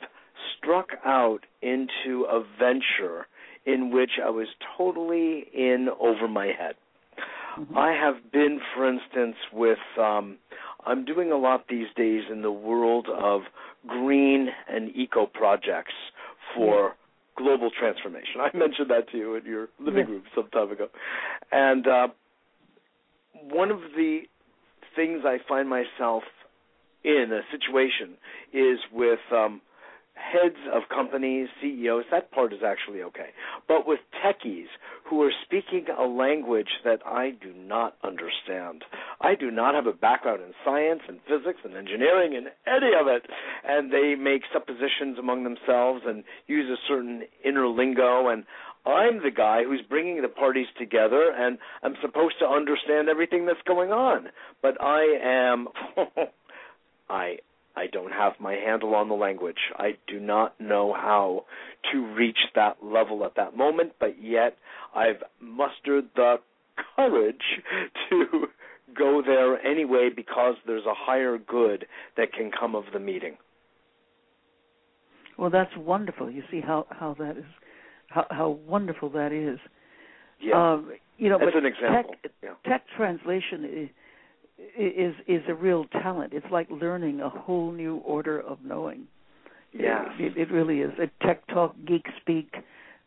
struck 0.56 0.88
out 1.04 1.40
into 1.60 2.24
a 2.24 2.42
venture 2.58 3.26
in 3.66 3.90
which 3.90 4.12
I 4.24 4.30
was 4.30 4.48
totally 4.76 5.46
in 5.54 5.88
over 6.00 6.26
my 6.28 6.46
head. 6.46 6.74
Mhm. 7.58 7.76
I 7.76 7.92
have 7.92 8.30
been, 8.32 8.60
for 8.74 8.88
instance, 8.88 9.36
with 9.52 9.78
um, 9.98 10.38
I'm 10.84 11.04
doing 11.04 11.32
a 11.32 11.36
lot 11.36 11.68
these 11.68 11.88
days 11.96 12.24
in 12.30 12.42
the 12.42 12.50
world 12.50 13.08
of 13.08 13.42
green 13.86 14.48
and 14.68 14.94
eco 14.96 15.26
projects 15.26 15.94
for 16.54 16.94
global 17.36 17.70
transformation. 17.70 18.40
I 18.40 18.56
mentioned 18.56 18.90
that 18.90 19.10
to 19.10 19.18
you 19.18 19.34
in 19.36 19.44
your 19.44 19.68
living 19.78 20.06
room 20.06 20.22
some 20.34 20.48
time 20.50 20.70
ago, 20.70 20.88
and 21.50 21.86
uh, 21.86 22.08
one 23.50 23.70
of 23.70 23.80
the 23.96 24.20
things 24.94 25.22
I 25.24 25.38
find 25.48 25.68
myself 25.68 26.22
in 27.04 27.32
a 27.32 27.42
situation 27.50 28.16
is 28.52 28.78
with 28.92 29.20
um, 29.32 29.60
heads 30.22 30.56
of 30.72 30.82
companies, 30.88 31.48
CEOs. 31.60 32.04
That 32.10 32.30
part 32.30 32.52
is 32.52 32.60
actually 32.64 33.02
okay, 33.02 33.30
but 33.66 33.86
with 33.86 34.00
techies 34.24 34.68
who 35.08 35.22
are 35.22 35.32
speaking 35.44 35.86
a 35.98 36.04
language 36.04 36.80
that 36.84 37.00
I 37.04 37.30
do 37.30 37.52
not 37.52 37.96
understand. 38.02 38.84
I 39.20 39.34
do 39.34 39.50
not 39.50 39.74
have 39.74 39.86
a 39.86 39.92
background 39.92 40.40
in 40.42 40.54
science 40.64 41.02
and 41.08 41.18
physics 41.28 41.60
and 41.64 41.76
engineering 41.76 42.34
and 42.36 42.46
any 42.66 42.92
of 42.98 43.08
it, 43.08 43.26
and 43.64 43.92
they 43.92 44.14
make 44.14 44.42
suppositions 44.52 45.18
among 45.18 45.44
themselves 45.44 46.02
and 46.06 46.24
use 46.46 46.70
a 46.70 46.80
certain 46.88 47.24
inner 47.44 47.68
lingo 47.68 48.28
and 48.28 48.44
I'm 48.84 49.22
the 49.22 49.30
guy 49.30 49.62
who's 49.64 49.82
bringing 49.88 50.22
the 50.22 50.28
parties 50.28 50.66
together 50.76 51.32
and 51.36 51.58
I'm 51.82 51.94
supposed 52.00 52.34
to 52.40 52.46
understand 52.46 53.08
everything 53.08 53.46
that's 53.46 53.62
going 53.66 53.92
on. 53.92 54.28
But 54.60 54.80
I 54.80 55.18
am 55.22 55.68
I 57.08 57.38
I 57.76 57.86
don't 57.86 58.12
have 58.12 58.34
my 58.38 58.54
handle 58.54 58.94
on 58.94 59.08
the 59.08 59.14
language. 59.14 59.56
I 59.76 59.96
do 60.06 60.20
not 60.20 60.60
know 60.60 60.92
how 60.92 61.44
to 61.92 62.14
reach 62.14 62.38
that 62.54 62.76
level 62.82 63.24
at 63.24 63.36
that 63.36 63.56
moment, 63.56 63.92
but 63.98 64.22
yet 64.22 64.56
I've 64.94 65.22
mustered 65.40 66.04
the 66.14 66.36
courage 66.96 67.36
to 68.10 68.46
go 68.96 69.22
there 69.24 69.64
anyway 69.64 70.10
because 70.14 70.54
there's 70.66 70.86
a 70.86 70.94
higher 70.94 71.38
good 71.38 71.86
that 72.16 72.32
can 72.32 72.50
come 72.58 72.74
of 72.74 72.84
the 72.92 72.98
meeting. 72.98 73.36
Well, 75.38 75.50
that's 75.50 75.74
wonderful. 75.76 76.30
You 76.30 76.42
see 76.50 76.60
how 76.60 76.86
how 76.90 77.16
that 77.18 77.38
is, 77.38 77.44
how 78.08 78.26
how 78.30 78.50
wonderful 78.66 79.08
that 79.10 79.32
is. 79.32 79.58
Yeah. 80.40 80.74
Um, 80.74 80.92
you 81.16 81.30
know, 81.30 81.36
As 81.36 81.48
but 81.52 81.56
an 81.56 81.66
example. 81.66 82.14
Tech, 82.22 82.32
yeah. 82.42 82.50
tech 82.66 82.84
translation 82.96 83.64
is, 84.78 85.14
is 85.26 85.42
a 85.48 85.54
real 85.54 85.84
talent. 85.86 86.32
It's 86.32 86.46
like 86.50 86.68
learning 86.70 87.20
a 87.20 87.28
whole 87.28 87.72
new 87.72 87.96
order 87.98 88.40
of 88.40 88.58
knowing. 88.64 89.06
Yes. 89.72 90.08
It, 90.18 90.36
it 90.36 90.50
really 90.50 90.80
is. 90.80 90.92
A 90.98 91.26
tech 91.26 91.46
talk, 91.48 91.74
geek 91.86 92.06
speak. 92.20 92.52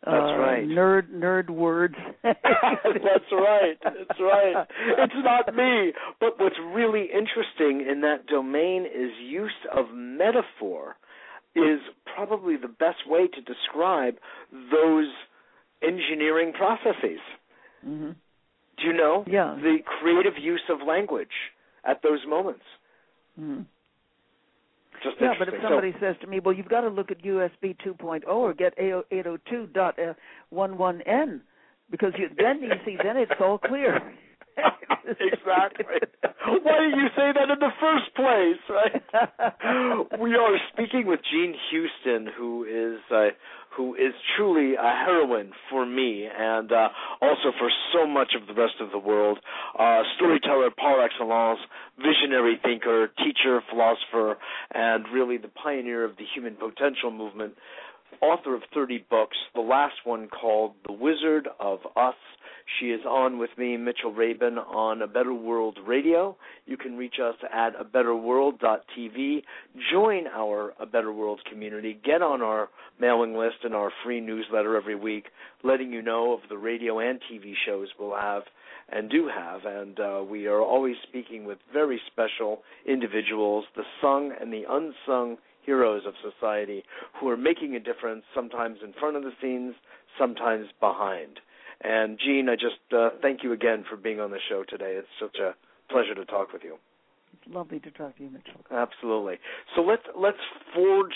That's 0.04 0.14
uh, 0.14 0.36
right. 0.36 0.66
Nerd 0.66 1.10
nerd 1.10 1.50
words. 1.50 1.94
That's 2.22 2.38
right. 3.32 3.76
That's 3.82 4.20
right. 4.20 4.66
It's 4.98 5.14
not 5.16 5.54
me. 5.54 5.92
But 6.20 6.38
what's 6.38 6.56
really 6.72 7.06
interesting 7.12 7.86
in 7.90 8.02
that 8.02 8.26
domain 8.26 8.84
is 8.84 9.10
use 9.20 9.50
of 9.74 9.86
metaphor 9.92 10.96
is 11.56 11.80
probably 12.14 12.56
the 12.56 12.68
best 12.68 13.06
way 13.06 13.26
to 13.26 13.40
describe 13.40 14.16
those 14.52 15.10
engineering 15.82 16.52
processes. 16.52 17.20
hmm 17.84 18.10
Do 18.78 18.86
you 18.86 18.92
know? 18.92 19.24
Yeah. 19.26 19.56
The 19.60 19.78
creative 20.00 20.38
use 20.38 20.62
of 20.68 20.86
language 20.86 21.28
at 21.84 22.02
those 22.02 22.20
moments. 22.26 22.64
hmm 23.38 23.62
just 25.02 25.16
yeah, 25.20 25.34
but 25.38 25.48
if 25.48 25.54
somebody 25.62 25.92
so, 25.92 25.98
says 26.00 26.16
to 26.22 26.26
me, 26.26 26.40
"Well, 26.40 26.54
you've 26.54 26.68
got 26.68 26.80
to 26.82 26.88
look 26.88 27.10
at 27.10 27.22
USB 27.22 27.74
2.0 27.84 28.26
or 28.26 28.54
get 28.54 28.76
802.11n," 28.78 31.40
because 31.90 32.12
you, 32.18 32.30
then 32.36 32.62
you 32.62 32.72
see, 32.84 32.96
then 33.02 33.16
it's 33.16 33.32
all 33.40 33.58
clear. 33.58 34.00
exactly. 35.20 35.84
Why 36.46 36.78
did 36.80 36.96
you 36.96 37.08
say 37.16 37.32
that 37.34 37.50
in 37.50 37.58
the 37.58 37.74
first 37.80 38.14
place, 38.14 38.62
right? 38.70 40.20
we 40.20 40.34
are 40.34 40.56
speaking 40.72 41.06
with 41.06 41.20
Jean 41.30 41.54
Houston, 41.70 42.28
who 42.36 42.64
is 42.64 43.00
uh, 43.10 43.28
who 43.76 43.94
is 43.94 44.14
truly 44.36 44.74
a 44.74 45.04
heroine 45.04 45.52
for 45.70 45.84
me, 45.84 46.26
and 46.26 46.72
uh, 46.72 46.88
also 47.20 47.52
for 47.58 47.70
so 47.92 48.06
much 48.06 48.32
of 48.40 48.46
the 48.46 48.54
rest 48.60 48.74
of 48.80 48.90
the 48.90 48.98
world. 48.98 49.38
Uh, 49.78 50.02
storyteller 50.16 50.70
par 50.70 51.04
excellence, 51.04 51.60
visionary 51.98 52.58
thinker, 52.62 53.08
teacher, 53.18 53.60
philosopher, 53.70 54.38
and 54.72 55.04
really 55.12 55.36
the 55.36 55.48
pioneer 55.48 56.04
of 56.04 56.16
the 56.16 56.24
human 56.34 56.56
potential 56.56 57.10
movement. 57.10 57.54
Author 58.22 58.54
of 58.54 58.62
30 58.72 59.04
books, 59.10 59.36
the 59.54 59.60
last 59.60 59.96
one 60.04 60.28
called 60.28 60.72
The 60.86 60.92
Wizard 60.92 61.48
of 61.60 61.80
Us 61.96 62.14
she 62.78 62.86
is 62.86 63.04
on 63.06 63.38
with 63.38 63.50
me, 63.56 63.76
Mitchell 63.76 64.12
Rabin, 64.12 64.58
on 64.58 65.00
A 65.02 65.06
Better 65.06 65.32
World 65.32 65.78
Radio. 65.86 66.36
You 66.66 66.76
can 66.76 66.96
reach 66.96 67.16
us 67.22 67.36
at 67.52 67.78
abetterworld.tv. 67.78 69.42
Join 69.92 70.26
our 70.26 70.74
A 70.80 70.86
Better 70.86 71.12
World 71.12 71.40
community. 71.48 71.98
Get 72.04 72.22
on 72.22 72.42
our 72.42 72.68
mailing 73.00 73.36
list 73.36 73.56
and 73.62 73.74
our 73.74 73.92
free 74.04 74.20
newsletter 74.20 74.76
every 74.76 74.96
week, 74.96 75.26
letting 75.62 75.92
you 75.92 76.02
know 76.02 76.32
of 76.32 76.40
the 76.48 76.58
radio 76.58 76.98
and 76.98 77.20
TV 77.30 77.54
shows 77.64 77.88
we'll 77.98 78.16
have 78.16 78.42
and 78.88 79.10
do 79.10 79.28
have. 79.28 79.64
And 79.64 80.00
uh, 80.00 80.24
we 80.28 80.46
are 80.46 80.60
always 80.60 80.96
speaking 81.08 81.44
with 81.44 81.58
very 81.72 82.00
special 82.06 82.62
individuals, 82.86 83.64
the 83.76 83.84
sung 84.00 84.32
and 84.40 84.52
the 84.52 84.64
unsung 84.68 85.36
heroes 85.62 86.02
of 86.06 86.14
society 86.22 86.84
who 87.20 87.28
are 87.28 87.36
making 87.36 87.74
a 87.74 87.80
difference, 87.80 88.24
sometimes 88.34 88.78
in 88.82 88.92
front 88.92 89.16
of 89.16 89.22
the 89.22 89.32
scenes, 89.40 89.74
sometimes 90.18 90.66
behind. 90.80 91.40
And 91.82 92.18
Jean, 92.18 92.48
I 92.48 92.54
just 92.54 92.80
uh, 92.96 93.10
thank 93.22 93.42
you 93.42 93.52
again 93.52 93.84
for 93.88 93.96
being 93.96 94.20
on 94.20 94.30
the 94.30 94.38
show 94.48 94.64
today. 94.68 94.94
It's 94.98 95.08
such 95.20 95.36
a 95.38 95.54
pleasure 95.92 96.14
to 96.14 96.24
talk 96.24 96.52
with 96.52 96.62
you. 96.64 96.76
It's 97.32 97.54
lovely 97.54 97.80
to 97.80 97.90
talk 97.90 98.16
to 98.16 98.22
you, 98.22 98.30
Mitchell. 98.30 98.60
Absolutely. 98.70 99.38
So 99.74 99.82
let's 99.82 100.02
let's 100.18 100.38
forge 100.74 101.12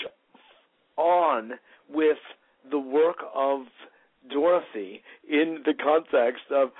on 0.97 1.53
with 1.89 2.19
the 2.71 2.79
work 2.79 3.17
of 3.35 3.63
Dorothy 4.31 5.03
in 5.29 5.63
the 5.65 5.73
context 5.83 6.45
of 6.55 6.71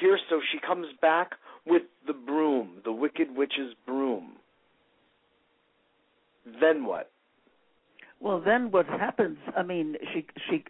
here. 0.00 0.18
So 0.28 0.40
she 0.52 0.58
comes 0.58 0.86
back 1.00 1.32
with 1.66 1.82
the 2.06 2.12
broom, 2.12 2.82
the 2.84 2.92
Wicked 2.92 3.34
Witch's 3.34 3.74
broom. 3.86 4.32
Then 6.60 6.84
what? 6.84 7.10
Well, 8.20 8.40
then 8.44 8.70
what 8.70 8.86
happens? 8.86 9.38
I 9.56 9.62
mean, 9.62 9.96
she 10.12 10.26
she 10.48 10.64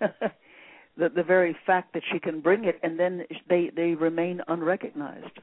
the 0.96 1.08
the 1.08 1.22
very 1.22 1.56
fact 1.66 1.92
that 1.94 2.02
she 2.12 2.18
can 2.18 2.40
bring 2.40 2.64
it 2.64 2.78
and 2.82 2.98
then 2.98 3.24
they 3.48 3.70
they 3.74 3.94
remain 3.94 4.40
unrecognized 4.48 5.38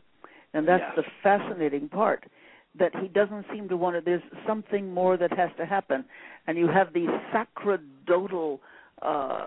and 0.54 0.68
that's 0.68 0.84
yes. 0.95 1.06
the 1.06 1.12
fascinating 1.22 1.89
part 1.89 2.26
that 2.78 2.91
he 2.99 3.08
doesn't 3.08 3.45
seem 3.51 3.70
to 3.70 3.78
want 3.78 3.95
to 3.95 4.01
there's 4.01 4.22
something 4.47 4.93
more 4.93 5.18
that 5.18 5.32
has 5.34 5.49
to 5.58 5.66
happen 5.66 6.04
and 6.47 6.58
you 6.58 6.68
have 6.68 6.93
these 6.93 7.10
sacerdotal 7.32 8.62
uh 9.01 9.45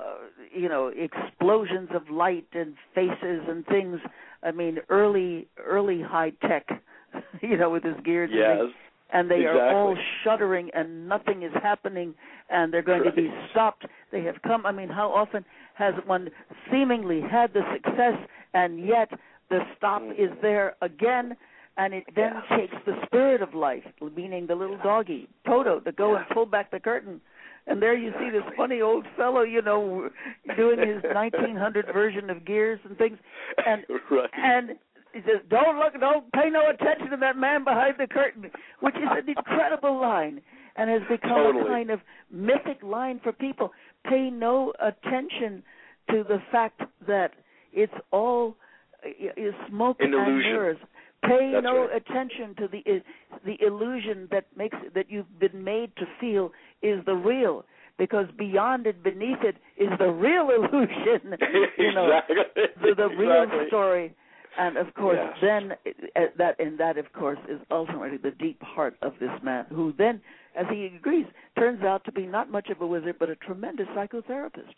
you 0.54 0.68
know 0.68 0.92
explosions 0.94 1.88
of 1.94 2.08
light 2.10 2.46
and 2.52 2.74
faces 2.94 3.42
and 3.48 3.64
things 3.66 3.98
i 4.42 4.50
mean 4.50 4.78
early 4.88 5.46
early 5.64 6.02
high 6.02 6.30
tech 6.46 6.66
you 7.42 7.56
know 7.56 7.70
with 7.70 7.82
his 7.82 7.96
gears 8.04 8.30
yes. 8.32 8.44
and, 8.50 8.60
things. 8.60 8.74
and 9.12 9.30
they 9.30 9.36
exactly. 9.36 9.60
are 9.60 9.76
all 9.76 9.96
shuddering 10.22 10.70
and 10.74 11.08
nothing 11.08 11.42
is 11.42 11.52
happening 11.62 12.14
and 12.50 12.72
they're 12.72 12.82
going 12.82 13.02
right. 13.02 13.14
to 13.14 13.22
be 13.22 13.30
stopped 13.50 13.86
they 14.12 14.22
have 14.22 14.36
come 14.42 14.66
i 14.66 14.72
mean 14.72 14.88
how 14.88 15.08
often 15.08 15.44
has 15.76 15.94
one 16.06 16.30
seemingly 16.70 17.20
had 17.20 17.52
the 17.52 17.62
success 17.72 18.14
and 18.54 18.84
yet 18.84 19.10
the 19.50 19.60
stop 19.76 20.02
mm. 20.02 20.12
is 20.12 20.30
there 20.42 20.74
again 20.82 21.36
and 21.76 21.92
it 21.92 22.04
then 22.14 22.32
yeah. 22.50 22.56
takes 22.56 22.74
the 22.86 22.94
spirit 23.04 23.42
of 23.42 23.54
life 23.54 23.84
meaning 24.16 24.46
the 24.46 24.54
little 24.54 24.76
yeah. 24.76 24.82
doggy 24.82 25.28
toto 25.46 25.80
to 25.80 25.92
go 25.92 26.12
yeah. 26.12 26.18
and 26.18 26.26
pull 26.30 26.46
back 26.46 26.70
the 26.70 26.80
curtain 26.80 27.20
and 27.66 27.82
there 27.82 27.96
you 27.96 28.12
see 28.18 28.30
this 28.30 28.42
funny 28.56 28.80
old 28.80 29.06
fellow 29.16 29.42
you 29.42 29.60
know 29.62 30.08
doing 30.56 30.78
his 30.78 31.02
1900 31.14 31.86
version 31.92 32.30
of 32.30 32.44
gears 32.44 32.80
and 32.84 32.96
things 32.96 33.18
and 33.64 33.84
right. 34.10 34.30
and 34.32 34.70
he 35.12 35.20
says 35.20 35.40
don't 35.50 35.78
look 35.78 35.92
don't 36.00 36.32
pay 36.32 36.48
no 36.50 36.70
attention 36.70 37.10
to 37.10 37.16
that 37.16 37.36
man 37.36 37.64
behind 37.64 37.94
the 37.98 38.06
curtain 38.06 38.50
which 38.80 38.96
is 38.96 39.08
an 39.10 39.28
incredible 39.28 40.00
line 40.00 40.40
and 40.76 40.90
has 40.90 41.02
become 41.08 41.30
totally. 41.30 41.64
a 41.64 41.68
kind 41.68 41.90
of 41.90 42.00
mythic 42.30 42.82
line 42.82 43.20
for 43.22 43.32
people 43.32 43.72
pay 44.08 44.30
no 44.30 44.72
attention 44.80 45.62
to 46.10 46.24
the 46.24 46.38
fact 46.50 46.82
that 47.06 47.32
it's 47.72 47.92
all 48.12 48.56
is 49.04 49.54
smoke 49.68 49.98
An 50.00 50.14
and 50.14 50.38
mirrors. 50.38 50.78
Pay 51.24 51.50
That's 51.52 51.64
no 51.64 51.86
right. 51.86 51.96
attention 51.96 52.54
to 52.58 52.68
the 52.68 52.82
uh, 52.90 53.38
the 53.44 53.56
illusion 53.66 54.28
that 54.30 54.46
makes 54.56 54.76
that 54.94 55.06
you've 55.10 55.38
been 55.40 55.64
made 55.64 55.94
to 55.96 56.04
feel 56.20 56.52
is 56.82 57.04
the 57.04 57.14
real, 57.14 57.64
because 57.98 58.26
beyond 58.38 58.86
it, 58.86 59.02
beneath 59.02 59.42
it, 59.42 59.56
is 59.76 59.88
the 59.98 60.08
real 60.10 60.48
illusion. 60.56 61.36
you 61.78 61.92
know, 61.94 62.06
exactly. 62.06 62.36
the, 62.82 62.94
the 62.94 63.08
real 63.16 63.42
exactly. 63.42 63.66
story. 63.68 64.14
And 64.58 64.76
of 64.78 64.94
course, 64.94 65.18
Yes. 65.20 65.36
then 65.42 65.72
uh, 66.16 66.20
that 66.38 66.58
and 66.60 66.78
that, 66.78 66.96
of 66.96 67.12
course, 67.12 67.38
is 67.48 67.60
ultimately 67.70 68.16
the 68.18 68.30
deep 68.30 68.62
heart 68.62 68.96
of 69.02 69.12
this 69.20 69.30
man, 69.42 69.66
who 69.70 69.92
then, 69.98 70.20
as 70.56 70.66
he 70.70 70.86
agrees, 70.86 71.26
turns 71.58 71.82
out 71.82 72.04
to 72.04 72.12
be 72.12 72.26
not 72.26 72.50
much 72.50 72.68
of 72.70 72.80
a 72.80 72.86
wizard, 72.86 73.16
but 73.18 73.28
a 73.30 73.36
tremendous 73.36 73.86
psychotherapist, 73.88 74.74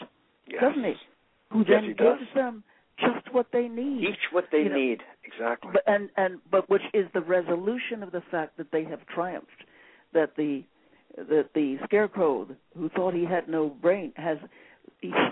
Yes. 0.46 0.60
doesn't 0.60 0.84
he? 0.84 0.94
Who 1.50 1.60
Yes, 1.60 1.68
then 1.68 1.84
he 1.84 1.92
does. 1.94 2.18
gives 2.18 2.34
them 2.34 2.64
just 2.98 3.32
what 3.32 3.46
they 3.52 3.68
need. 3.68 4.02
Each 4.02 4.32
what 4.32 4.46
they 4.50 4.62
You 4.64 4.68
know, 4.70 4.74
need. 4.76 5.02
Exactly. 5.24 5.70
But 5.72 5.82
and 5.86 6.10
and 6.16 6.40
but 6.50 6.68
which 6.68 6.82
is 6.92 7.06
the 7.14 7.20
resolution 7.20 8.02
of 8.02 8.10
the 8.12 8.20
fact 8.30 8.56
that 8.56 8.70
they 8.72 8.84
have 8.84 9.06
triumphed, 9.06 9.64
that 10.12 10.34
the 10.36 10.64
that 11.16 11.50
the 11.54 11.78
scarecrow 11.84 12.48
who 12.76 12.88
thought 12.90 13.14
he 13.14 13.24
had 13.24 13.48
no 13.48 13.68
brain 13.68 14.12
has 14.16 14.38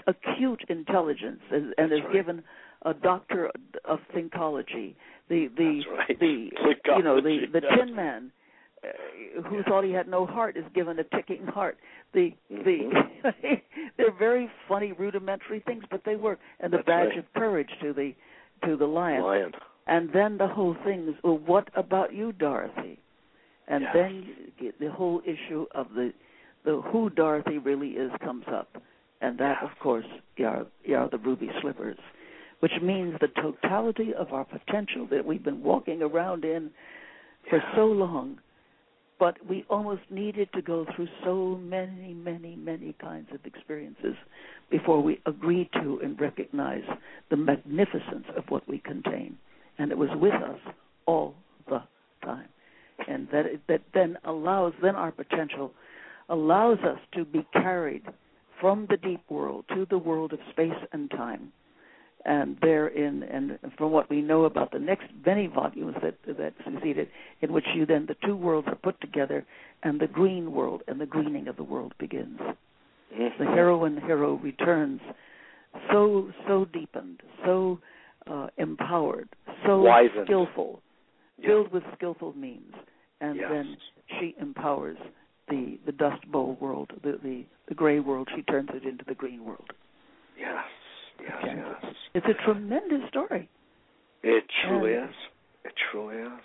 acute 0.06 0.62
intelligence 0.68 1.40
and, 1.50 1.74
and 1.78 1.92
is 1.92 2.00
right. 2.04 2.12
given 2.12 2.42
a 2.82 2.94
doctor 2.94 3.50
of 3.84 3.98
thinkology. 4.14 4.94
The 5.28 5.48
the 5.56 5.82
That's 5.84 6.08
right. 6.08 6.20
the 6.20 6.50
you 6.96 7.02
know 7.02 7.20
the 7.20 7.46
the 7.52 7.60
Tin 7.60 7.94
Man. 7.94 8.30
Uh, 8.86 9.42
who 9.48 9.62
thought 9.64 9.84
he 9.84 9.92
had 9.92 10.08
no 10.08 10.26
heart 10.26 10.56
is 10.56 10.64
given 10.74 10.98
a 10.98 11.04
ticking 11.16 11.46
heart. 11.46 11.76
The 12.14 12.32
the 12.50 12.90
they're 13.96 14.12
very 14.18 14.48
funny 14.68 14.92
rudimentary 14.92 15.60
things, 15.66 15.84
but 15.90 16.02
they 16.04 16.16
work. 16.16 16.38
And 16.60 16.72
the 16.72 16.78
That's 16.78 16.86
badge 16.86 17.08
right. 17.10 17.18
of 17.18 17.24
courage 17.34 17.70
to 17.82 17.92
the 17.92 18.14
to 18.66 18.76
the 18.76 18.86
lion. 18.86 19.22
Lion. 19.22 19.52
And 19.86 20.10
then 20.12 20.36
the 20.38 20.48
whole 20.48 20.76
thing 20.84 21.08
is, 21.08 21.14
well, 21.22 21.38
what 21.38 21.68
about 21.74 22.12
you, 22.12 22.32
Dorothy? 22.32 22.98
And 23.68 23.82
Yes. 23.82 23.92
then 23.94 24.72
the 24.80 24.90
whole 24.90 25.22
issue 25.24 25.66
of 25.74 25.88
the 25.94 26.12
the 26.64 26.80
who 26.80 27.10
Dorothy 27.10 27.58
really 27.58 27.90
is 27.90 28.10
comes 28.24 28.44
up, 28.48 28.68
and 29.20 29.38
that, 29.38 29.58
Yes. 29.62 29.70
of 29.70 29.78
course, 29.78 30.06
are 30.40 30.66
are 30.94 31.08
the 31.08 31.18
ruby 31.18 31.50
slippers, 31.60 31.98
which 32.60 32.72
means 32.82 33.18
the 33.20 33.28
totality 33.28 34.12
of 34.14 34.32
our 34.32 34.44
potential 34.44 35.06
that 35.06 35.24
we've 35.24 35.44
been 35.44 35.62
walking 35.62 36.02
around 36.02 36.44
in 36.44 36.70
for 37.48 37.58
Yeah. 37.58 37.74
so 37.76 37.86
long. 37.86 38.38
But 39.18 39.36
we 39.48 39.64
almost 39.70 40.02
needed 40.10 40.48
to 40.54 40.60
go 40.60 40.86
through 40.94 41.08
so 41.24 41.56
many, 41.56 42.12
many, 42.12 42.54
many 42.56 42.94
kinds 43.00 43.28
of 43.32 43.40
experiences 43.46 44.14
before 44.70 45.02
we 45.02 45.20
agreed 45.24 45.70
to 45.74 46.00
and 46.02 46.20
recognize 46.20 46.84
the 47.30 47.36
magnificence 47.36 48.26
of 48.36 48.44
what 48.48 48.68
we 48.68 48.78
contain. 48.78 49.38
And 49.78 49.90
it 49.90 49.98
was 49.98 50.10
with 50.20 50.34
us 50.34 50.60
all 51.06 51.34
the 51.68 51.82
time. 52.22 52.48
And 53.08 53.28
that 53.32 53.46
that 53.68 53.82
then 53.94 54.18
allows 54.24 54.72
then 54.82 54.96
our 54.96 55.12
potential 55.12 55.72
allows 56.28 56.78
us 56.80 56.98
to 57.14 57.24
be 57.24 57.46
carried 57.52 58.02
from 58.60 58.86
the 58.90 58.96
deep 58.96 59.20
world 59.28 59.64
to 59.68 59.86
the 59.88 59.98
world 59.98 60.32
of 60.32 60.38
space 60.50 60.72
and 60.92 61.10
time. 61.10 61.52
And 62.24 62.56
therein, 62.60 63.22
and 63.22 63.58
from 63.78 63.92
what 63.92 64.10
we 64.10 64.20
know 64.20 64.44
about 64.46 64.72
the 64.72 64.80
next 64.80 65.06
many 65.24 65.46
volumes 65.46 65.94
that 66.02 66.16
that 66.26 66.54
succeeded, 66.64 67.08
in 67.40 67.52
which 67.52 67.66
you 67.74 67.86
then 67.86 68.06
the 68.06 68.16
two 68.26 68.34
worlds 68.36 68.66
are 68.68 68.74
put 68.74 69.00
together, 69.00 69.46
and 69.84 70.00
the 70.00 70.08
green 70.08 70.52
world 70.52 70.82
and 70.88 71.00
the 71.00 71.06
greening 71.06 71.46
of 71.46 71.56
the 71.56 71.62
world 71.62 71.94
begins. 71.98 72.40
Mhm. 73.14 73.38
The 73.38 73.44
heroine 73.44 73.98
hero 74.00 74.34
returns, 74.34 75.00
so 75.92 76.32
so 76.48 76.64
deepened, 76.64 77.22
so 77.44 77.78
uh, 78.26 78.48
empowered, 78.56 79.28
so 79.64 79.82
Wizened. 79.82 80.26
skillful, 80.26 80.82
Yeah. 81.38 81.46
filled 81.48 81.70
with 81.70 81.84
skillful 81.94 82.36
means, 82.36 82.74
and 83.20 83.36
Yes. 83.36 83.50
then 83.50 83.76
she 84.18 84.34
empowers 84.40 84.98
the 85.48 85.78
the 85.86 85.92
dust 85.92 86.26
bowl 86.32 86.56
world, 86.60 86.90
the, 87.02 87.12
the 87.22 87.44
the 87.68 87.74
gray 87.74 88.00
world. 88.00 88.28
She 88.34 88.42
turns 88.42 88.70
it 88.74 88.84
into 88.84 89.04
the 89.04 89.14
green 89.14 89.44
world. 89.44 89.72
Yes. 90.36 90.64
Yes. 91.20 91.32
Okay. 91.42 91.54
Yes. 91.56 91.94
It's 92.14 92.26
a 92.26 92.44
tremendous 92.44 93.08
story. 93.08 93.48
It 94.22 94.44
truly 94.66 94.94
And- 94.94 95.10
is. 95.10 95.14
It 95.64 95.72
truly 95.90 96.16
is. 96.16 96.28
And 96.28 96.36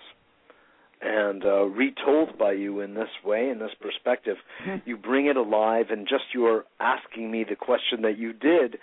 and 1.04 1.46
uh, 1.46 1.64
retold 1.66 2.38
by 2.38 2.52
you 2.52 2.80
in 2.82 2.94
this 2.94 3.10
way, 3.26 3.50
in 3.50 3.58
this 3.58 3.72
perspective. 3.82 4.38
you 4.86 4.98
bring 4.98 5.26
it 5.26 5.36
alive, 5.36 5.88
and 5.90 6.08
just 6.08 6.26
your 6.34 6.66
asking 6.80 7.32
me 7.32 7.44
the 7.50 7.56
question 7.56 8.04
that 8.04 8.20
you 8.20 8.34
did 8.34 8.78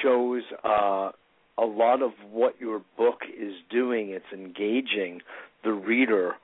shows 0.00 0.42
uh, 0.64 1.10
a 1.58 1.64
lot 1.64 2.02
of 2.02 2.12
what 2.30 2.60
your 2.60 2.82
book 2.96 3.22
is 3.36 3.54
doing. 3.68 4.10
It's 4.10 4.32
engaging 4.32 5.22
the 5.64 5.72
reader 5.72 6.34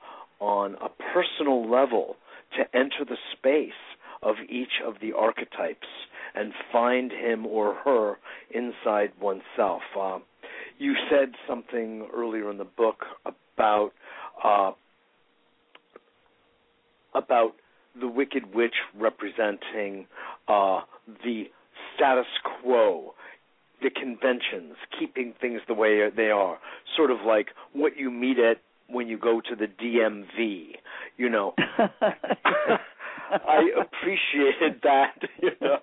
on 0.41 0.75
a 0.75 0.89
personal 1.13 1.69
level 1.69 2.17
to 2.57 2.63
enter 2.77 3.05
the 3.07 3.17
space 3.37 3.71
of 4.21 4.35
each 4.49 4.81
of 4.85 4.95
the 5.01 5.13
archetypes 5.13 5.87
and 6.35 6.53
find 6.71 7.11
him 7.11 7.45
or 7.45 7.75
her 7.85 8.17
inside 8.51 9.11
oneself. 9.19 9.81
Uh, 9.99 10.19
you 10.77 10.93
said 11.09 11.33
something 11.47 12.07
earlier 12.13 12.49
in 12.51 12.57
the 12.57 12.65
book 12.65 13.03
about 13.25 13.91
uh, 14.43 14.71
about 17.15 17.53
the 17.99 18.07
Wicked 18.07 18.53
Witch 18.53 18.75
representing 18.95 20.05
uh, 20.47 20.81
the 21.23 21.45
status 21.95 22.27
quo, 22.61 23.13
the 23.81 23.89
conventions, 23.89 24.75
keeping 24.99 25.33
things 25.41 25.61
the 25.67 25.73
way 25.73 26.09
they 26.15 26.29
are, 26.29 26.59
sort 26.95 27.09
of 27.09 27.17
like 27.25 27.47
what 27.73 27.97
you 27.97 28.11
meet 28.11 28.37
at 28.37 28.57
when 28.89 29.07
you 29.07 29.17
go 29.17 29.41
to 29.41 29.55
the 29.55 29.65
DMV. 29.65 30.75
You 31.17 31.29
know, 31.29 31.53
I 33.31 33.69
appreciated 33.81 34.81
that, 34.83 35.15
you 35.41 35.51
know, 35.61 35.77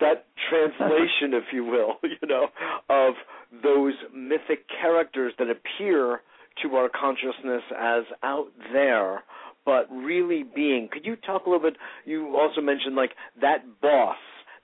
that 0.00 0.26
translation, 0.48 1.34
if 1.34 1.44
you 1.52 1.64
will, 1.64 1.94
you 2.02 2.28
know, 2.28 2.48
of 2.88 3.14
those 3.62 3.94
mythic 4.14 4.66
characters 4.80 5.32
that 5.38 5.48
appear 5.50 6.20
to 6.62 6.76
our 6.76 6.88
consciousness 6.88 7.62
as 7.78 8.04
out 8.22 8.48
there, 8.72 9.24
but 9.64 9.90
really 9.90 10.44
being. 10.44 10.88
Could 10.92 11.04
you 11.04 11.16
talk 11.16 11.46
a 11.46 11.50
little 11.50 11.70
bit? 11.70 11.76
You 12.04 12.36
also 12.36 12.60
mentioned 12.60 12.94
like 12.94 13.12
that 13.40 13.64
boss, 13.80 14.16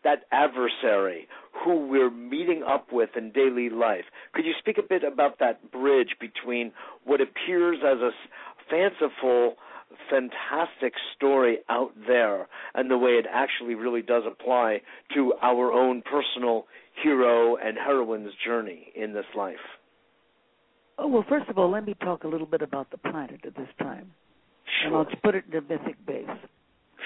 that 0.05 0.25
adversary 0.31 1.29
who 1.65 1.87
we're 1.87 2.11
meeting 2.11 2.63
up 2.63 2.87
with 2.93 3.11
in 3.17 3.33
daily 3.33 3.71
life. 3.71 4.05
Could 4.35 4.45
you 4.45 4.53
speak 4.59 4.79
a 4.79 4.83
bit 4.83 5.03
about 5.05 5.39
that 5.41 5.71
bridge 5.73 6.17
between 6.21 6.73
what 7.05 7.21
appears 7.21 7.79
as 7.85 7.99
a 7.99 8.11
fanciful 8.71 9.57
fantastic 10.09 10.95
story 11.17 11.59
out 11.69 11.93
there 12.07 12.49
and 12.75 12.91
the 12.91 12.99
way 12.99 13.13
it 13.13 13.27
actually 13.31 13.75
really 13.75 14.03
does 14.03 14.23
apply 14.27 14.81
to 15.15 15.33
our 15.43 15.73
own 15.73 16.03
personal 16.03 16.67
hero 17.03 17.57
and 17.57 17.77
heroine's 17.79 18.33
journey 18.45 18.93
in 18.95 19.13
this 19.13 19.25
life. 19.37 19.57
Oh, 20.99 21.09
well, 21.09 21.25
first 21.29 21.49
of 21.49 21.59
all, 21.59 21.71
let 21.71 21.87
me 21.87 21.95
talk 22.03 22.25
a 22.25 22.29
little 22.29 22.47
bit 22.47 22.63
about 22.63 22.91
the 22.91 22.99
planet 22.99 23.41
at 23.47 23.57
this 23.57 23.69
time. 23.79 24.13
Sure. 24.83 24.89
And 24.89 24.97
I'll 24.97 25.21
put 25.23 25.35
it 25.35 25.45
in 25.51 25.59
a 25.59 25.63
mythic 25.63 26.05
base. 26.07 26.27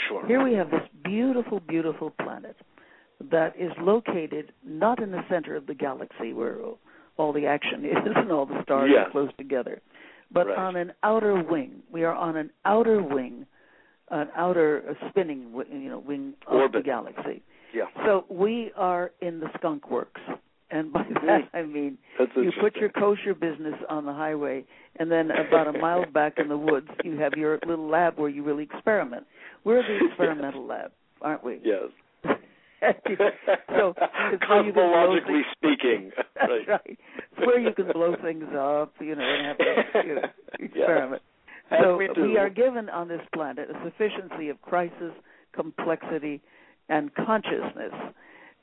Sure. 0.09 0.26
Here 0.26 0.43
we 0.43 0.55
have 0.55 0.70
this 0.70 0.82
beautiful, 1.05 1.61
beautiful 1.61 2.11
planet 2.11 2.57
that 3.30 3.55
is 3.59 3.70
located 3.80 4.53
not 4.66 5.01
in 5.01 5.12
the 5.12 5.22
center 5.30 5.55
of 5.55 5.66
the 5.66 5.74
galaxy 5.74 6.32
where 6.32 6.59
all 7.16 7.32
the 7.32 7.47
action 7.47 7.85
is 7.85 7.97
and 8.16 8.32
all 8.32 8.47
the 8.47 8.61
stars 8.62 8.91
are 8.99 9.11
close 9.11 9.30
together 9.39 9.80
but 10.33 10.47
right. 10.47 10.59
on 10.59 10.77
an 10.77 10.93
outer 11.03 11.43
wing. 11.43 11.83
We 11.93 12.05
are 12.05 12.14
on 12.14 12.37
an 12.37 12.51
outer 12.64 13.03
wing, 13.03 13.47
an 14.11 14.29
outer 14.37 14.97
spinning, 15.09 15.53
you 15.70 15.89
know, 15.89 15.99
wing 15.99 16.35
of 16.47 16.55
Orbit. 16.55 16.83
the 16.83 16.87
galaxy. 16.87 17.43
Yeah. 17.75 17.85
So 18.05 18.25
we 18.29 18.72
are 18.77 19.11
in 19.20 19.41
the 19.41 19.49
skunk 19.59 19.91
works. 19.91 20.20
And 20.70 20.93
by 20.93 21.03
mm-hmm. 21.03 21.27
that 21.27 21.49
I 21.53 21.62
mean 21.62 21.99
That's 22.18 22.31
you 22.35 22.51
put 22.61 22.75
your 22.77 22.89
kosher 22.89 23.35
business 23.35 23.75
on 23.89 24.07
the 24.07 24.12
highway, 24.12 24.64
and 24.97 25.11
then 25.11 25.31
about 25.31 25.68
a 25.68 25.79
mile 25.79 26.05
back 26.12 26.35
in 26.39 26.49
the 26.49 26.57
woods, 26.57 26.89
you 27.05 27.18
have 27.18 27.35
your 27.37 27.59
little 27.66 27.89
lab 27.89 28.18
where 28.18 28.29
you 28.29 28.43
really 28.43 28.64
experiment. 28.64 29.25
We're 29.62 29.83
the 29.83 30.07
experimental 30.09 30.66
lab, 30.66 30.91
aren't 31.20 31.45
we? 31.45 31.61
Yes. 31.62 31.91
so 33.76 33.95
it's 34.32 34.49
where 34.49 34.64
you 34.64 34.72
can 34.72 34.74
blow 34.74 35.18
Cosmologically 35.18 35.43
speaking. 35.57 36.11
That's 36.35 36.49
right. 36.49 36.68
right. 36.68 36.99
It's 37.37 37.47
where 37.47 37.59
you 37.61 37.72
can 37.74 37.93
blow 37.93 38.14
things 38.22 38.45
up, 38.57 38.95
you 39.01 39.14
know, 39.14 39.22
and 39.24 39.47
have 39.47 39.57
a 39.61 40.07
you 40.07 40.14
know, 40.16 40.22
experiment. 40.59 41.22
So 41.80 41.97
we 41.97 42.09
do. 42.14 42.37
are 42.37 42.51
given 42.51 42.89
on 42.91 43.09
this 43.09 43.20
planet 43.35 43.68
a 43.70 43.85
sufficiency 43.85 44.49
of 44.49 44.61
crisis, 44.62 45.12
complexity, 45.55 46.41
and 46.89 47.14
consciousness 47.14 47.93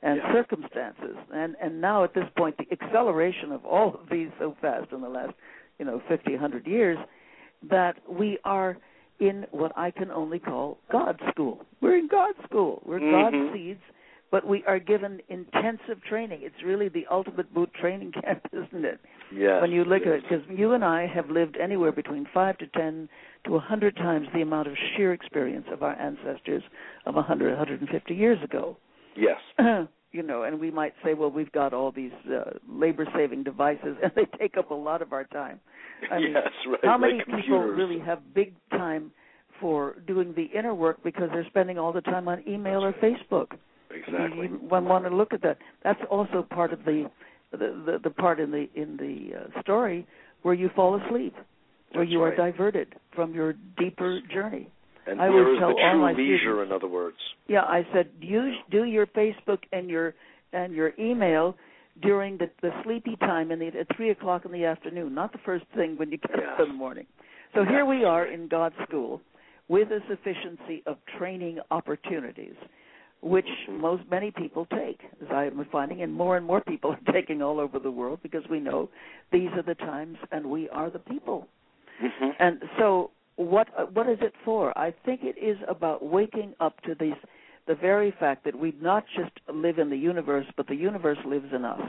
and 0.02 0.16
Yeah. 0.18 0.32
circumstances. 0.32 1.16
And 1.32 1.56
and 1.60 1.80
now 1.80 2.04
at 2.04 2.14
this 2.14 2.28
point, 2.36 2.56
the 2.58 2.66
acceleration 2.72 3.52
of 3.52 3.64
all 3.64 3.94
of 3.94 4.08
these 4.10 4.28
so 4.38 4.56
fast 4.60 4.92
in 4.92 5.00
the 5.00 5.08
last, 5.08 5.34
you 5.78 5.84
know, 5.84 6.00
50, 6.08 6.32
100 6.32 6.66
years, 6.66 6.98
that 7.70 7.96
we 8.08 8.38
are 8.44 8.76
in 9.20 9.46
what 9.50 9.72
I 9.76 9.90
can 9.90 10.10
only 10.10 10.38
call 10.38 10.78
God 10.90 11.20
school. 11.30 11.64
We're 11.80 11.96
in 11.96 12.08
God 12.08 12.34
school. 12.44 12.82
We're 12.84 12.98
Mhm. 13.00 13.10
God 13.10 13.52
seeds, 13.52 13.82
but 14.32 14.48
we 14.48 14.64
are 14.66 14.80
given 14.80 15.20
intensive 15.28 16.02
training. 16.08 16.40
It's 16.42 16.64
really 16.64 16.88
the 16.88 17.04
ultimate 17.08 17.54
boot 17.54 17.70
training 17.78 18.12
camp, 18.24 18.46
isn't 18.52 18.84
it? 18.84 18.98
Yes. 19.34 19.62
when 19.62 19.70
you 19.70 19.84
look 19.84 20.02
yes. 20.04 20.08
at 20.08 20.18
it, 20.18 20.22
because 20.28 20.58
you 20.58 20.72
and 20.72 20.84
I 20.84 21.06
have 21.06 21.30
lived 21.30 21.56
anywhere 21.56 21.92
between 21.92 22.26
five 22.34 22.58
to 22.58 22.66
ten 22.66 23.08
to 23.46 23.56
a 23.56 23.60
hundred 23.60 23.96
times 23.96 24.26
the 24.34 24.42
amount 24.42 24.68
of 24.68 24.74
sheer 24.96 25.12
experience 25.12 25.66
of 25.72 25.82
our 25.82 25.94
ancestors 25.98 26.62
of 27.06 27.16
a 27.16 27.22
hundred, 27.22 27.56
hundred 27.56 27.80
and 27.80 27.88
fifty 27.88 28.14
years 28.14 28.42
ago. 28.42 28.76
Yes. 29.16 29.38
you 30.12 30.22
know, 30.22 30.42
and 30.42 30.60
we 30.60 30.70
might 30.70 30.92
say, 31.04 31.14
well, 31.14 31.30
we've 31.30 31.52
got 31.52 31.72
all 31.72 31.92
these 31.92 32.12
uh, 32.30 32.58
labor-saving 32.68 33.42
devices, 33.42 33.96
and 34.02 34.12
they 34.14 34.26
take 34.38 34.56
up 34.56 34.70
a 34.70 34.74
lot 34.74 35.00
of 35.00 35.12
our 35.12 35.24
time. 35.24 35.60
I 36.10 36.18
mean, 36.18 36.32
yes, 36.32 36.48
right. 36.66 36.80
How 36.82 36.98
like 37.00 37.26
many 37.26 37.42
people 37.42 37.58
really 37.60 38.00
have 38.00 38.34
big 38.34 38.54
time 38.70 39.12
for 39.60 39.96
doing 40.06 40.34
the 40.34 40.46
inner 40.58 40.74
work 40.74 41.02
because 41.04 41.30
they're 41.32 41.46
spending 41.46 41.78
all 41.78 41.92
the 41.92 42.00
time 42.00 42.28
on 42.28 42.42
email 42.46 42.84
or 42.84 42.92
Facebook? 42.94 43.52
Exactly. 43.94 44.46
You, 44.48 44.58
one 44.68 44.84
want 44.86 45.04
to 45.04 45.14
look 45.14 45.32
at 45.32 45.42
that. 45.42 45.58
That's 45.82 46.00
also 46.10 46.46
part 46.48 46.72
of 46.72 46.84
the 46.84 47.10
the 47.50 47.58
the, 47.58 47.98
the 48.04 48.10
part 48.10 48.40
in 48.40 48.50
the 48.50 48.68
in 48.74 48.96
the 48.96 49.38
uh, 49.38 49.60
story 49.62 50.06
where 50.42 50.54
you 50.54 50.70
fall 50.74 51.00
asleep, 51.00 51.34
where 51.92 52.04
That's 52.04 52.12
you 52.12 52.22
right. 52.22 52.32
are 52.32 52.36
diverted 52.50 52.94
from 53.14 53.34
your 53.34 53.54
deeper 53.78 54.20
journey. 54.32 54.68
And 55.06 55.20
I 55.20 55.28
where 55.28 55.58
tell 55.58 55.70
the 55.70 55.82
all 55.82 55.92
true 55.92 56.00
my 56.00 56.12
leisure, 56.12 56.38
students- 56.38 56.66
in 56.70 56.72
other 56.72 56.88
words? 56.88 57.16
Yeah, 57.48 57.62
I 57.62 57.86
said 57.92 58.10
use 58.20 58.54
do 58.70 58.84
your 58.84 59.06
Facebook 59.06 59.58
and 59.72 59.90
your 59.90 60.14
and 60.52 60.72
your 60.72 60.92
email 60.98 61.56
during 62.00 62.38
the 62.38 62.50
the 62.62 62.70
sleepy 62.84 63.16
time 63.16 63.50
in 63.50 63.58
the 63.58 63.66
at 63.66 63.86
three 63.96 64.10
o'clock 64.10 64.44
in 64.44 64.52
the 64.52 64.64
afternoon, 64.64 65.14
not 65.14 65.32
the 65.32 65.38
first 65.44 65.64
thing 65.74 65.96
when 65.96 66.10
you 66.10 66.18
get 66.18 66.36
up 66.36 66.60
in 66.60 66.68
the 66.68 66.74
morning. 66.74 67.06
So 67.54 67.64
here 67.64 67.84
we 67.84 68.04
are 68.04 68.24
in 68.26 68.48
God's 68.48 68.74
school 68.88 69.20
with 69.68 69.88
a 69.90 70.00
sufficiency 70.08 70.82
of 70.86 70.96
training 71.18 71.58
opportunities, 71.70 72.54
which 73.22 73.46
most 73.70 74.02
many 74.10 74.32
people 74.32 74.66
take, 74.66 75.00
as 75.22 75.28
I'm 75.30 75.64
finding, 75.70 76.02
and 76.02 76.12
more 76.12 76.36
and 76.36 76.44
more 76.44 76.60
people 76.60 76.90
are 77.06 77.12
taking 77.12 77.40
all 77.40 77.60
over 77.60 77.78
the 77.78 77.90
world 77.90 78.18
because 78.22 78.42
we 78.50 78.60
know 78.60 78.90
these 79.32 79.48
are 79.54 79.62
the 79.62 79.76
times 79.76 80.18
and 80.30 80.44
we 80.46 80.68
are 80.68 80.90
the 80.90 80.98
people. 80.98 81.46
Mm-hmm. 82.02 82.30
And 82.38 82.62
so, 82.78 83.12
what 83.36 83.94
what 83.94 84.08
is 84.08 84.18
it 84.20 84.34
for? 84.44 84.76
I 84.76 84.92
think 85.04 85.20
it 85.22 85.38
is 85.40 85.56
about 85.68 86.04
waking 86.04 86.54
up 86.60 86.80
to 86.82 86.94
these, 86.98 87.14
the 87.66 87.74
very 87.74 88.12
fact 88.18 88.44
that 88.44 88.58
we 88.58 88.74
not 88.80 89.04
just 89.16 89.32
live 89.52 89.78
in 89.78 89.88
the 89.88 89.96
universe, 89.96 90.46
but 90.56 90.66
the 90.66 90.74
universe 90.74 91.18
lives 91.24 91.46
in 91.54 91.64
us, 91.64 91.80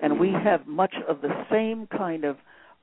and 0.00 0.20
we 0.20 0.30
have 0.30 0.66
much 0.66 0.94
of 1.08 1.20
the 1.20 1.44
same 1.50 1.88
kind 1.88 2.24
of 2.24 2.36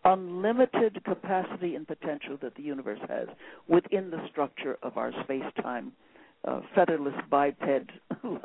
unlimited 0.04 1.04
capacity 1.06 1.76
and 1.76 1.88
potential 1.88 2.38
that 2.42 2.56
the 2.56 2.62
universe 2.62 3.00
has 3.10 3.28
within 3.68 4.10
the 4.10 4.20
structure 4.30 4.78
of 4.84 4.98
our 4.98 5.12
space-time 5.24 5.92
uh, 6.46 6.62
featherless 6.76 7.14
biped, 7.30 7.62
you 8.24 8.40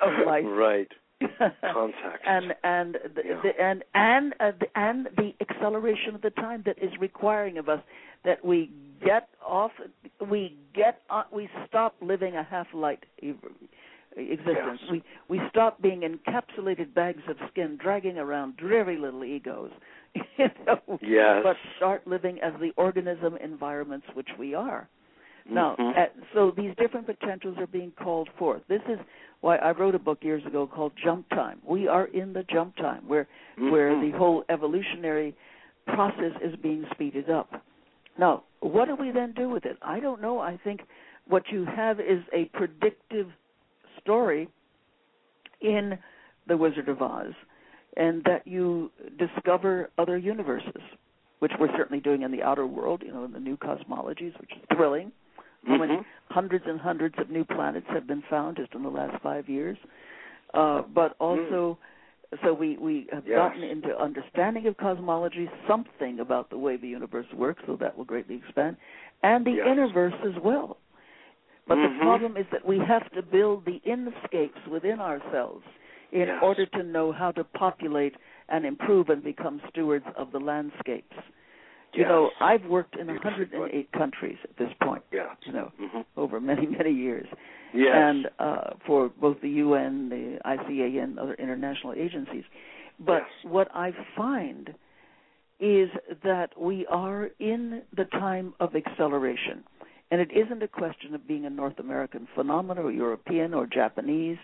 know, 0.00 0.24
life 0.26 0.44
Right. 0.46 0.88
Contact. 1.72 2.22
and 2.26 2.54
and 2.62 2.98
the, 3.14 3.22
Yeah. 3.24 3.40
the, 3.42 3.60
and 3.62 3.82
and 3.94 4.34
uh, 4.38 4.52
the, 4.60 4.66
and 4.78 5.08
the 5.16 5.32
acceleration 5.40 6.14
of 6.14 6.20
the 6.20 6.30
time 6.30 6.62
that 6.66 6.76
is 6.78 6.90
requiring 7.00 7.56
of 7.56 7.68
us 7.70 7.80
that 8.24 8.44
we 8.44 8.70
get 9.02 9.28
off 9.46 9.70
we 10.30 10.56
get 10.74 11.00
on, 11.08 11.24
we 11.32 11.48
stop 11.66 11.94
living 12.02 12.36
a 12.36 12.42
half 12.42 12.66
light 12.74 13.04
existence 14.16 14.80
Yes. 14.82 14.90
we 14.90 15.02
we 15.28 15.40
stop 15.50 15.80
being 15.82 16.00
encapsulated 16.02 16.92
bags 16.94 17.22
of 17.28 17.36
skin 17.50 17.78
dragging 17.82 18.18
around 18.18 18.56
dreary 18.56 18.98
little 18.98 19.24
egos 19.24 19.70
you 20.14 20.48
know 20.66 20.98
Yes. 21.02 21.40
but 21.42 21.56
start 21.76 22.06
living 22.06 22.40
as 22.40 22.52
the 22.60 22.72
organism 22.76 23.36
environments 23.38 24.06
which 24.14 24.28
we 24.38 24.54
are 24.54 24.88
now, 25.48 25.76
Mhm. 25.76 25.96
uh, 25.96 26.08
so 26.32 26.50
these 26.50 26.74
different 26.76 27.06
potentials 27.06 27.56
are 27.58 27.66
being 27.66 27.92
called 27.92 28.28
forth. 28.30 28.66
This 28.68 28.82
is 28.88 28.98
why 29.40 29.56
I 29.56 29.72
wrote 29.72 29.94
a 29.94 29.98
book 29.98 30.24
years 30.24 30.44
ago 30.44 30.66
called 30.66 30.92
Jump 30.96 31.28
Time. 31.30 31.60
We 31.64 31.88
are 31.88 32.06
in 32.06 32.32
the 32.32 32.42
jump 32.44 32.76
time 32.76 33.06
where 33.06 33.26
where 33.56 33.92
Mhm. 33.92 34.00
the 34.00 34.10
whole 34.18 34.44
evolutionary 34.48 35.34
process 35.86 36.32
is 36.40 36.56
being 36.56 36.86
speeded 36.90 37.30
up. 37.30 37.62
Now, 38.18 38.42
what 38.60 38.88
do 38.88 38.96
we 38.96 39.10
then 39.10 39.32
do 39.32 39.48
with 39.48 39.66
it? 39.66 39.78
I 39.82 40.00
don't 40.00 40.20
know. 40.20 40.40
I 40.40 40.56
think 40.56 40.86
what 41.26 41.50
you 41.50 41.64
have 41.64 42.00
is 42.00 42.22
a 42.32 42.46
predictive 42.46 43.32
story 43.98 44.48
in 45.60 45.98
The 46.46 46.56
Wizard 46.56 46.88
of 46.88 47.02
Oz 47.02 47.34
and 47.96 48.22
that 48.24 48.46
you 48.46 48.90
discover 49.16 49.90
other 49.96 50.18
universes 50.18 50.82
which 51.38 51.52
we're 51.58 51.74
certainly 51.76 52.00
doing 52.00 52.22
in 52.22 52.30
the 52.30 52.42
outer 52.42 52.66
world, 52.66 53.02
you 53.04 53.12
know, 53.12 53.24
in 53.24 53.32
the 53.32 53.40
new 53.40 53.56
cosmologies, 53.56 54.38
which 54.40 54.52
is 54.52 54.58
thrilling. 54.74 55.12
How 55.66 55.72
mm-hmm. 55.72 55.80
many 55.80 56.06
hundreds 56.30 56.64
and 56.66 56.80
hundreds 56.80 57.16
of 57.18 57.30
new 57.30 57.44
planets 57.44 57.86
have 57.90 58.06
been 58.06 58.22
found 58.30 58.56
just 58.56 58.74
in 58.74 58.82
the 58.82 58.88
last 58.88 59.20
five 59.22 59.48
years? 59.48 59.76
Uh, 60.54 60.82
but 60.94 61.16
also, 61.18 61.78
mm. 62.32 62.38
so 62.44 62.54
we 62.54 62.76
we 62.76 63.08
have 63.12 63.24
yes. 63.26 63.36
gotten 63.36 63.62
into 63.62 63.98
understanding 64.00 64.66
of 64.66 64.76
cosmology, 64.76 65.50
something 65.68 66.20
about 66.20 66.50
the 66.50 66.58
way 66.58 66.76
the 66.76 66.88
universe 66.88 67.26
works, 67.34 67.62
so 67.66 67.76
that 67.80 67.96
will 67.96 68.04
greatly 68.04 68.36
expand, 68.36 68.76
and 69.22 69.44
the 69.44 69.52
yes. 69.52 69.66
universe 69.66 70.14
as 70.24 70.40
well. 70.42 70.78
But 71.66 71.78
mm-hmm. 71.78 71.98
the 71.98 72.04
problem 72.04 72.36
is 72.36 72.46
that 72.52 72.64
we 72.64 72.78
have 72.78 73.10
to 73.12 73.22
build 73.22 73.64
the 73.64 73.80
inscapes 73.84 74.60
within 74.70 75.00
ourselves 75.00 75.64
in 76.12 76.28
yes. 76.28 76.38
order 76.42 76.66
to 76.66 76.82
know 76.84 77.12
how 77.12 77.32
to 77.32 77.42
populate 77.42 78.14
and 78.48 78.64
improve 78.64 79.08
and 79.08 79.22
become 79.22 79.60
stewards 79.70 80.06
of 80.16 80.30
the 80.30 80.38
landscapes. 80.38 81.16
You 81.96 82.02
yes. 82.02 82.08
know, 82.10 82.30
I've 82.40 82.64
worked 82.66 82.96
in 82.96 83.06
108 83.06 83.92
countries 83.92 84.36
at 84.44 84.56
this 84.58 84.68
point. 84.82 85.02
Yeah. 85.12 85.28
You 85.46 85.52
know, 85.52 85.72
mm-hmm. 85.80 86.00
over 86.16 86.40
many 86.40 86.66
many 86.66 86.92
years. 86.92 87.26
Yes. 87.74 87.94
And 87.94 88.26
uh, 88.38 88.70
for 88.86 89.08
both 89.08 89.40
the 89.40 89.48
UN, 89.48 90.08
the 90.08 90.38
ICA, 90.44 91.02
and 91.02 91.18
other 91.18 91.34
international 91.34 91.94
agencies. 91.94 92.44
But 92.98 93.22
yes. 93.22 93.50
what 93.52 93.68
I 93.74 93.92
find 94.16 94.74
is 95.58 95.88
that 96.22 96.50
we 96.60 96.86
are 96.86 97.30
in 97.38 97.82
the 97.96 98.04
time 98.04 98.54
of 98.60 98.74
acceleration. 98.76 99.64
And 100.10 100.20
it 100.20 100.30
isn't 100.32 100.62
a 100.62 100.68
question 100.68 101.14
of 101.14 101.26
being 101.26 101.46
a 101.46 101.50
North 101.50 101.78
American 101.78 102.28
phenomenon 102.34 102.84
or 102.84 102.92
European 102.92 103.54
or 103.54 103.66
Japanese, 103.66 104.38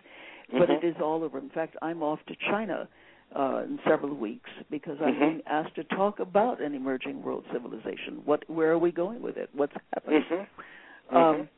but 0.50 0.68
mm-hmm. 0.68 0.84
it 0.84 0.88
is 0.88 0.96
all 1.00 1.22
over. 1.22 1.38
In 1.38 1.50
fact, 1.50 1.76
I'm 1.82 2.02
off 2.02 2.18
to 2.28 2.34
China 2.50 2.88
uh, 3.36 3.62
in 3.64 3.78
several 3.88 4.14
weeks 4.14 4.50
because 4.70 4.96
I'm 5.00 5.14
mm-hmm. 5.14 5.20
being 5.20 5.42
asked 5.46 5.74
to 5.76 5.84
talk 5.84 6.18
about 6.20 6.60
an 6.60 6.74
emerging 6.74 7.22
world 7.22 7.44
civilization. 7.52 8.22
What, 8.24 8.48
where 8.48 8.70
are 8.70 8.78
we 8.78 8.92
going 8.92 9.22
with 9.22 9.36
it? 9.36 9.50
What's 9.52 9.74
happening? 9.92 10.24
Mm-hmm. 10.30 11.16
Um, 11.16 11.48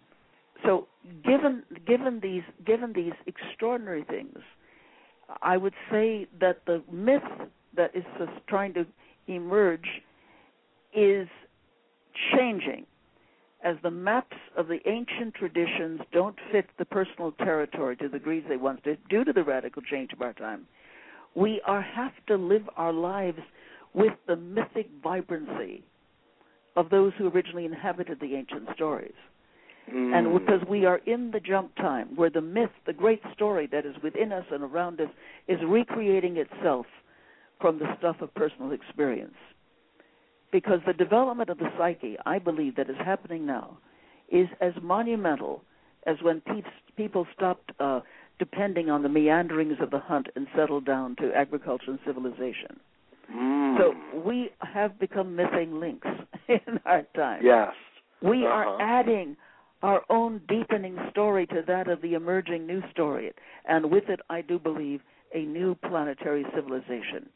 so, 0.65 0.89
given 1.25 1.63
given 1.87 2.21
these 2.23 2.43
given 2.65 2.93
these 2.95 3.13
extraordinary 3.27 4.05
things, 4.05 4.39
I 5.43 5.57
would 5.57 5.75
say 5.91 6.27
that 6.41 6.65
the 6.67 6.83
myth 6.91 7.23
that 7.77 7.95
is 7.95 8.05
just 8.19 8.33
trying 8.49 8.73
to 8.75 8.87
emerge 9.27 9.87
is 10.95 11.29
changing 12.37 12.87
as 13.65 13.77
the 13.83 13.91
maps 13.91 14.37
of 14.57 14.69
the 14.69 14.79
ancient 14.87 15.35
traditions 15.35 16.01
don't 16.13 16.37
fit 16.53 16.67
the 16.79 16.85
personal 16.85 17.33
territory 17.33 17.97
to 17.97 18.09
the 18.09 18.19
degrees 18.19 18.45
they 18.49 18.59
once 18.59 18.81
did 18.85 18.99
due 19.09 19.25
to 19.25 19.33
the 19.33 19.43
radical 19.43 19.83
change 19.83 20.13
of 20.13 20.21
our 20.21 20.35
time, 20.35 20.67
we 21.35 21.61
are 21.67 21.83
have 21.83 22.13
to 22.29 22.37
live 22.37 22.69
our 22.77 22.93
lives 22.93 23.41
with 23.93 24.13
the 24.27 24.37
mythic 24.37 24.89
vibrancy 25.03 25.85
of 26.77 26.91
those 26.91 27.13
who 27.17 27.29
originally 27.29 27.65
inhabited 27.65 28.19
the 28.21 28.35
ancient 28.35 28.69
stories. 28.75 29.15
Mm. 29.93 30.15
And 30.15 30.39
because 30.39 30.67
we 30.69 30.87
are 30.87 30.99
in 31.07 31.31
the 31.31 31.41
jump 31.41 31.75
time 31.77 32.17
where 32.17 32.31
the 32.31 32.41
myth, 32.41 32.71
the 32.87 32.93
great 32.93 33.23
story 33.35 33.69
that 33.71 33.85
is 33.85 33.95
within 34.03 34.33
us 34.33 34.47
and 34.51 34.63
around 34.63 35.01
us, 35.01 35.11
is 35.47 35.59
recreating 35.67 36.37
itself 36.37 36.87
from 37.61 37.79
the 37.79 37.95
stuff 37.99 38.17
of 38.21 38.35
personal 38.35 38.73
experience 38.73 39.35
because 40.55 40.79
the 40.87 40.93
development 40.93 41.51
of 41.51 41.59
the 41.59 41.69
psyche, 41.77 42.17
I 42.25 42.39
believe, 42.39 42.77
that 42.77 42.89
is 42.89 42.97
happening 43.05 43.45
now, 43.45 43.77
is 44.31 44.47
as 44.61 44.73
monumental 44.81 45.63
as 46.07 46.17
when 46.23 46.41
pe- 46.41 46.63
people 46.97 47.27
stopped 47.35 47.73
uh, 47.81 48.01
depending 48.39 48.91
on 48.91 49.03
the 49.03 49.09
meanderings 49.09 49.77
of 49.81 49.91
the 49.91 49.99
hunt 49.99 50.27
and 50.37 50.47
settled 50.57 50.85
down 50.85 51.17
to 51.17 51.33
agriculture 51.35 51.91
and 51.91 51.99
civilization. 52.05 52.81
Mm. 53.35 53.79
So 53.79 54.21
we 54.21 54.51
have 54.61 54.99
become 54.99 55.37
missing 55.37 55.81
links 55.81 56.09
in 56.49 56.81
our 56.85 57.03
time. 57.15 57.41
Yes. 57.45 57.73
We 58.23 58.45
uh-huh. 58.45 58.55
are 58.55 58.83
adding 58.83 59.37
our 59.83 60.03
own 60.09 60.41
deepening 60.49 60.97
story 61.11 61.47
to 61.49 61.63
that 61.67 61.89
of 61.89 62.01
the 62.01 62.15
emerging 62.15 62.67
new 62.67 62.83
story, 62.91 63.33
and 63.67 63.91
with 63.91 64.09
it, 64.09 64.21
I 64.31 64.41
do 64.41 64.59
believe, 64.59 65.01
a 65.35 65.43
new 65.43 65.75
planetary 65.75 66.47
civilization. 66.55 67.29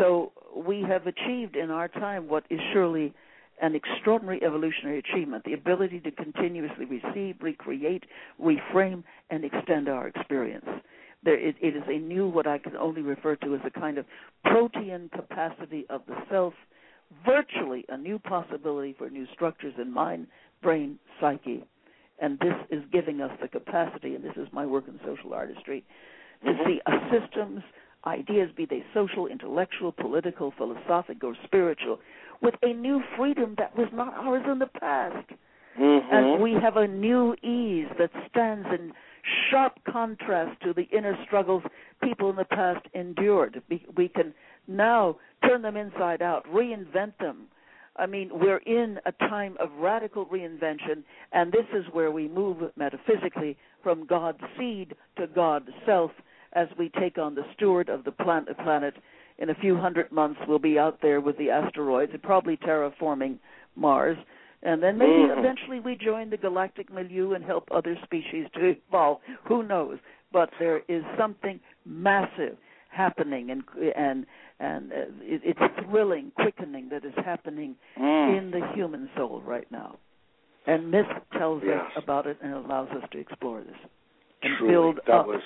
So 0.00 0.32
we 0.56 0.82
have 0.82 1.06
achieved 1.06 1.56
in 1.56 1.70
our 1.70 1.88
time 1.88 2.28
what 2.28 2.44
is 2.50 2.60
surely 2.72 3.14
an 3.60 3.74
extraordinary 3.74 4.42
evolutionary 4.42 4.98
achievement 4.98 5.44
the 5.44 5.52
ability 5.52 6.00
to 6.00 6.10
continuously 6.10 6.84
receive, 6.84 7.36
recreate, 7.40 8.04
reframe, 8.40 9.02
and 9.30 9.44
extend 9.44 9.88
our 9.88 10.08
experience. 10.08 10.66
There, 11.24 11.38
it, 11.38 11.56
it 11.60 11.76
is 11.76 11.82
a 11.88 11.98
new, 11.98 12.28
what 12.28 12.46
I 12.46 12.58
can 12.58 12.76
only 12.76 13.02
refer 13.02 13.36
to 13.36 13.54
as 13.54 13.60
a 13.64 13.70
kind 13.70 13.98
of 13.98 14.06
protean 14.44 15.10
capacity 15.14 15.86
of 15.90 16.02
the 16.06 16.14
self, 16.30 16.54
virtually 17.24 17.84
a 17.88 17.96
new 17.96 18.18
possibility 18.18 18.94
for 18.96 19.10
new 19.10 19.26
structures 19.32 19.74
in 19.80 19.92
mind, 19.92 20.28
brain, 20.62 20.98
psyche. 21.20 21.64
And 22.20 22.38
this 22.38 22.54
is 22.70 22.82
giving 22.92 23.20
us 23.20 23.30
the 23.40 23.48
capacity, 23.48 24.14
and 24.14 24.24
this 24.24 24.36
is 24.36 24.48
my 24.52 24.66
work 24.66 24.84
in 24.86 24.98
social 25.04 25.34
artistry, 25.34 25.84
to 26.44 26.50
mm-hmm. 26.50 26.68
see 26.68 26.80
a 26.86 26.92
systems 27.10 27.62
ideas, 28.06 28.50
be 28.56 28.64
they 28.64 28.84
social, 28.94 29.26
intellectual, 29.26 29.92
political, 29.92 30.52
philosophic, 30.56 31.22
or 31.24 31.34
spiritual, 31.44 31.98
with 32.42 32.54
a 32.62 32.72
new 32.72 33.02
freedom 33.16 33.54
that 33.58 33.76
was 33.76 33.88
not 33.92 34.14
ours 34.14 34.44
in 34.50 34.58
the 34.58 34.66
past. 34.66 35.28
Mm-hmm. 35.78 36.14
And 36.14 36.42
we 36.42 36.54
have 36.54 36.76
a 36.76 36.88
new 36.88 37.34
ease 37.34 37.88
that 37.98 38.10
stands 38.28 38.66
in 38.72 38.92
sharp 39.50 39.78
contrast 39.88 40.60
to 40.62 40.72
the 40.72 40.88
inner 40.96 41.16
struggles 41.24 41.62
people 42.02 42.30
in 42.30 42.36
the 42.36 42.44
past 42.44 42.86
endured. 42.94 43.62
We 43.96 44.08
can 44.08 44.34
now 44.66 45.16
turn 45.46 45.62
them 45.62 45.76
inside 45.76 46.22
out, 46.22 46.46
reinvent 46.46 47.18
them. 47.18 47.46
I 47.96 48.06
mean, 48.06 48.30
we're 48.32 48.58
in 48.58 49.00
a 49.06 49.12
time 49.28 49.56
of 49.58 49.70
radical 49.78 50.26
reinvention, 50.26 51.02
and 51.32 51.50
this 51.50 51.66
is 51.74 51.84
where 51.92 52.12
we 52.12 52.28
move 52.28 52.58
metaphysically 52.76 53.56
from 53.82 54.06
God's 54.06 54.40
seed 54.56 54.94
to 55.16 55.26
God's 55.26 55.70
self 55.84 56.12
as 56.52 56.68
we 56.78 56.90
take 57.00 57.18
on 57.18 57.34
the 57.34 57.44
steward 57.54 57.88
of 57.88 58.04
the 58.04 58.12
planet 58.12 58.94
in 59.38 59.50
a 59.50 59.54
few 59.54 59.76
hundred 59.76 60.10
months 60.10 60.40
we'll 60.46 60.58
be 60.58 60.78
out 60.78 60.98
there 61.02 61.20
with 61.20 61.38
the 61.38 61.50
asteroids 61.50 62.12
and 62.12 62.22
probably 62.22 62.56
terraforming 62.56 63.38
Mars. 63.76 64.18
And 64.62 64.82
then 64.82 64.98
maybe 64.98 65.12
mm-hmm. 65.12 65.38
eventually 65.38 65.78
we 65.78 65.96
join 65.96 66.30
the 66.30 66.36
galactic 66.36 66.92
milieu 66.92 67.32
and 67.32 67.44
help 67.44 67.68
other 67.70 67.96
species 68.02 68.46
to 68.54 68.74
evolve. 68.88 69.18
Who 69.46 69.62
knows? 69.62 69.98
But 70.32 70.50
there 70.58 70.82
is 70.88 71.02
something 71.16 71.60
massive 71.86 72.56
happening, 72.90 73.50
and 73.50 73.62
and 73.96 74.26
and 74.58 74.92
uh, 74.92 74.96
it's 75.22 75.60
thrilling, 75.84 76.32
quickening 76.36 76.88
that 76.90 77.04
is 77.04 77.14
happening 77.24 77.76
mm. 77.98 78.38
in 78.38 78.50
the 78.50 78.60
human 78.74 79.08
soul 79.16 79.40
right 79.46 79.70
now. 79.70 79.96
And 80.66 80.90
myth 80.90 81.06
tells 81.38 81.62
yes. 81.64 81.80
us 81.96 82.02
about 82.02 82.26
it 82.26 82.38
and 82.42 82.52
allows 82.52 82.88
us 82.90 83.08
to 83.12 83.18
explore 83.18 83.60
this 83.62 83.76
and 84.42 84.56
Truly, 84.58 84.72
build 84.72 84.98
up 85.10 85.26
was 85.26 85.40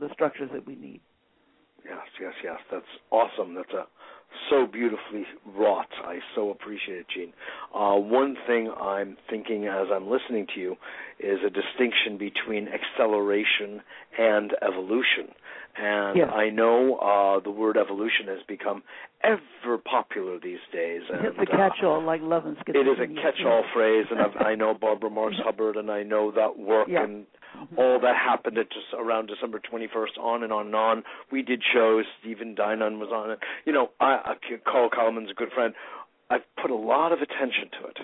the 0.00 0.08
structures 0.12 0.50
that 0.52 0.66
we 0.66 0.76
need. 0.76 1.00
Yes, 1.88 2.06
yes, 2.20 2.34
yes. 2.44 2.58
That's 2.70 2.92
awesome. 3.10 3.54
That's 3.54 3.72
a 3.72 3.86
so 4.50 4.66
beautifully 4.66 5.24
wrought. 5.56 5.88
I 6.04 6.18
so 6.34 6.50
appreciate 6.50 6.98
it, 6.98 7.06
Jean. 7.14 7.32
Uh, 7.74 7.96
one 7.96 8.36
thing 8.46 8.70
I'm 8.70 9.16
thinking 9.28 9.66
as 9.66 9.86
I'm 9.92 10.08
listening 10.08 10.46
to 10.54 10.60
you 10.60 10.76
is 11.18 11.38
a 11.46 11.50
distinction 11.50 12.18
between 12.18 12.68
acceleration 12.68 13.82
and 14.18 14.52
evolution. 14.62 15.32
And 15.80 16.16
yes. 16.16 16.28
I 16.34 16.50
know 16.50 16.96
uh, 16.96 17.40
the 17.40 17.50
word 17.50 17.76
evolution 17.76 18.26
has 18.26 18.38
become 18.48 18.82
ever 19.22 19.78
popular 19.78 20.38
these 20.40 20.58
days. 20.72 21.02
And, 21.12 21.26
it's 21.26 21.38
a 21.38 21.46
catch-all, 21.46 22.00
uh, 22.00 22.04
like 22.04 22.20
love 22.22 22.46
and 22.46 22.56
It 22.66 22.86
is 22.86 22.98
a 22.98 23.06
catch-all 23.06 23.64
phrase, 23.72 24.06
and 24.10 24.20
I've, 24.20 24.36
i 24.44 24.54
know 24.54 24.74
Barbara 24.74 25.10
Marx 25.10 25.36
Hubbard, 25.44 25.76
and 25.76 25.90
I 25.90 26.02
know 26.02 26.32
that 26.32 26.58
work 26.58 26.88
yeah. 26.90 27.04
and 27.04 27.26
all 27.76 28.00
that 28.00 28.16
happened 28.16 28.58
at 28.58 28.70
just 28.70 28.86
around 28.96 29.26
December 29.28 29.60
21st, 29.60 30.18
on 30.20 30.42
and 30.42 30.52
on 30.52 30.66
and 30.66 30.74
on. 30.74 31.02
We 31.30 31.42
did 31.42 31.62
shows. 31.72 32.04
Stephen 32.20 32.54
Dinan 32.54 32.98
was 32.98 33.10
on 33.12 33.30
it. 33.30 33.38
You 33.64 33.72
know, 33.72 33.90
I, 34.00 34.18
I, 34.24 34.34
Carl 34.64 34.90
Calleman's 34.90 35.30
a 35.30 35.34
good 35.34 35.50
friend. 35.54 35.74
I've 36.30 36.42
put 36.60 36.70
a 36.70 36.76
lot 36.76 37.12
of 37.12 37.20
attention 37.20 37.70
to 37.80 37.88
it. 37.88 37.98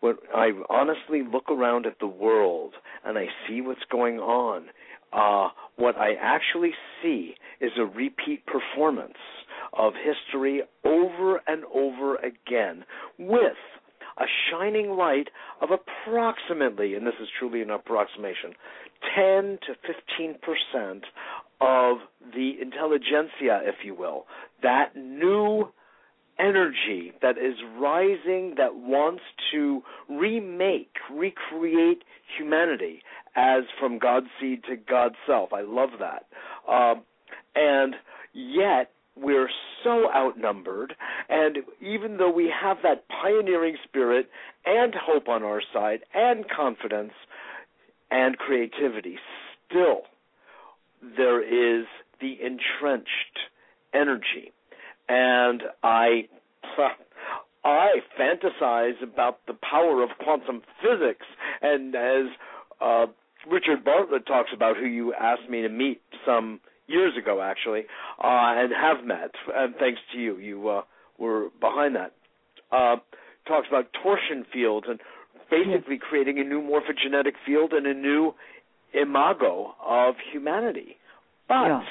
When 0.00 0.14
I 0.34 0.50
honestly 0.70 1.22
look 1.30 1.50
around 1.50 1.86
at 1.86 1.98
the 2.00 2.06
world 2.06 2.74
and 3.04 3.18
I 3.18 3.26
see 3.46 3.60
what's 3.60 3.84
going 3.90 4.18
on, 4.18 4.66
uh, 5.12 5.48
what 5.76 5.96
I 5.96 6.14
actually 6.20 6.72
see 7.02 7.34
is 7.60 7.72
a 7.78 7.84
repeat 7.84 8.44
performance 8.46 9.18
of 9.72 9.92
history 9.94 10.62
over 10.84 11.42
and 11.46 11.64
over 11.72 12.16
again 12.16 12.84
with 13.18 13.56
a 14.18 14.24
shining 14.50 14.90
light 14.90 15.28
of 15.60 15.70
approximately, 15.70 16.94
and 16.94 17.06
this 17.06 17.14
is 17.20 17.28
truly 17.38 17.62
an 17.62 17.70
approximation, 17.70 18.54
10 19.14 19.58
to 19.66 19.74
15 19.86 20.34
percent 20.40 21.04
of 21.60 21.98
the 22.34 22.52
intelligentsia, 22.60 23.60
if 23.64 23.76
you 23.84 23.94
will, 23.94 24.26
that 24.62 24.96
new 24.96 25.68
energy 26.38 27.12
that 27.22 27.38
is 27.38 27.54
rising 27.78 28.54
that 28.58 28.74
wants 28.74 29.22
to 29.52 29.82
remake, 30.08 30.94
recreate 31.10 32.02
humanity 32.36 33.02
as 33.34 33.64
from 33.80 33.98
God's 33.98 34.26
seed 34.40 34.62
to 34.64 34.76
God's 34.76 35.14
self. 35.26 35.52
I 35.52 35.62
love 35.62 35.90
that. 36.00 36.26
Um, 36.70 37.02
and 37.54 37.94
yet, 38.34 38.90
we're 39.16 39.48
so 39.82 40.12
outnumbered, 40.14 40.94
and 41.28 41.58
even 41.80 42.18
though 42.18 42.30
we 42.30 42.52
have 42.62 42.78
that 42.82 43.04
pioneering 43.08 43.76
spirit 43.84 44.28
and 44.64 44.94
hope 44.94 45.28
on 45.28 45.42
our 45.42 45.62
side, 45.72 46.00
and 46.14 46.44
confidence 46.48 47.12
and 48.10 48.36
creativity, 48.36 49.16
still 49.68 50.02
there 51.16 51.42
is 51.42 51.86
the 52.20 52.36
entrenched 52.44 53.38
energy. 53.94 54.52
And 55.08 55.62
I 55.82 56.28
I 57.64 57.96
fantasize 58.18 59.02
about 59.02 59.40
the 59.46 59.54
power 59.54 60.02
of 60.02 60.10
quantum 60.22 60.62
physics, 60.80 61.26
and 61.62 61.94
as 61.94 62.26
uh, 62.80 63.06
Richard 63.50 63.84
Bartlett 63.84 64.26
talks 64.26 64.50
about, 64.54 64.76
who 64.76 64.86
you 64.86 65.14
asked 65.14 65.48
me 65.48 65.62
to 65.62 65.68
meet 65.68 66.00
some 66.24 66.60
years 66.86 67.12
ago, 67.16 67.40
actually, 67.42 67.80
uh, 68.22 68.54
and 68.56 68.72
have 68.72 69.04
met, 69.04 69.32
and 69.54 69.74
thanks 69.76 70.00
to 70.12 70.18
you, 70.18 70.38
you 70.38 70.68
uh, 70.68 70.82
were 71.18 71.48
behind 71.60 71.96
that. 71.96 72.12
Uh, 72.70 72.96
talks 73.46 73.68
about 73.68 73.86
torsion 74.02 74.44
fields 74.52 74.86
and 74.88 75.00
basically 75.50 75.98
creating 75.98 76.38
a 76.38 76.44
new 76.44 76.60
morphogenetic 76.60 77.32
field 77.44 77.72
and 77.72 77.86
a 77.86 77.94
new 77.94 78.34
imago 78.92 79.74
of 79.84 80.14
humanity. 80.32 80.96
But 81.48 81.66
yeah. 81.66 81.82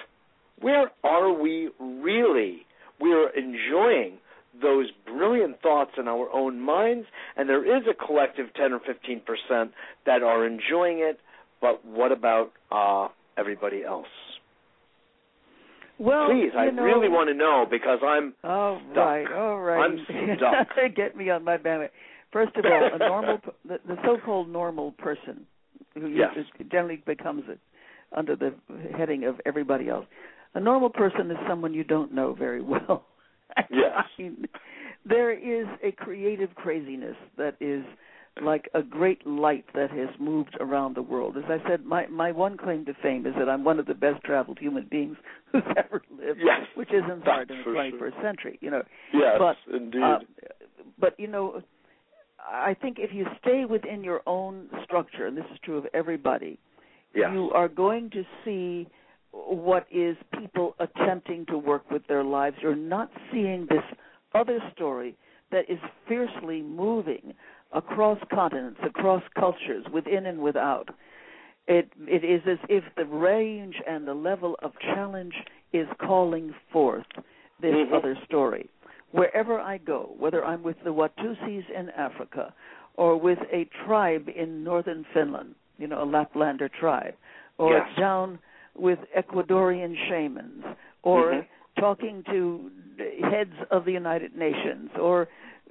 where 0.59 0.91
are 1.03 1.31
we 1.31 1.69
really? 1.79 2.65
We're 2.99 3.29
enjoying 3.29 4.17
those 4.61 4.87
brilliant 5.05 5.61
thoughts 5.61 5.91
in 5.97 6.07
our 6.07 6.29
own 6.31 6.59
minds, 6.59 7.07
and 7.35 7.49
there 7.49 7.77
is 7.77 7.83
a 7.89 7.93
collective 7.93 8.53
10 8.55 8.73
or 8.73 8.79
15 8.79 9.21
percent 9.21 9.71
that 10.05 10.23
are 10.23 10.45
enjoying 10.45 10.99
it. 10.99 11.19
But 11.61 11.85
what 11.85 12.11
about 12.11 12.51
uh, 12.71 13.09
everybody 13.37 13.83
else? 13.83 14.07
Well, 15.97 16.29
please, 16.29 16.51
I 16.57 16.69
know, 16.71 16.83
really 16.83 17.07
want 17.07 17.29
to 17.29 17.33
know 17.33 17.65
because 17.69 17.99
I'm 18.05 18.33
oh 18.43 18.79
stuck. 18.91 18.97
right, 18.97 19.31
all 19.31 19.59
right. 19.59 19.85
I'm 19.85 20.35
stuck. 20.37 20.67
Get 20.95 21.15
me 21.15 21.29
on 21.29 21.43
my 21.43 21.57
bandwagon. 21.57 21.93
First 22.31 22.55
of 22.57 22.65
all, 22.65 22.89
a 22.93 22.97
normal, 22.97 23.37
the, 23.65 23.79
the 23.87 23.95
so-called 24.03 24.49
normal 24.49 24.91
person, 24.93 25.45
who 25.93 26.09
yes. 26.09 26.35
generally 26.69 27.01
becomes 27.05 27.43
it 27.47 27.59
under 28.15 28.35
the 28.35 28.53
heading 28.97 29.23
of 29.23 29.39
everybody 29.45 29.87
else. 29.87 30.05
A 30.53 30.59
normal 30.59 30.89
person 30.89 31.31
is 31.31 31.37
someone 31.47 31.73
you 31.73 31.83
don't 31.83 32.13
know 32.13 32.33
very 32.33 32.61
well. 32.61 33.05
Yes. 33.69 33.91
I 33.95 34.21
mean, 34.21 34.47
there 35.05 35.31
is 35.31 35.65
a 35.81 35.91
creative 35.93 36.55
craziness 36.55 37.15
that 37.37 37.55
is 37.61 37.85
like 38.41 38.69
a 38.73 38.81
great 38.81 39.25
light 39.25 39.65
that 39.73 39.91
has 39.91 40.09
moved 40.19 40.57
around 40.59 40.95
the 40.95 41.01
world. 41.01 41.38
As 41.38 41.45
I 41.47 41.65
said, 41.67 41.86
my 41.86 42.07
my 42.07 42.31
one 42.31 42.57
claim 42.57 42.86
to 42.86 42.93
fame 43.01 43.25
is 43.25 43.33
that 43.38 43.47
I'm 43.47 43.63
one 43.63 43.79
of 43.79 43.86
the 43.86 43.93
best 43.93 44.23
traveled 44.23 44.59
human 44.59 44.88
beings 44.89 45.17
who's 45.51 45.63
ever 45.77 46.01
lived, 46.11 46.39
yes. 46.43 46.67
which 46.75 46.89
isn't 46.89 47.23
hard 47.23 47.49
in 47.49 47.57
the 47.57 47.63
21st 47.63 47.97
sure. 47.97 48.11
century, 48.21 48.59
you 48.61 48.69
know. 48.69 48.83
Yes, 49.13 49.39
but, 49.39 49.55
indeed. 49.73 50.01
Uh, 50.01 50.19
but 50.99 51.19
you 51.19 51.27
know, 51.27 51.61
I 52.39 52.73
think 52.73 52.97
if 52.99 53.11
you 53.13 53.25
stay 53.41 53.65
within 53.65 54.03
your 54.03 54.21
own 54.27 54.69
structure, 54.83 55.27
and 55.27 55.38
this 55.38 55.45
is 55.51 55.59
true 55.63 55.77
of 55.77 55.86
everybody, 55.93 56.59
yes. 57.13 57.29
you 57.31 57.51
are 57.51 57.69
going 57.69 58.09
to 58.11 58.23
see 58.43 58.88
what 59.31 59.86
is 59.91 60.15
people 60.39 60.75
attempting 60.79 61.45
to 61.47 61.57
work 61.57 61.89
with 61.91 62.05
their 62.07 62.23
lives. 62.23 62.57
You're 62.61 62.75
not 62.75 63.11
seeing 63.31 63.67
this 63.69 63.83
other 64.33 64.59
story 64.73 65.15
that 65.51 65.69
is 65.69 65.79
fiercely 66.07 66.61
moving 66.61 67.33
across 67.74 68.20
continents, 68.34 68.80
across 68.84 69.24
cultures, 69.38 69.86
within 69.93 70.26
and 70.26 70.39
without. 70.39 70.89
It 71.68 71.89
it 72.07 72.24
is 72.24 72.41
as 72.47 72.59
if 72.70 72.84
the 72.95 73.05
range 73.05 73.76
and 73.88 74.07
the 74.07 74.13
level 74.13 74.55
of 74.61 74.72
challenge 74.82 75.34
is 75.74 75.88
calling 75.99 76.53
forth 76.72 77.05
this 77.61 77.74
mm-hmm. 77.74 77.93
other 77.93 78.18
story. 78.26 78.70
Wherever 79.11 79.59
I 79.59 79.78
go, 79.78 80.13
whether 80.18 80.43
I'm 80.43 80.61
with 80.61 80.78
the 80.84 80.93
Watusis 80.93 81.63
in 81.76 81.89
Africa 81.97 82.53
or 82.95 83.20
with 83.20 83.39
a 83.51 83.68
tribe 83.86 84.28
in 84.34 84.63
northern 84.63 85.05
Finland, 85.13 85.55
you 85.78 85.88
know, 85.88 86.03
a 86.03 86.05
Laplander 86.05 86.70
tribe, 86.72 87.16
or 87.57 87.78
yes. 87.78 87.88
down 87.97 88.39
with 88.76 88.99
Ecuadorian 89.18 89.95
shamans, 90.09 90.63
or 91.03 91.32
mm-hmm. 91.32 91.82
talking 91.82 92.24
to 92.28 92.70
heads 93.30 93.53
of 93.72 93.86
the 93.86 93.91
United 93.91 94.36
Nations, 94.36 94.89
or 94.99 95.28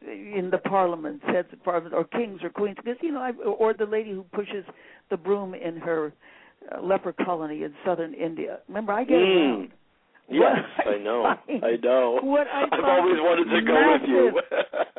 in 0.06 0.50
the 0.50 0.58
parliament, 0.58 1.22
heads 1.24 1.48
of 1.52 1.62
parliament, 1.64 1.94
or 1.94 2.04
kings 2.04 2.40
or 2.42 2.50
queens, 2.50 2.76
because 2.82 2.98
you 3.02 3.12
know, 3.12 3.20
I, 3.20 3.32
or 3.32 3.74
the 3.74 3.86
lady 3.86 4.12
who 4.12 4.24
pushes 4.32 4.64
the 5.10 5.16
broom 5.16 5.54
in 5.54 5.76
her 5.78 6.12
uh, 6.72 6.80
leper 6.82 7.12
colony 7.12 7.62
in 7.62 7.74
southern 7.84 8.14
India. 8.14 8.58
Remember, 8.68 8.92
I 8.92 9.04
get 9.04 9.16
mm. 9.16 9.36
around. 9.36 9.72
Yes, 10.30 10.56
I, 10.86 10.90
I 10.90 10.98
know. 10.98 11.24
I 11.48 11.76
know. 11.82 12.18
What 12.22 12.46
I 12.46 12.60
have 12.74 12.84
always 12.84 13.16
wanted 13.18 13.54
to 13.54 13.60
go 13.60 13.74
massive, 13.74 14.34
with 14.34 14.44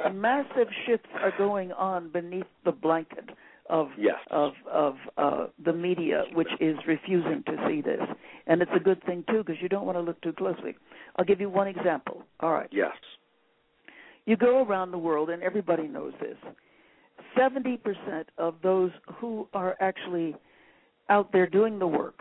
you. 0.06 0.14
massive 0.20 0.68
shifts 0.86 1.10
are 1.20 1.34
going 1.38 1.72
on 1.72 2.10
beneath 2.12 2.46
the 2.64 2.72
blanket 2.72 3.30
of 3.70 3.90
yes. 3.98 4.18
of 4.30 4.54
of 4.72 4.96
uh, 5.18 5.48
the 5.64 5.74
media, 5.74 6.26
which 6.34 6.50
is 6.60 6.78
refusing 6.88 7.44
to 7.48 7.58
see 7.68 7.82
this, 7.82 8.02
and 8.46 8.62
it's 8.62 8.72
a 8.76 8.80
good 8.80 9.04
thing 9.06 9.24
too 9.28 9.40
because 9.40 9.56
you 9.62 9.70
don't 9.70 9.86
want 9.86 9.98
to 9.98 10.02
look 10.02 10.22
too 10.22 10.34
closely. 10.34 10.76
I'll 11.16 11.26
give 11.26 11.42
you 11.42 11.50
one 11.50 11.68
example. 11.68 12.24
All 12.40 12.52
right. 12.52 12.70
Yes. 12.72 12.94
You 14.26 14.38
go 14.38 14.64
around 14.64 14.92
the 14.92 14.98
world, 14.98 15.30
and 15.30 15.44
everybody 15.44 15.88
knows 15.88 16.14
this. 16.20 16.38
Seventy 17.38 17.78
percent 17.78 18.30
of 18.38 18.56
those 18.64 18.92
who 19.20 19.48
are 19.54 19.76
actually 19.80 20.36
out 21.10 21.32
there 21.32 21.48
doing 21.48 21.80
the 21.80 21.88
work 21.88 22.20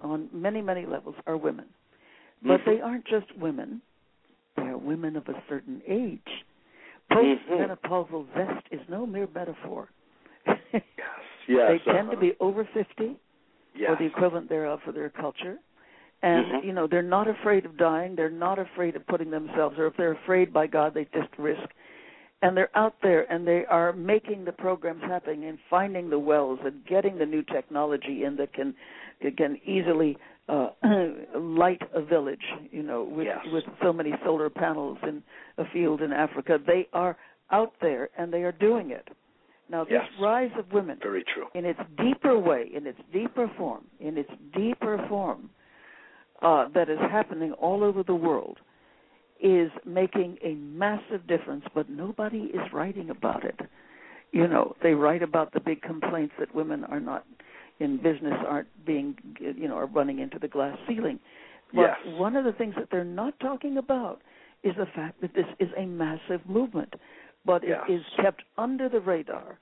on 0.00 0.28
many 0.32 0.62
many 0.62 0.86
levels 0.86 1.14
are 1.26 1.36
women, 1.36 1.66
but 2.42 2.60
mm-hmm. 2.60 2.70
they 2.70 2.80
aren't 2.80 3.06
just 3.06 3.26
women; 3.36 3.82
they 4.56 4.62
are 4.62 4.78
women 4.78 5.16
of 5.16 5.26
a 5.28 5.42
certain 5.48 5.82
age. 5.88 6.20
Mm-hmm. 7.10 7.52
Postmenopausal 7.52 8.26
zest 8.34 8.66
is 8.70 8.80
no 8.88 9.06
mere 9.06 9.28
metaphor. 9.34 9.88
yes, 10.46 10.82
yes. 11.48 11.70
They 11.70 11.92
tend 11.92 12.08
uh-huh. 12.08 12.10
to 12.12 12.16
be 12.20 12.32
over 12.40 12.68
50 12.72 13.16
yes. 13.74 13.90
or 13.90 13.96
the 13.96 14.04
equivalent 14.04 14.48
thereof 14.48 14.80
for 14.84 14.92
their 14.92 15.10
culture. 15.10 15.58
And, 16.22 16.46
mm-hmm. 16.46 16.66
you 16.66 16.72
know, 16.72 16.86
they're 16.86 17.02
not 17.02 17.28
afraid 17.28 17.64
of 17.66 17.76
dying. 17.76 18.14
They're 18.14 18.30
not 18.30 18.58
afraid 18.58 18.94
of 18.94 19.06
putting 19.06 19.30
themselves, 19.30 19.76
or 19.78 19.88
if 19.88 19.96
they're 19.96 20.12
afraid 20.12 20.52
by 20.52 20.66
God, 20.68 20.94
they 20.94 21.04
just 21.12 21.36
risk. 21.38 21.68
And 22.42 22.56
they're 22.56 22.76
out 22.76 22.96
there 23.02 23.30
and 23.32 23.46
they 23.46 23.64
are 23.66 23.92
making 23.92 24.44
the 24.44 24.52
programs 24.52 25.02
happen 25.02 25.44
and 25.44 25.58
finding 25.70 26.10
the 26.10 26.18
wells 26.18 26.58
and 26.64 26.84
getting 26.86 27.18
the 27.18 27.26
new 27.26 27.42
technology 27.42 28.24
in 28.24 28.36
that 28.36 28.52
can 28.52 28.74
can 29.36 29.60
easily 29.64 30.18
uh, 30.48 30.70
light 31.38 31.80
a 31.94 32.02
village, 32.02 32.42
you 32.72 32.82
know, 32.82 33.04
with 33.04 33.26
yes. 33.26 33.38
with 33.52 33.62
so 33.80 33.92
many 33.92 34.12
solar 34.24 34.50
panels 34.50 34.98
in 35.04 35.22
a 35.58 35.64
field 35.72 36.02
in 36.02 36.12
Africa. 36.12 36.58
They 36.66 36.88
are 36.92 37.16
out 37.52 37.74
there 37.80 38.08
and 38.18 38.32
they 38.32 38.42
are 38.42 38.52
doing 38.52 38.90
it. 38.90 39.08
Now, 39.70 39.84
this 39.84 39.92
yes. 39.92 40.04
rise 40.20 40.50
of 40.58 40.70
women, 40.72 40.98
very 41.00 41.24
true, 41.32 41.46
in 41.54 41.64
its 41.64 41.80
deeper 41.96 42.38
way, 42.38 42.68
in 42.74 42.86
its 42.86 42.98
deeper 43.12 43.50
form, 43.56 43.84
in 44.00 44.18
its 44.18 44.30
deeper 44.54 45.04
form, 45.08 45.48
uh, 46.42 46.68
that 46.74 46.88
is 46.88 46.98
happening 47.10 47.52
all 47.52 47.84
over 47.84 48.02
the 48.02 48.14
world, 48.14 48.58
is 49.40 49.70
making 49.84 50.38
a 50.42 50.54
massive 50.54 51.26
difference. 51.26 51.64
But 51.74 51.88
nobody 51.88 52.50
is 52.54 52.72
writing 52.72 53.10
about 53.10 53.44
it. 53.44 53.58
You 54.32 54.48
know, 54.48 54.74
they 54.82 54.92
write 54.94 55.22
about 55.22 55.52
the 55.52 55.60
big 55.60 55.82
complaints 55.82 56.34
that 56.38 56.54
women 56.54 56.84
are 56.84 57.00
not 57.00 57.24
in 57.80 57.96
business, 57.96 58.34
aren't 58.46 58.68
being, 58.86 59.16
you 59.40 59.68
know, 59.68 59.74
are 59.74 59.86
running 59.86 60.20
into 60.20 60.38
the 60.38 60.48
glass 60.48 60.78
ceiling. 60.88 61.18
But 61.74 61.80
yes. 61.80 61.96
one 62.18 62.36
of 62.36 62.44
the 62.44 62.52
things 62.52 62.74
that 62.76 62.88
they're 62.90 63.04
not 63.04 63.38
talking 63.40 63.78
about 63.78 64.20
is 64.62 64.74
the 64.76 64.86
fact 64.94 65.20
that 65.20 65.34
this 65.34 65.46
is 65.58 65.68
a 65.76 65.84
massive 65.86 66.40
movement 66.46 66.94
but 67.44 67.62
yes. 67.66 67.80
it 67.88 67.92
is 67.92 68.02
kept 68.20 68.42
under 68.58 68.88
the 68.88 69.00
radar, 69.00 69.58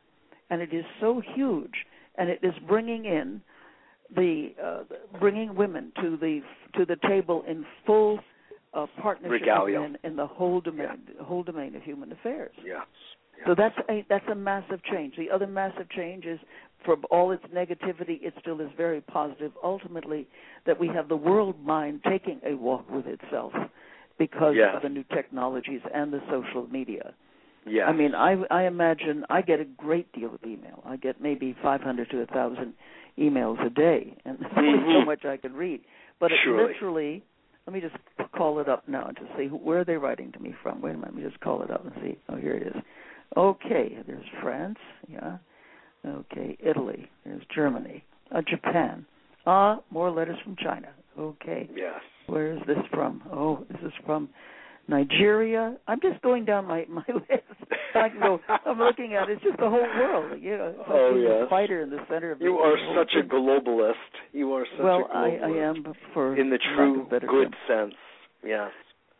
and 0.50 0.60
it 0.60 0.72
is 0.72 0.84
so 1.00 1.22
huge, 1.34 1.86
and 2.16 2.28
it 2.28 2.40
is 2.42 2.54
bringing 2.66 3.04
in 3.04 3.40
the 4.14 4.52
uh, 4.62 4.82
bringing 5.18 5.54
women 5.54 5.92
to 6.00 6.16
the 6.16 6.40
to 6.76 6.84
the 6.84 6.96
table 7.08 7.44
in 7.46 7.64
full 7.86 8.18
uh, 8.74 8.86
partnership 9.00 9.40
Regalia. 9.40 9.80
in, 9.80 9.98
in 10.04 10.16
the 10.16 10.26
whole 10.26 10.60
domain 10.60 10.88
yeah. 11.08 11.24
whole 11.24 11.42
domain 11.42 11.74
of 11.74 11.82
human 11.82 12.12
affairs. 12.12 12.52
Yes. 12.58 12.66
yes. 12.66 13.46
So 13.46 13.54
that's 13.56 13.76
a 13.88 14.04
that's 14.08 14.26
a 14.30 14.34
massive 14.34 14.82
change. 14.84 15.14
The 15.16 15.30
other 15.30 15.46
massive 15.46 15.88
change 15.90 16.24
is 16.24 16.38
for 16.84 16.96
all 17.10 17.30
its 17.30 17.44
negativity, 17.54 18.22
it 18.22 18.34
still 18.40 18.60
is 18.60 18.70
very 18.76 19.00
positive. 19.00 19.52
Ultimately, 19.62 20.26
that 20.66 20.80
we 20.80 20.88
have 20.88 21.08
the 21.08 21.16
world 21.16 21.62
mind 21.64 22.00
taking 22.08 22.40
a 22.44 22.54
walk 22.54 22.90
with 22.90 23.06
itself 23.06 23.52
because 24.18 24.54
yes. 24.56 24.74
of 24.74 24.82
the 24.82 24.88
new 24.88 25.04
technologies 25.14 25.80
and 25.94 26.12
the 26.12 26.20
social 26.30 26.66
media. 26.68 27.14
Yeah. 27.66 27.84
I 27.84 27.92
mean, 27.92 28.14
I 28.14 28.42
I 28.50 28.64
imagine 28.64 29.24
I 29.28 29.42
get 29.42 29.60
a 29.60 29.64
great 29.64 30.10
deal 30.12 30.34
of 30.34 30.40
email. 30.44 30.82
I 30.84 30.96
get 30.96 31.20
maybe 31.20 31.54
500 31.62 32.10
to 32.10 32.16
a 32.16 32.24
1000 32.26 32.72
emails 33.18 33.64
a 33.64 33.70
day, 33.70 34.16
and 34.24 34.38
there's 34.40 34.52
only 34.56 34.78
mm-hmm. 34.78 35.00
so 35.02 35.04
much 35.04 35.24
I 35.24 35.36
could 35.36 35.54
read. 35.54 35.80
But 36.18 36.32
it 36.32 36.38
literally, 36.46 37.22
let 37.66 37.74
me 37.74 37.80
just 37.80 37.96
call 38.36 38.60
it 38.60 38.68
up 38.68 38.88
now 38.88 39.04
to 39.04 39.22
see 39.36 39.46
who, 39.48 39.56
where 39.56 39.80
are 39.80 39.84
they 39.84 39.96
writing 39.96 40.32
to 40.32 40.38
me 40.38 40.54
from. 40.62 40.82
Wait 40.82 40.90
a 40.90 40.94
minute, 40.94 41.14
let 41.14 41.22
me 41.22 41.28
just 41.28 41.40
call 41.40 41.62
it 41.62 41.70
up 41.70 41.84
and 41.84 41.92
see. 42.02 42.18
Oh, 42.28 42.36
here 42.36 42.54
it 42.54 42.66
is. 42.66 42.82
Okay, 43.36 43.98
there's 44.06 44.24
France. 44.42 44.78
Yeah. 45.08 45.38
Okay, 46.06 46.56
Italy. 46.60 47.08
There's 47.24 47.42
Germany. 47.54 48.04
Uh, 48.34 48.42
Japan. 48.48 49.06
Ah, 49.46 49.80
more 49.90 50.10
letters 50.10 50.38
from 50.44 50.56
China. 50.56 50.88
Okay. 51.18 51.68
Yes. 51.74 52.00
Where 52.26 52.52
is 52.52 52.60
this 52.66 52.78
from? 52.92 53.22
Oh, 53.32 53.64
this 53.70 53.80
is 53.84 53.92
from 54.06 54.28
Nigeria. 54.88 55.76
I'm 55.86 56.00
just 56.00 56.20
going 56.22 56.44
down 56.44 56.66
my 56.66 56.86
my 56.88 57.04
list. 57.08 57.42
I 57.94 58.08
can 58.08 58.20
go. 58.20 58.40
I'm 58.66 58.78
looking 58.78 59.14
at 59.14 59.28
it. 59.28 59.34
it's 59.34 59.42
just 59.42 59.56
the 59.58 59.68
whole 59.68 59.80
world. 59.80 60.40
You 60.40 60.56
know, 60.56 60.68
it's 60.68 60.78
like 60.78 60.88
oh 60.90 61.16
yes. 61.16 61.46
a 61.46 61.50
fighter 61.50 61.82
in 61.82 61.90
the 61.90 61.98
center 62.08 62.32
of. 62.32 62.40
You 62.40 62.56
are 62.56 62.76
such 62.96 63.12
a 63.14 63.26
globalist. 63.26 63.92
You 64.32 64.52
are 64.52 64.66
such 64.76 64.84
well, 64.84 65.08
a 65.12 65.16
globalist. 65.16 65.42
I, 65.42 65.46
I 65.46 65.68
am 65.68 65.84
for 66.14 66.36
in 66.36 66.50
the 66.50 66.58
true 66.76 67.06
better 67.10 67.26
good 67.26 67.54
term. 67.68 67.90
sense. 67.90 67.98
Yes. 68.44 68.70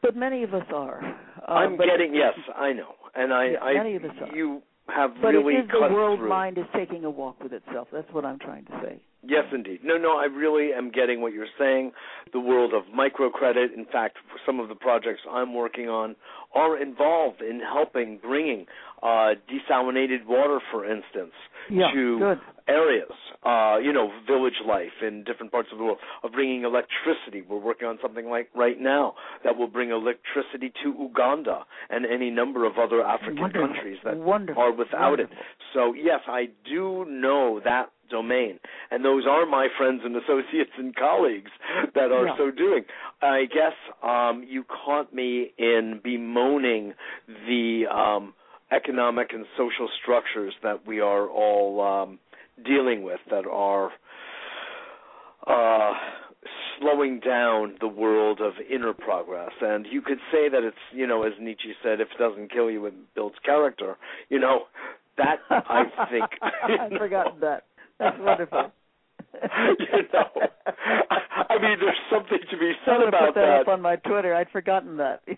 But 0.03 0.17
many 0.17 0.43
of 0.45 0.55
us 0.55 0.65
are. 0.75 1.03
Uh, 1.47 1.53
I'm 1.53 1.77
getting 1.77 2.15
yes, 2.15 2.33
I 2.57 2.73
know, 2.73 2.95
and 3.15 3.33
I, 3.35 3.51
Yeah, 3.53 3.59
I 3.61 3.75
many 3.75 3.97
of 3.97 4.05
us 4.05 4.11
are. 4.23 4.35
you 4.35 4.63
have 4.89 5.11
But 5.21 5.29
really 5.29 5.55
it 5.55 5.65
is 5.65 5.71
the 5.71 5.81
world 5.93 6.21
through. 6.21 6.29
mind 6.29 6.57
is 6.59 6.65
taking 6.75 7.05
a 7.05 7.11
walk 7.11 7.43
with 7.43 7.53
itself. 7.53 7.89
That's 7.93 8.11
what 8.13 8.25
I'm 8.25 8.39
trying 8.39 8.65
to 8.67 8.73
say. 8.83 9.01
Yes, 9.23 9.45
indeed. 9.53 9.81
No, 9.85 9.99
no, 9.99 10.17
I 10.17 10.25
really 10.25 10.73
am 10.73 10.91
getting 10.91 11.21
what 11.21 11.33
you're 11.35 11.47
saying. 11.59 11.93
The 12.33 12.41
world 12.41 12.73
of 12.73 12.85
microcredit, 12.85 13.75
in 13.77 13.85
fact, 13.93 14.17
some 14.47 14.59
of 14.61 14.69
the 14.69 14.75
projects 14.75 15.21
I'm 15.31 15.53
working 15.55 15.89
on 15.91 16.17
are 16.55 16.81
involved 16.81 17.43
in 17.43 17.61
helping 17.61 18.19
bringing 18.23 18.65
uh, 19.03 19.35
desalinated 19.51 20.25
water, 20.27 20.59
for 20.73 20.85
instance, 20.85 21.33
Yeah, 21.71 21.91
to 21.93 22.19
good. 22.19 22.41
areas, 22.67 23.13
uh, 23.45 23.77
you 23.83 23.93
know, 23.93 24.11
village 24.27 24.61
life 24.67 25.03
in 25.07 25.23
different 25.25 25.53
parts 25.53 25.69
of 25.71 25.79
the 25.79 25.85
world, 25.85 25.99
of 26.23 26.33
bringing 26.33 26.65
electricity. 26.65 27.43
We're 27.47 27.59
working 27.59 27.89
on 27.89 27.99
something 28.03 28.29
like 28.29 28.49
right 28.55 28.81
now 28.81 29.15
that 29.45 29.57
will 29.57 29.69
bring 29.69 29.91
electricity 29.91 30.73
to 30.83 30.95
Uganda 30.99 31.65
and 31.91 32.07
any 32.07 32.31
number 32.31 32.65
of 32.65 32.79
other 32.79 33.03
African 33.03 33.41
Wonderful. 33.41 33.69
countries 33.69 33.99
that 34.05 34.17
Wonderful. 34.17 34.63
are 34.63 34.73
without 34.73 35.21
it. 35.21 35.29
So 35.75 35.93
yes, 35.95 36.21
I 36.27 36.49
do 36.69 37.05
know 37.09 37.61
that 37.65 37.91
domain, 38.11 38.59
and 38.91 39.05
those 39.05 39.25
are 39.29 39.47
my 39.47 39.69
friends 39.79 40.03
and 40.05 40.15
associates 40.17 40.73
and 40.77 40.95
colleagues 40.97 41.51
that 41.95 42.11
are 42.13 42.27
Yeah. 42.27 42.37
so 42.37 42.51
doing. 42.51 42.85
I 43.23 43.45
guess 43.47 43.75
um, 44.03 44.45
you 44.47 44.65
caught 44.65 45.15
me 45.15 45.53
in 45.59 46.01
bemoaning 46.03 46.95
the 47.47 47.87
um, 47.87 48.35
economic 48.73 49.33
and 49.33 49.47
social 49.57 49.89
structures 50.03 50.55
that 50.63 50.87
we 50.87 51.01
are 51.01 51.29
all 51.29 51.81
um, 51.81 52.19
dealing 52.65 53.03
with 53.03 53.21
that 53.31 53.47
are 53.47 53.91
uh, 55.47 55.93
slowing 56.79 57.21
down 57.21 57.75
the 57.81 57.89
world 57.89 58.41
of 58.41 58.53
inner 58.71 58.93
progress. 58.93 59.51
And 59.61 59.87
you 59.91 60.01
could 60.03 60.19
say 60.33 60.49
that 60.49 60.63
it's, 60.63 60.77
you 60.93 61.07
know, 61.07 61.23
as 61.23 61.33
Nietzsche 61.41 61.73
said, 61.83 62.01
if 62.01 62.09
it 62.15 62.19
doesn't 62.19 62.53
kill 62.53 62.71
you, 62.71 62.87
it 62.87 62.95
builds 63.15 63.37
character. 63.45 63.97
You 64.29 64.39
know, 64.39 64.61
that 65.17 65.37
I 65.51 65.85
think. 66.11 66.25
I've 66.81 66.99
forgotten 66.99 67.41
that. 67.41 67.65
That's 68.01 68.17
wonderful. 68.19 68.73
you 69.79 70.03
know, 70.13 70.25
I 71.49 71.59
mean, 71.61 71.79
there's 71.79 71.97
something 72.11 72.39
to 72.51 72.59
be 72.59 72.73
said 72.85 72.95
I'm 72.95 73.09
about 73.09 73.35
put 73.35 73.35
that, 73.37 73.61
up 73.61 73.69
on 73.69 73.83
my 73.83 73.97
Twitter. 73.97 74.35
I'd 74.35 74.51
forgotten 74.51 74.97
that. 74.97 75.23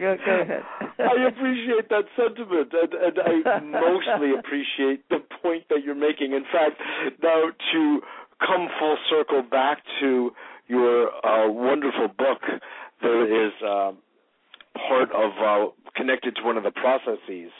Yes. 0.00 0.18
Go, 0.24 0.32
go 0.32 0.40
ahead. 0.40 0.62
I 0.98 1.28
appreciate 1.28 1.90
that 1.90 2.04
sentiment, 2.16 2.72
and, 2.72 2.94
and 2.94 3.18
I 3.20 3.60
mostly 3.60 4.32
appreciate 4.38 5.06
the 5.10 5.18
point 5.42 5.64
that 5.68 5.84
you're 5.84 5.94
making. 5.94 6.32
In 6.32 6.44
fact, 6.50 6.80
now 7.22 7.50
to 7.72 8.00
come 8.40 8.68
full 8.78 8.96
circle 9.10 9.42
back 9.42 9.82
to 10.00 10.30
your 10.68 11.08
uh, 11.26 11.50
wonderful 11.50 12.08
book, 12.16 12.40
there 13.02 13.46
is 13.46 13.52
uh, 13.62 13.92
part 14.74 15.10
of 15.12 15.32
uh, 15.40 15.70
connected 15.96 16.36
to 16.36 16.42
one 16.42 16.56
of 16.56 16.64
the 16.64 16.70
processes. 16.70 17.50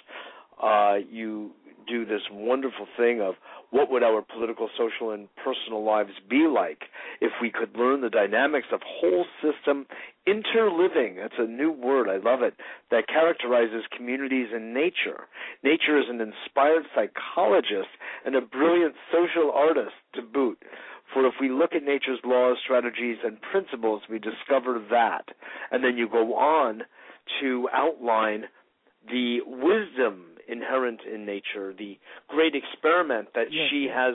Uh, 0.62 0.96
you 1.10 1.52
do 1.88 2.04
this 2.04 2.22
wonderful 2.30 2.86
thing 2.96 3.20
of 3.20 3.34
what 3.70 3.90
would 3.90 4.02
our 4.02 4.22
political, 4.22 4.68
social, 4.76 5.10
and 5.10 5.28
personal 5.36 5.84
lives 5.84 6.10
be 6.28 6.46
like 6.46 6.84
if 7.20 7.32
we 7.40 7.50
could 7.50 7.76
learn 7.76 8.00
the 8.00 8.10
dynamics 8.10 8.68
of 8.72 8.80
whole 8.84 9.24
system 9.42 9.86
interliving. 10.26 11.16
That's 11.16 11.38
a 11.38 11.46
new 11.46 11.70
word. 11.72 12.08
I 12.08 12.16
love 12.16 12.42
it. 12.42 12.54
That 12.90 13.08
characterizes 13.08 13.84
communities 13.96 14.48
and 14.52 14.74
nature. 14.74 15.26
Nature 15.62 15.98
is 15.98 16.06
an 16.08 16.20
inspired 16.20 16.84
psychologist 16.94 17.90
and 18.24 18.34
a 18.34 18.40
brilliant 18.40 18.94
social 19.12 19.50
artist 19.52 19.94
to 20.14 20.22
boot. 20.22 20.58
For 21.12 21.26
if 21.26 21.34
we 21.40 21.48
look 21.48 21.74
at 21.74 21.82
nature's 21.82 22.20
laws, 22.24 22.58
strategies, 22.62 23.18
and 23.24 23.40
principles, 23.40 24.02
we 24.08 24.18
discover 24.18 24.80
that. 24.90 25.28
And 25.72 25.82
then 25.82 25.96
you 25.96 26.08
go 26.08 26.34
on 26.36 26.82
to 27.40 27.68
outline 27.72 28.44
the 29.08 29.38
wisdom 29.46 30.26
inherent 30.48 31.00
in 31.12 31.24
nature, 31.24 31.72
the 31.76 31.98
great 32.28 32.54
experiment 32.54 33.28
that 33.34 33.52
Yes. 33.52 33.68
she 33.70 33.86
has 33.92 34.14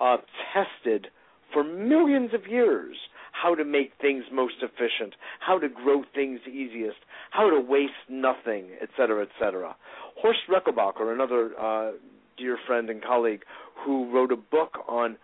uh, 0.00 0.18
tested 0.52 1.08
for 1.52 1.64
millions 1.64 2.32
of 2.34 2.46
years 2.46 2.96
how 3.32 3.54
to 3.54 3.64
make 3.64 3.92
things 4.00 4.24
most 4.32 4.54
efficient, 4.62 5.14
how 5.40 5.58
to 5.58 5.68
grow 5.68 6.04
things 6.14 6.40
easiest, 6.46 6.98
how 7.30 7.48
to 7.48 7.60
waste 7.60 7.92
nothing, 8.08 8.66
etc., 8.82 9.22
etc. 9.26 9.74
Horst 10.16 10.40
Rechelbacher, 10.48 11.12
another 11.12 11.50
uh, 11.58 11.92
dear 12.36 12.58
friend 12.66 12.90
and 12.90 13.02
colleague, 13.02 13.42
who 13.84 14.12
wrote 14.12 14.32
a 14.32 14.36
book 14.36 14.78
on 14.88 15.16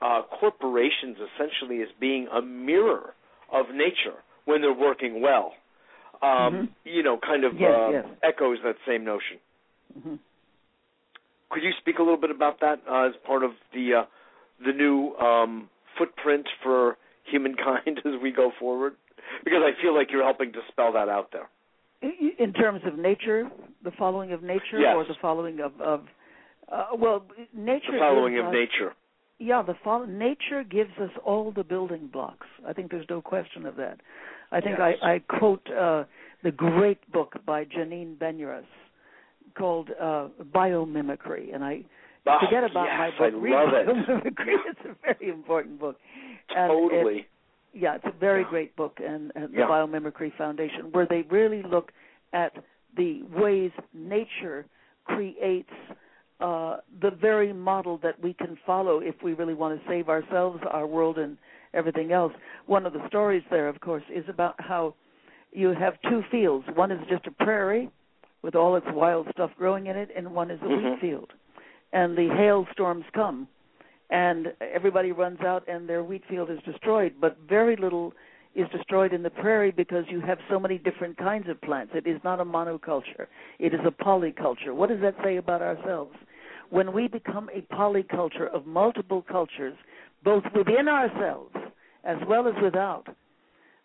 uh, 0.00 0.22
corporations 0.40 1.16
essentially 1.18 1.82
as 1.82 1.88
being 2.00 2.26
a 2.32 2.40
mirror 2.40 3.14
of 3.52 3.66
nature 3.74 4.18
when 4.46 4.62
they're 4.62 4.72
working 4.72 5.20
well. 5.20 5.52
Um, 6.22 6.28
Mhm. 6.54 6.68
You 6.84 7.02
know, 7.02 7.18
kind 7.18 7.44
of 7.44 7.58
Yes, 7.58 7.70
uh, 7.74 7.88
yes. 7.90 8.06
echoes 8.22 8.58
that 8.62 8.76
same 8.86 9.04
notion. 9.04 9.38
Mhm. 9.98 10.18
Could 11.50 11.62
you 11.62 11.72
speak 11.80 11.98
a 11.98 12.02
little 12.02 12.16
bit 12.16 12.30
about 12.30 12.60
that 12.60 12.80
uh, 12.88 13.08
as 13.08 13.16
part 13.26 13.42
of 13.42 13.52
the 13.74 13.94
uh, 13.94 14.04
the 14.64 14.72
new 14.72 15.14
um, 15.16 15.68
footprint 15.98 16.48
for 16.62 16.96
humankind 17.24 18.00
as 18.04 18.14
we 18.22 18.30
go 18.30 18.52
forward? 18.58 18.94
Because 19.44 19.62
I 19.64 19.72
feel 19.82 19.94
like 19.94 20.10
you're 20.12 20.24
helping 20.24 20.52
to 20.52 20.60
spell 20.68 20.92
that 20.92 21.08
out 21.08 21.30
there. 21.32 21.48
In 22.38 22.52
terms 22.52 22.82
of 22.84 22.98
nature, 22.98 23.48
the 23.84 23.92
following 23.92 24.32
of 24.32 24.42
nature, 24.42 24.78
Yes. 24.78 24.94
or 24.96 25.04
the 25.04 25.14
following 25.20 25.60
of, 25.60 25.80
of 25.80 26.00
uh, 26.70 26.86
well, 26.96 27.24
nature. 27.54 27.92
The 27.92 27.98
following 27.98 28.38
of 28.38 28.52
nature. 28.52 28.94
Yeah, 29.38 29.62
the 29.62 29.74
follow- 29.84 30.06
nature 30.06 30.64
gives 30.64 30.96
us 30.98 31.10
all 31.24 31.52
the 31.52 31.62
building 31.64 32.08
blocks. 32.08 32.46
I 32.66 32.72
think 32.72 32.90
there's 32.90 33.08
no 33.08 33.20
question 33.20 33.66
of 33.66 33.76
that. 33.76 34.00
I 34.52 34.60
think 34.60 34.76
Yes. 34.78 34.96
I, 35.02 35.14
I 35.14 35.18
quote 35.38 35.66
uh, 35.70 36.04
the 36.44 36.50
great 36.52 37.00
book 37.12 37.34
by 37.46 37.64
Janine 37.64 38.16
Benyus 38.18 38.64
called 39.56 39.90
uh, 40.00 40.28
Biomimicry, 40.54 41.54
and 41.54 41.64
I 41.64 41.84
Oh, 42.24 42.38
forget 42.38 42.62
about 42.62 42.84
yes, 42.84 42.98
my 43.18 43.26
I 43.26 43.30
book. 43.30 43.42
Read 43.42 43.52
love 43.52 43.68
it. 43.74 43.86
Biomimicry. 43.88 44.54
It's 44.70 44.80
a 44.84 44.94
very 45.02 45.28
important 45.32 45.80
book. 45.80 45.96
And 46.54 46.70
it- 46.70 46.90
Totally. 46.90 47.26
yeah, 47.74 47.96
it's 47.96 48.04
a 48.04 48.12
very 48.20 48.44
great 48.44 48.76
book, 48.76 48.98
and, 49.04 49.32
and 49.34 49.52
the 49.52 49.58
Yeah. 49.58 49.66
Biomimicry 49.66 50.32
Foundation, 50.36 50.92
where 50.92 51.06
they 51.06 51.22
really 51.22 51.62
look 51.64 51.90
at 52.32 52.52
the 52.96 53.22
ways 53.36 53.72
nature 53.92 54.66
creates 55.04 55.72
uh, 56.40 56.76
the 57.00 57.10
very 57.10 57.52
model 57.52 57.98
that 58.04 58.20
we 58.22 58.34
can 58.34 58.56
follow 58.66 59.00
if 59.00 59.16
we 59.22 59.32
really 59.32 59.54
want 59.54 59.80
to 59.80 59.88
save 59.88 60.08
ourselves, 60.08 60.60
our 60.70 60.86
world, 60.86 61.18
and 61.18 61.36
everything 61.74 62.12
else. 62.12 62.32
One 62.66 62.86
of 62.86 62.92
the 62.92 63.06
stories 63.08 63.42
there, 63.50 63.68
of 63.68 63.80
course, 63.80 64.04
is 64.12 64.24
about 64.28 64.54
how 64.58 64.94
you 65.52 65.68
have 65.68 65.94
two 66.08 66.22
fields. 66.30 66.66
One 66.74 66.90
is 66.90 67.00
just 67.08 67.26
a 67.26 67.30
prairie 67.30 67.90
with 68.42 68.54
all 68.54 68.76
its 68.76 68.86
wild 68.92 69.28
stuff 69.32 69.50
growing 69.56 69.86
in 69.86 69.96
it, 69.96 70.10
and 70.16 70.34
one 70.34 70.50
is 70.50 70.60
a 70.62 70.64
Mhm. 70.64 70.92
wheat 70.92 71.00
field. 71.00 71.32
And 71.92 72.16
the 72.16 72.28
hailstorms 72.28 73.04
come, 73.12 73.48
and 74.10 74.54
everybody 74.60 75.12
runs 75.12 75.40
out, 75.42 75.62
and 75.68 75.88
their 75.88 76.02
wheat 76.02 76.24
field 76.24 76.50
is 76.50 76.60
destroyed. 76.62 77.14
But 77.20 77.36
very 77.38 77.76
little 77.76 78.14
is 78.54 78.68
destroyed 78.70 79.12
in 79.12 79.22
the 79.22 79.30
prairie 79.30 79.70
because 79.70 80.10
you 80.10 80.20
have 80.20 80.38
so 80.48 80.58
many 80.58 80.78
different 80.78 81.16
kinds 81.16 81.48
of 81.48 81.60
plants. 81.60 81.94
It 81.94 82.06
is 82.06 82.22
not 82.24 82.40
a 82.40 82.44
monoculture, 82.44 83.26
it 83.58 83.72
is 83.72 83.80
a 83.84 83.90
polyculture. 83.90 84.74
What 84.74 84.88
does 84.88 85.00
that 85.00 85.14
say 85.22 85.36
about 85.36 85.62
ourselves? 85.62 86.16
When 86.70 86.92
we 86.92 87.08
become 87.08 87.50
a 87.50 87.62
polyculture 87.62 88.48
of 88.48 88.66
multiple 88.66 89.22
cultures, 89.22 89.76
both 90.22 90.44
within 90.54 90.88
ourselves 90.88 91.54
as 92.04 92.16
well 92.28 92.48
as 92.48 92.54
without, 92.62 93.06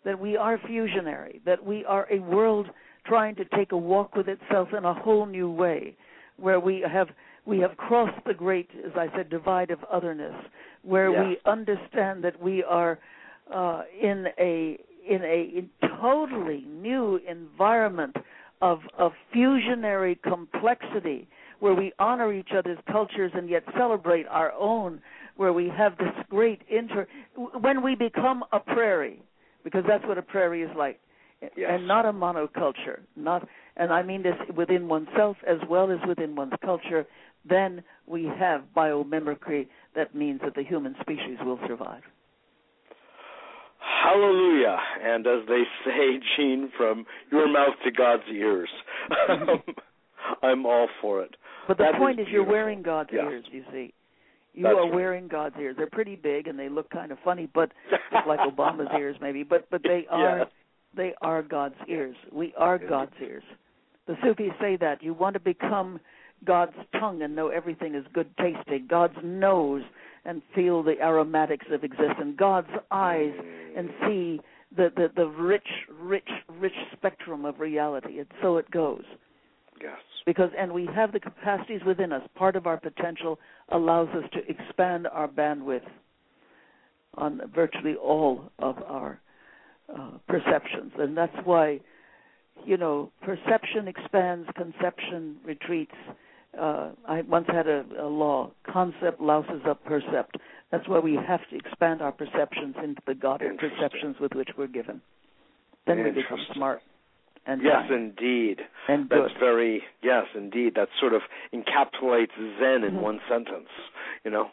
that 0.04 0.18
we 0.18 0.36
are 0.36 0.58
fusionary, 0.58 1.40
that 1.44 1.64
we 1.64 1.84
are 1.84 2.06
a 2.10 2.18
world 2.20 2.68
trying 3.04 3.34
to 3.36 3.44
take 3.56 3.72
a 3.72 3.76
walk 3.76 4.14
with 4.14 4.28
itself 4.28 4.68
in 4.76 4.84
a 4.84 4.94
whole 4.94 5.26
new 5.26 5.50
way, 5.50 5.96
where 6.36 6.60
we 6.60 6.84
have 6.90 7.08
we 7.46 7.58
have 7.60 7.76
crossed 7.78 8.22
the 8.26 8.34
great, 8.34 8.68
as 8.84 8.92
I 8.94 9.08
said, 9.16 9.30
divide 9.30 9.70
of 9.70 9.82
otherness, 9.90 10.34
where 10.82 11.10
Yeah. 11.10 11.28
we 11.28 11.38
understand 11.46 12.22
that 12.24 12.38
we 12.40 12.62
are 12.62 12.98
uh, 13.52 13.82
in 14.00 14.28
a 14.38 14.78
in 15.08 15.22
a 15.24 15.64
totally 16.00 16.64
new 16.66 17.16
environment 17.26 18.16
of 18.60 18.80
of 18.98 19.12
fusionary 19.34 20.20
complexity, 20.22 21.26
where 21.60 21.74
we 21.74 21.92
honor 21.98 22.32
each 22.32 22.52
other's 22.52 22.78
cultures 22.90 23.32
and 23.34 23.48
yet 23.48 23.64
celebrate 23.76 24.26
our 24.28 24.52
own, 24.52 25.00
where 25.38 25.52
we 25.54 25.68
have 25.74 25.96
this 25.96 26.12
great 26.28 26.60
inter. 26.68 27.06
When 27.60 27.82
we 27.82 27.94
become 27.94 28.44
a 28.52 28.60
prairie, 28.60 29.22
because 29.64 29.84
that's 29.88 30.04
what 30.06 30.18
a 30.18 30.22
prairie 30.22 30.62
is 30.62 30.70
like. 30.76 31.00
yes. 31.40 31.50
and 31.70 31.86
not 31.88 32.04
a 32.04 32.12
monoculture. 32.12 33.00
Not, 33.16 33.48
and 33.76 33.92
I 33.92 34.02
mean 34.02 34.22
this 34.22 34.34
within 34.56 34.88
oneself 34.88 35.36
as 35.46 35.58
well 35.70 35.90
as 35.90 35.98
within 36.06 36.36
one's 36.36 36.52
culture. 36.64 37.06
Then 37.48 37.82
we 38.06 38.24
have 38.38 38.62
biomimicry. 38.76 39.68
That 39.94 40.14
means 40.14 40.40
that 40.44 40.54
the 40.54 40.64
human 40.64 40.94
species 41.00 41.38
will 41.44 41.58
survive. 41.66 42.02
Hallelujah. 44.04 44.76
And 45.02 45.26
as 45.26 45.46
they 45.48 45.62
say, 45.84 46.18
Jean, 46.36 46.70
from 46.76 47.06
your 47.30 47.48
mouth 47.48 47.74
to 47.84 47.90
God's 47.90 48.24
ears. 48.32 48.68
I'm 50.42 50.66
all 50.66 50.88
for 51.00 51.22
it. 51.22 51.36
But 51.68 51.78
the 51.78 51.84
That 51.84 51.98
point 51.98 52.18
is, 52.20 52.26
you're 52.30 52.44
wearing 52.44 52.82
God's 52.82 53.10
Yes. 53.12 53.24
ears, 53.30 53.44
you 53.52 53.62
see. 53.72 53.94
You 54.54 54.64
That's 54.64 54.74
are 54.74 54.82
right. 54.82 54.94
wearing 54.94 55.28
God's 55.28 55.56
ears. 55.60 55.76
They're 55.76 55.86
pretty 55.90 56.16
big 56.16 56.48
and 56.48 56.58
they 56.58 56.68
look 56.68 56.90
kind 56.90 57.12
of 57.12 57.18
funny, 57.24 57.48
but 57.52 57.70
like 58.26 58.40
Obama's 58.56 58.88
ears 58.98 59.16
maybe, 59.20 59.42
but 59.42 59.68
but 59.70 59.82
they 59.82 60.06
are 60.10 60.38
Yes. 60.38 60.48
they 60.96 61.14
are 61.22 61.42
God's 61.42 61.76
ears. 61.88 62.16
We 62.32 62.54
are 62.56 62.78
God's 62.78 63.12
ears. 63.20 63.44
The 64.06 64.16
Sufis 64.22 64.52
say 64.60 64.76
that 64.76 65.02
you 65.02 65.12
want 65.12 65.34
to 65.34 65.40
become 65.40 66.00
God's 66.44 66.74
tongue 66.98 67.22
and 67.22 67.34
know 67.34 67.48
everything 67.48 67.94
is 67.94 68.04
good 68.12 68.28
tasting, 68.38 68.86
God's 68.88 69.16
nose 69.22 69.82
and 70.24 70.42
feel 70.54 70.82
the 70.82 71.00
aromatics 71.00 71.66
of 71.70 71.84
existence, 71.84 72.34
God's 72.36 72.70
eyes 72.90 73.32
and 73.76 73.88
mm. 73.88 74.06
see 74.06 74.40
the, 74.76 74.92
the, 74.94 75.10
the 75.16 75.26
rich, 75.26 75.66
rich, 76.00 76.28
rich 76.58 76.74
spectrum 76.92 77.44
of 77.44 77.60
reality. 77.60 78.18
And 78.18 78.28
so 78.42 78.56
it 78.58 78.70
goes. 78.70 79.04
Yes. 79.80 79.98
Because 80.26 80.50
and 80.58 80.72
we 80.72 80.88
have 80.94 81.12
the 81.12 81.20
capacities 81.20 81.80
within 81.86 82.12
us. 82.12 82.22
Part 82.34 82.56
of 82.56 82.66
our 82.66 82.76
potential 82.76 83.38
allows 83.70 84.08
us 84.08 84.24
to 84.32 84.40
expand 84.48 85.06
our 85.06 85.28
bandwidth 85.28 85.86
on 87.14 87.40
virtually 87.54 87.94
all 87.96 88.50
of 88.58 88.76
our 88.86 89.20
uh, 89.94 90.10
perceptions, 90.28 90.92
and 90.98 91.16
that's 91.16 91.34
why, 91.44 91.80
you 92.66 92.76
know, 92.76 93.10
perception 93.22 93.88
expands, 93.88 94.48
conception 94.54 95.36
retreats. 95.44 95.94
Uh, 96.58 96.90
I 97.06 97.22
once 97.22 97.46
had 97.48 97.66
a, 97.66 97.84
a 97.98 98.06
law: 98.06 98.50
concept 98.70 99.20
louses 99.20 99.62
up 99.66 99.82
percept. 99.84 100.36
That's 100.70 100.86
why 100.86 100.98
we 100.98 101.14
have 101.14 101.40
to 101.50 101.56
expand 101.56 102.02
our 102.02 102.12
perceptions 102.12 102.76
into 102.82 103.00
the 103.06 103.14
God 103.14 103.42
perceptions 103.58 104.16
with 104.20 104.32
which 104.34 104.50
we're 104.58 104.66
given. 104.66 105.00
Then 105.86 106.04
we 106.04 106.10
become 106.10 106.40
smart 106.54 106.82
and 107.48 107.62
Yes, 107.62 107.90
indeed. 107.90 108.60
and 108.88 109.08
good. 109.08 109.24
That's 109.24 109.40
very 109.40 109.82
yes, 110.02 110.26
indeed. 110.34 110.74
That 110.76 110.88
sort 111.00 111.14
of 111.14 111.22
encapsulates 111.52 112.36
Zen 112.60 112.84
in 112.84 112.94
Mhm. 112.94 113.00
one 113.00 113.20
sentence, 113.28 113.70
you 114.24 114.30
know, 114.30 114.50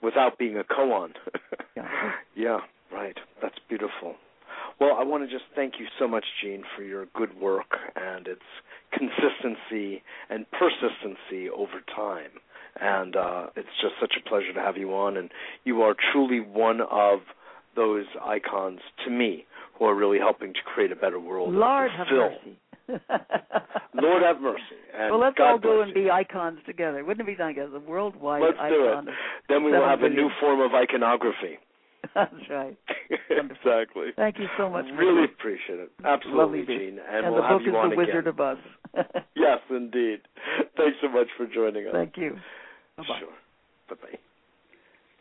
without 0.00 0.38
being 0.38 0.56
a 0.58 0.64
koan. 0.64 1.14
Yeah. 1.76 2.12
yeah, 2.34 2.60
right. 2.90 3.18
That's 3.42 3.58
beautiful. 3.68 4.16
Well, 4.80 4.96
I 4.98 5.04
want 5.04 5.24
to 5.24 5.30
just 5.30 5.44
thank 5.54 5.78
you 5.78 5.86
so 5.98 6.08
much, 6.08 6.24
Jean, 6.40 6.64
for 6.74 6.82
your 6.82 7.04
good 7.14 7.38
work 7.38 7.76
and 7.94 8.26
its 8.26 8.42
consistency 8.92 10.02
and 10.30 10.46
persistency 10.52 11.50
over 11.50 11.80
time. 11.94 12.30
And 12.80 13.14
uh, 13.14 13.46
it's 13.56 13.68
just 13.82 13.94
such 14.00 14.16
a 14.16 14.26
pleasure 14.26 14.54
to 14.54 14.60
have 14.60 14.78
you 14.78 14.94
on. 14.94 15.18
And 15.18 15.30
you 15.64 15.82
are 15.82 15.94
truly 16.12 16.40
one 16.40 16.80
of 16.80 17.20
those 17.74 18.06
icons 18.22 18.80
to 19.04 19.10
me 19.10 19.44
who 19.78 19.84
are 19.84 19.94
really 19.94 20.18
helping 20.18 20.52
to 20.52 20.60
create 20.64 20.92
a 20.92 20.96
better 20.96 21.20
world. 21.20 21.52
Lord 21.54 21.90
have 21.96 22.06
mercy. 22.10 22.58
Lord 23.94 24.22
have 24.22 24.40
mercy. 24.40 24.62
And 24.96 25.10
well, 25.10 25.20
let's 25.20 25.36
God 25.36 25.50
all 25.52 25.58
go 25.58 25.82
and 25.82 25.92
be 25.92 26.10
icons 26.10 26.58
together. 26.66 27.04
Wouldn't 27.04 27.28
it 27.28 27.36
be 27.36 27.42
nice 27.42 27.56
as 27.60 27.74
a 27.74 27.80
worldwide 27.80 28.42
Let's 28.42 28.56
do 28.68 28.88
it. 28.88 29.14
Then 29.48 29.64
we 29.64 29.72
will 29.72 29.86
have 29.86 30.02
a 30.02 30.08
new 30.08 30.30
form 30.40 30.60
of 30.60 30.72
iconography. 30.74 31.58
That's 32.14 32.32
right. 32.50 32.76
Exactly. 33.28 34.06
Thank 34.16 34.38
you 34.38 34.46
so 34.56 34.70
much. 34.70 34.84
Really 34.96 35.24
appreciate 35.24 35.78
it. 35.80 35.90
Absolutely, 36.04 36.64
Jean. 36.66 36.98
And, 36.98 37.26
And, 37.26 37.26
the 37.26 37.32
we'll 37.32 37.42
have 37.42 37.58
book 37.58 37.62
you 37.66 37.72
is 37.72 37.76
on 37.76 37.90
The 37.90 37.94
again. 38.00 38.06
Wizard 38.06 38.26
of 38.28 38.40
Us. 38.40 38.58
Yes, 39.34 39.58
indeed. 39.70 40.20
Thanks 40.76 40.96
so 41.02 41.08
much 41.08 41.26
for 41.36 41.46
joining 41.46 41.86
us. 41.86 41.92
Thank 41.92 42.16
you. 42.16 42.36
Bye-bye. 42.96 43.18
Sure. 43.18 43.28
Bye 43.88 43.96
bye. 44.02 44.18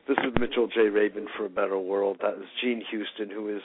This 0.07 0.17
is 0.19 0.33
Mitchell 0.39 0.67
J. 0.67 0.89
Rabin 0.89 1.27
for 1.35 1.45
a 1.45 1.49
Better 1.49 1.77
World. 1.79 2.17
That 2.21 2.35
is 2.35 2.45
Jean 2.61 2.83
Houston, 2.91 3.29
who 3.29 3.55
is 3.55 3.61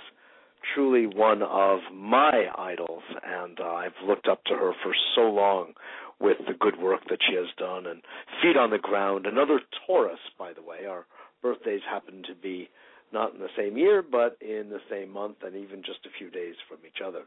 truly 0.74 1.06
one 1.06 1.42
of 1.42 1.80
my 1.92 2.46
idols, 2.56 3.02
and 3.24 3.58
uh, 3.60 3.64
I've 3.64 3.92
looked 4.06 4.28
up 4.28 4.44
to 4.44 4.54
her 4.54 4.72
for 4.82 4.92
so 5.14 5.22
long 5.22 5.74
with 6.20 6.36
the 6.46 6.54
good 6.54 6.78
work 6.78 7.00
that 7.08 7.18
she 7.28 7.34
has 7.36 7.46
done. 7.56 7.86
And 7.86 8.02
Feet 8.42 8.56
on 8.56 8.70
the 8.70 8.78
Ground, 8.78 9.26
another 9.26 9.60
Taurus, 9.86 10.20
by 10.38 10.52
the 10.52 10.62
way. 10.62 10.86
Our 10.88 11.06
birthdays 11.42 11.80
happen 11.90 12.22
to 12.28 12.34
be 12.34 12.68
not 13.12 13.34
in 13.34 13.40
the 13.40 13.48
same 13.56 13.76
year, 13.76 14.02
but 14.02 14.36
in 14.40 14.68
the 14.70 14.80
same 14.88 15.10
month, 15.10 15.38
and 15.42 15.56
even 15.56 15.82
just 15.82 16.06
a 16.06 16.18
few 16.18 16.30
days 16.30 16.54
from 16.68 16.78
each 16.86 17.02
other. 17.04 17.22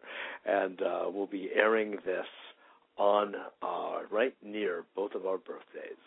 And 0.45 0.81
uh, 0.81 1.05
we'll 1.07 1.27
be 1.27 1.49
airing 1.55 1.97
this 2.05 2.25
on 2.97 3.33
uh, 3.61 3.99
right 4.11 4.35
near 4.43 4.83
both 4.95 5.15
of 5.15 5.25
our 5.25 5.37
birthdays. 5.37 5.97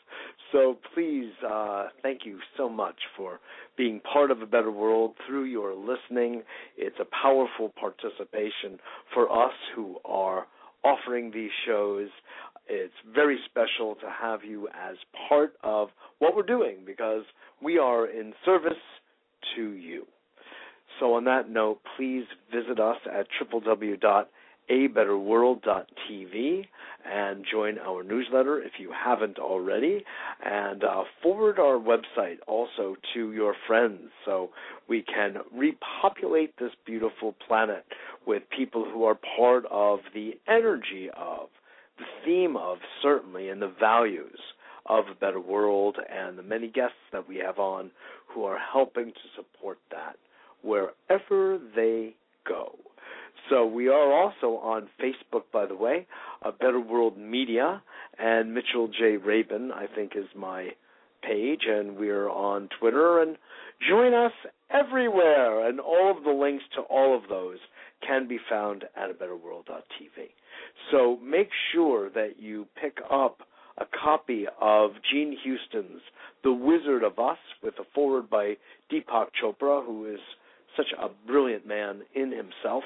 So 0.52 0.78
please, 0.94 1.32
uh, 1.46 1.88
thank 2.02 2.24
you 2.24 2.38
so 2.56 2.68
much 2.68 2.96
for 3.16 3.40
being 3.76 4.00
part 4.00 4.30
of 4.30 4.42
a 4.42 4.46
better 4.46 4.70
world 4.70 5.14
through 5.26 5.44
your 5.44 5.74
listening. 5.74 6.42
It's 6.76 6.96
a 7.00 7.06
powerful 7.22 7.72
participation 7.78 8.78
for 9.12 9.30
us 9.30 9.52
who 9.74 9.96
are 10.04 10.46
offering 10.84 11.32
these 11.32 11.50
shows. 11.66 12.08
It's 12.68 12.94
very 13.14 13.38
special 13.50 13.96
to 13.96 14.10
have 14.10 14.44
you 14.44 14.68
as 14.68 14.96
part 15.28 15.54
of 15.62 15.88
what 16.18 16.36
we're 16.36 16.42
doing 16.42 16.78
because 16.86 17.24
we 17.62 17.78
are 17.78 18.06
in 18.06 18.32
service 18.44 18.72
to 19.56 19.70
you. 19.72 20.06
So, 21.00 21.14
on 21.14 21.24
that 21.24 21.50
note, 21.50 21.80
please 21.96 22.24
visit 22.52 22.80
us 22.80 22.96
at 23.12 23.26
www.abetterworld.tv 24.70 26.66
and 27.04 27.44
join 27.50 27.78
our 27.78 28.02
newsletter 28.02 28.60
if 28.60 28.72
you 28.78 28.92
haven't 28.92 29.38
already, 29.38 30.04
and 30.44 30.82
uh, 30.82 31.04
forward 31.22 31.58
our 31.58 31.78
website 31.78 32.38
also 32.48 32.96
to 33.14 33.32
your 33.32 33.54
friends 33.66 34.10
so 34.24 34.50
we 34.88 35.02
can 35.02 35.36
repopulate 35.54 36.52
this 36.58 36.72
beautiful 36.84 37.34
planet 37.46 37.84
with 38.26 38.42
people 38.56 38.84
who 38.92 39.04
are 39.04 39.18
part 39.36 39.64
of 39.70 40.00
the 40.14 40.32
energy 40.48 41.08
of, 41.16 41.48
the 41.98 42.04
theme 42.24 42.56
of, 42.56 42.78
certainly, 43.02 43.48
and 43.50 43.62
the 43.62 43.72
values 43.78 44.40
of 44.86 45.04
a 45.10 45.14
better 45.14 45.40
world, 45.40 45.96
and 46.10 46.36
the 46.38 46.42
many 46.42 46.68
guests 46.68 46.96
that 47.12 47.28
we 47.28 47.36
have 47.36 47.58
on 47.58 47.90
who 48.28 48.44
are 48.44 48.58
helping 48.72 49.06
to 49.06 49.28
support 49.36 49.78
that 49.90 50.16
wherever 50.62 51.58
they 51.74 52.14
go. 52.46 52.76
So 53.48 53.64
we 53.66 53.88
are 53.88 54.12
also 54.12 54.58
on 54.58 54.88
Facebook, 55.00 55.44
by 55.52 55.66
the 55.66 55.76
way, 55.76 56.06
a 56.42 56.52
Better 56.52 56.80
World 56.80 57.16
Media, 57.16 57.82
and 58.18 58.54
Mitchell 58.54 58.88
J. 58.88 59.16
Rabin, 59.16 59.70
I 59.72 59.86
think, 59.94 60.12
is 60.16 60.26
my 60.34 60.70
page, 61.22 61.62
and 61.68 61.96
we're 61.96 62.28
on 62.28 62.68
Twitter. 62.80 63.20
And 63.20 63.36
join 63.88 64.14
us 64.14 64.32
everywhere, 64.70 65.68
and 65.68 65.80
all 65.80 66.14
of 66.16 66.24
the 66.24 66.30
links 66.30 66.64
to 66.74 66.82
all 66.82 67.16
of 67.16 67.28
those 67.28 67.58
can 68.06 68.28
be 68.28 68.38
found 68.48 68.84
at 68.96 69.10
a 69.10 69.14
abetterworld.tv. 69.14 70.30
So 70.90 71.18
make 71.22 71.50
sure 71.72 72.10
that 72.10 72.34
you 72.38 72.66
pick 72.80 72.98
up 73.10 73.40
a 73.78 73.84
copy 74.02 74.46
of 74.60 74.92
Jean 75.10 75.36
Houston's 75.42 76.00
The 76.42 76.52
Wizard 76.52 77.02
of 77.02 77.18
Us 77.18 77.38
with 77.62 77.74
a 77.78 77.84
foreword 77.94 78.30
by 78.30 78.56
Deepak 78.90 79.28
Chopra, 79.42 79.84
who 79.84 80.12
is 80.12 80.20
such 80.76 80.92
a 80.98 81.08
brilliant 81.26 81.66
man 81.66 82.02
in 82.14 82.30
himself, 82.30 82.84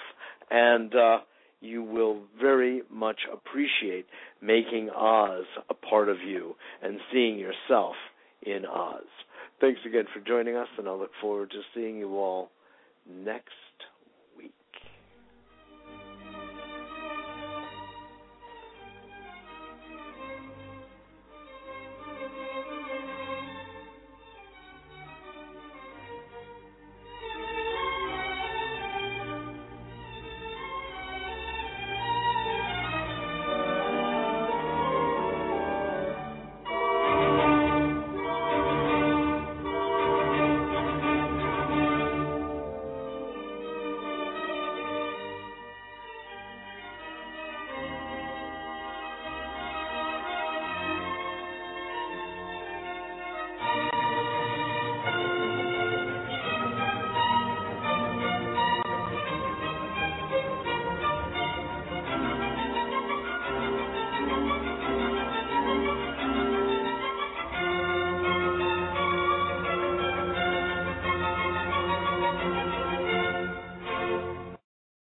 and 0.51 0.95
uh, 0.95 1.19
you 1.61 1.83
will 1.83 2.23
very 2.41 2.83
much 2.91 3.21
appreciate 3.33 4.07
making 4.41 4.91
Oz 4.91 5.45
a 5.69 5.75
part 5.75 6.09
of 6.09 6.21
you 6.21 6.57
and 6.83 6.99
seeing 7.13 7.39
yourself 7.39 7.95
in 8.43 8.65
Oz. 8.65 9.05
Thanks 9.61 9.81
again 9.87 10.05
for 10.13 10.21
joining 10.21 10.57
us, 10.57 10.69
and 10.79 10.89
I 10.89 10.93
look 10.93 11.11
forward 11.21 11.51
to 11.51 11.61
seeing 11.75 11.99
you 11.99 12.17
all 12.17 12.51
next 13.09 13.51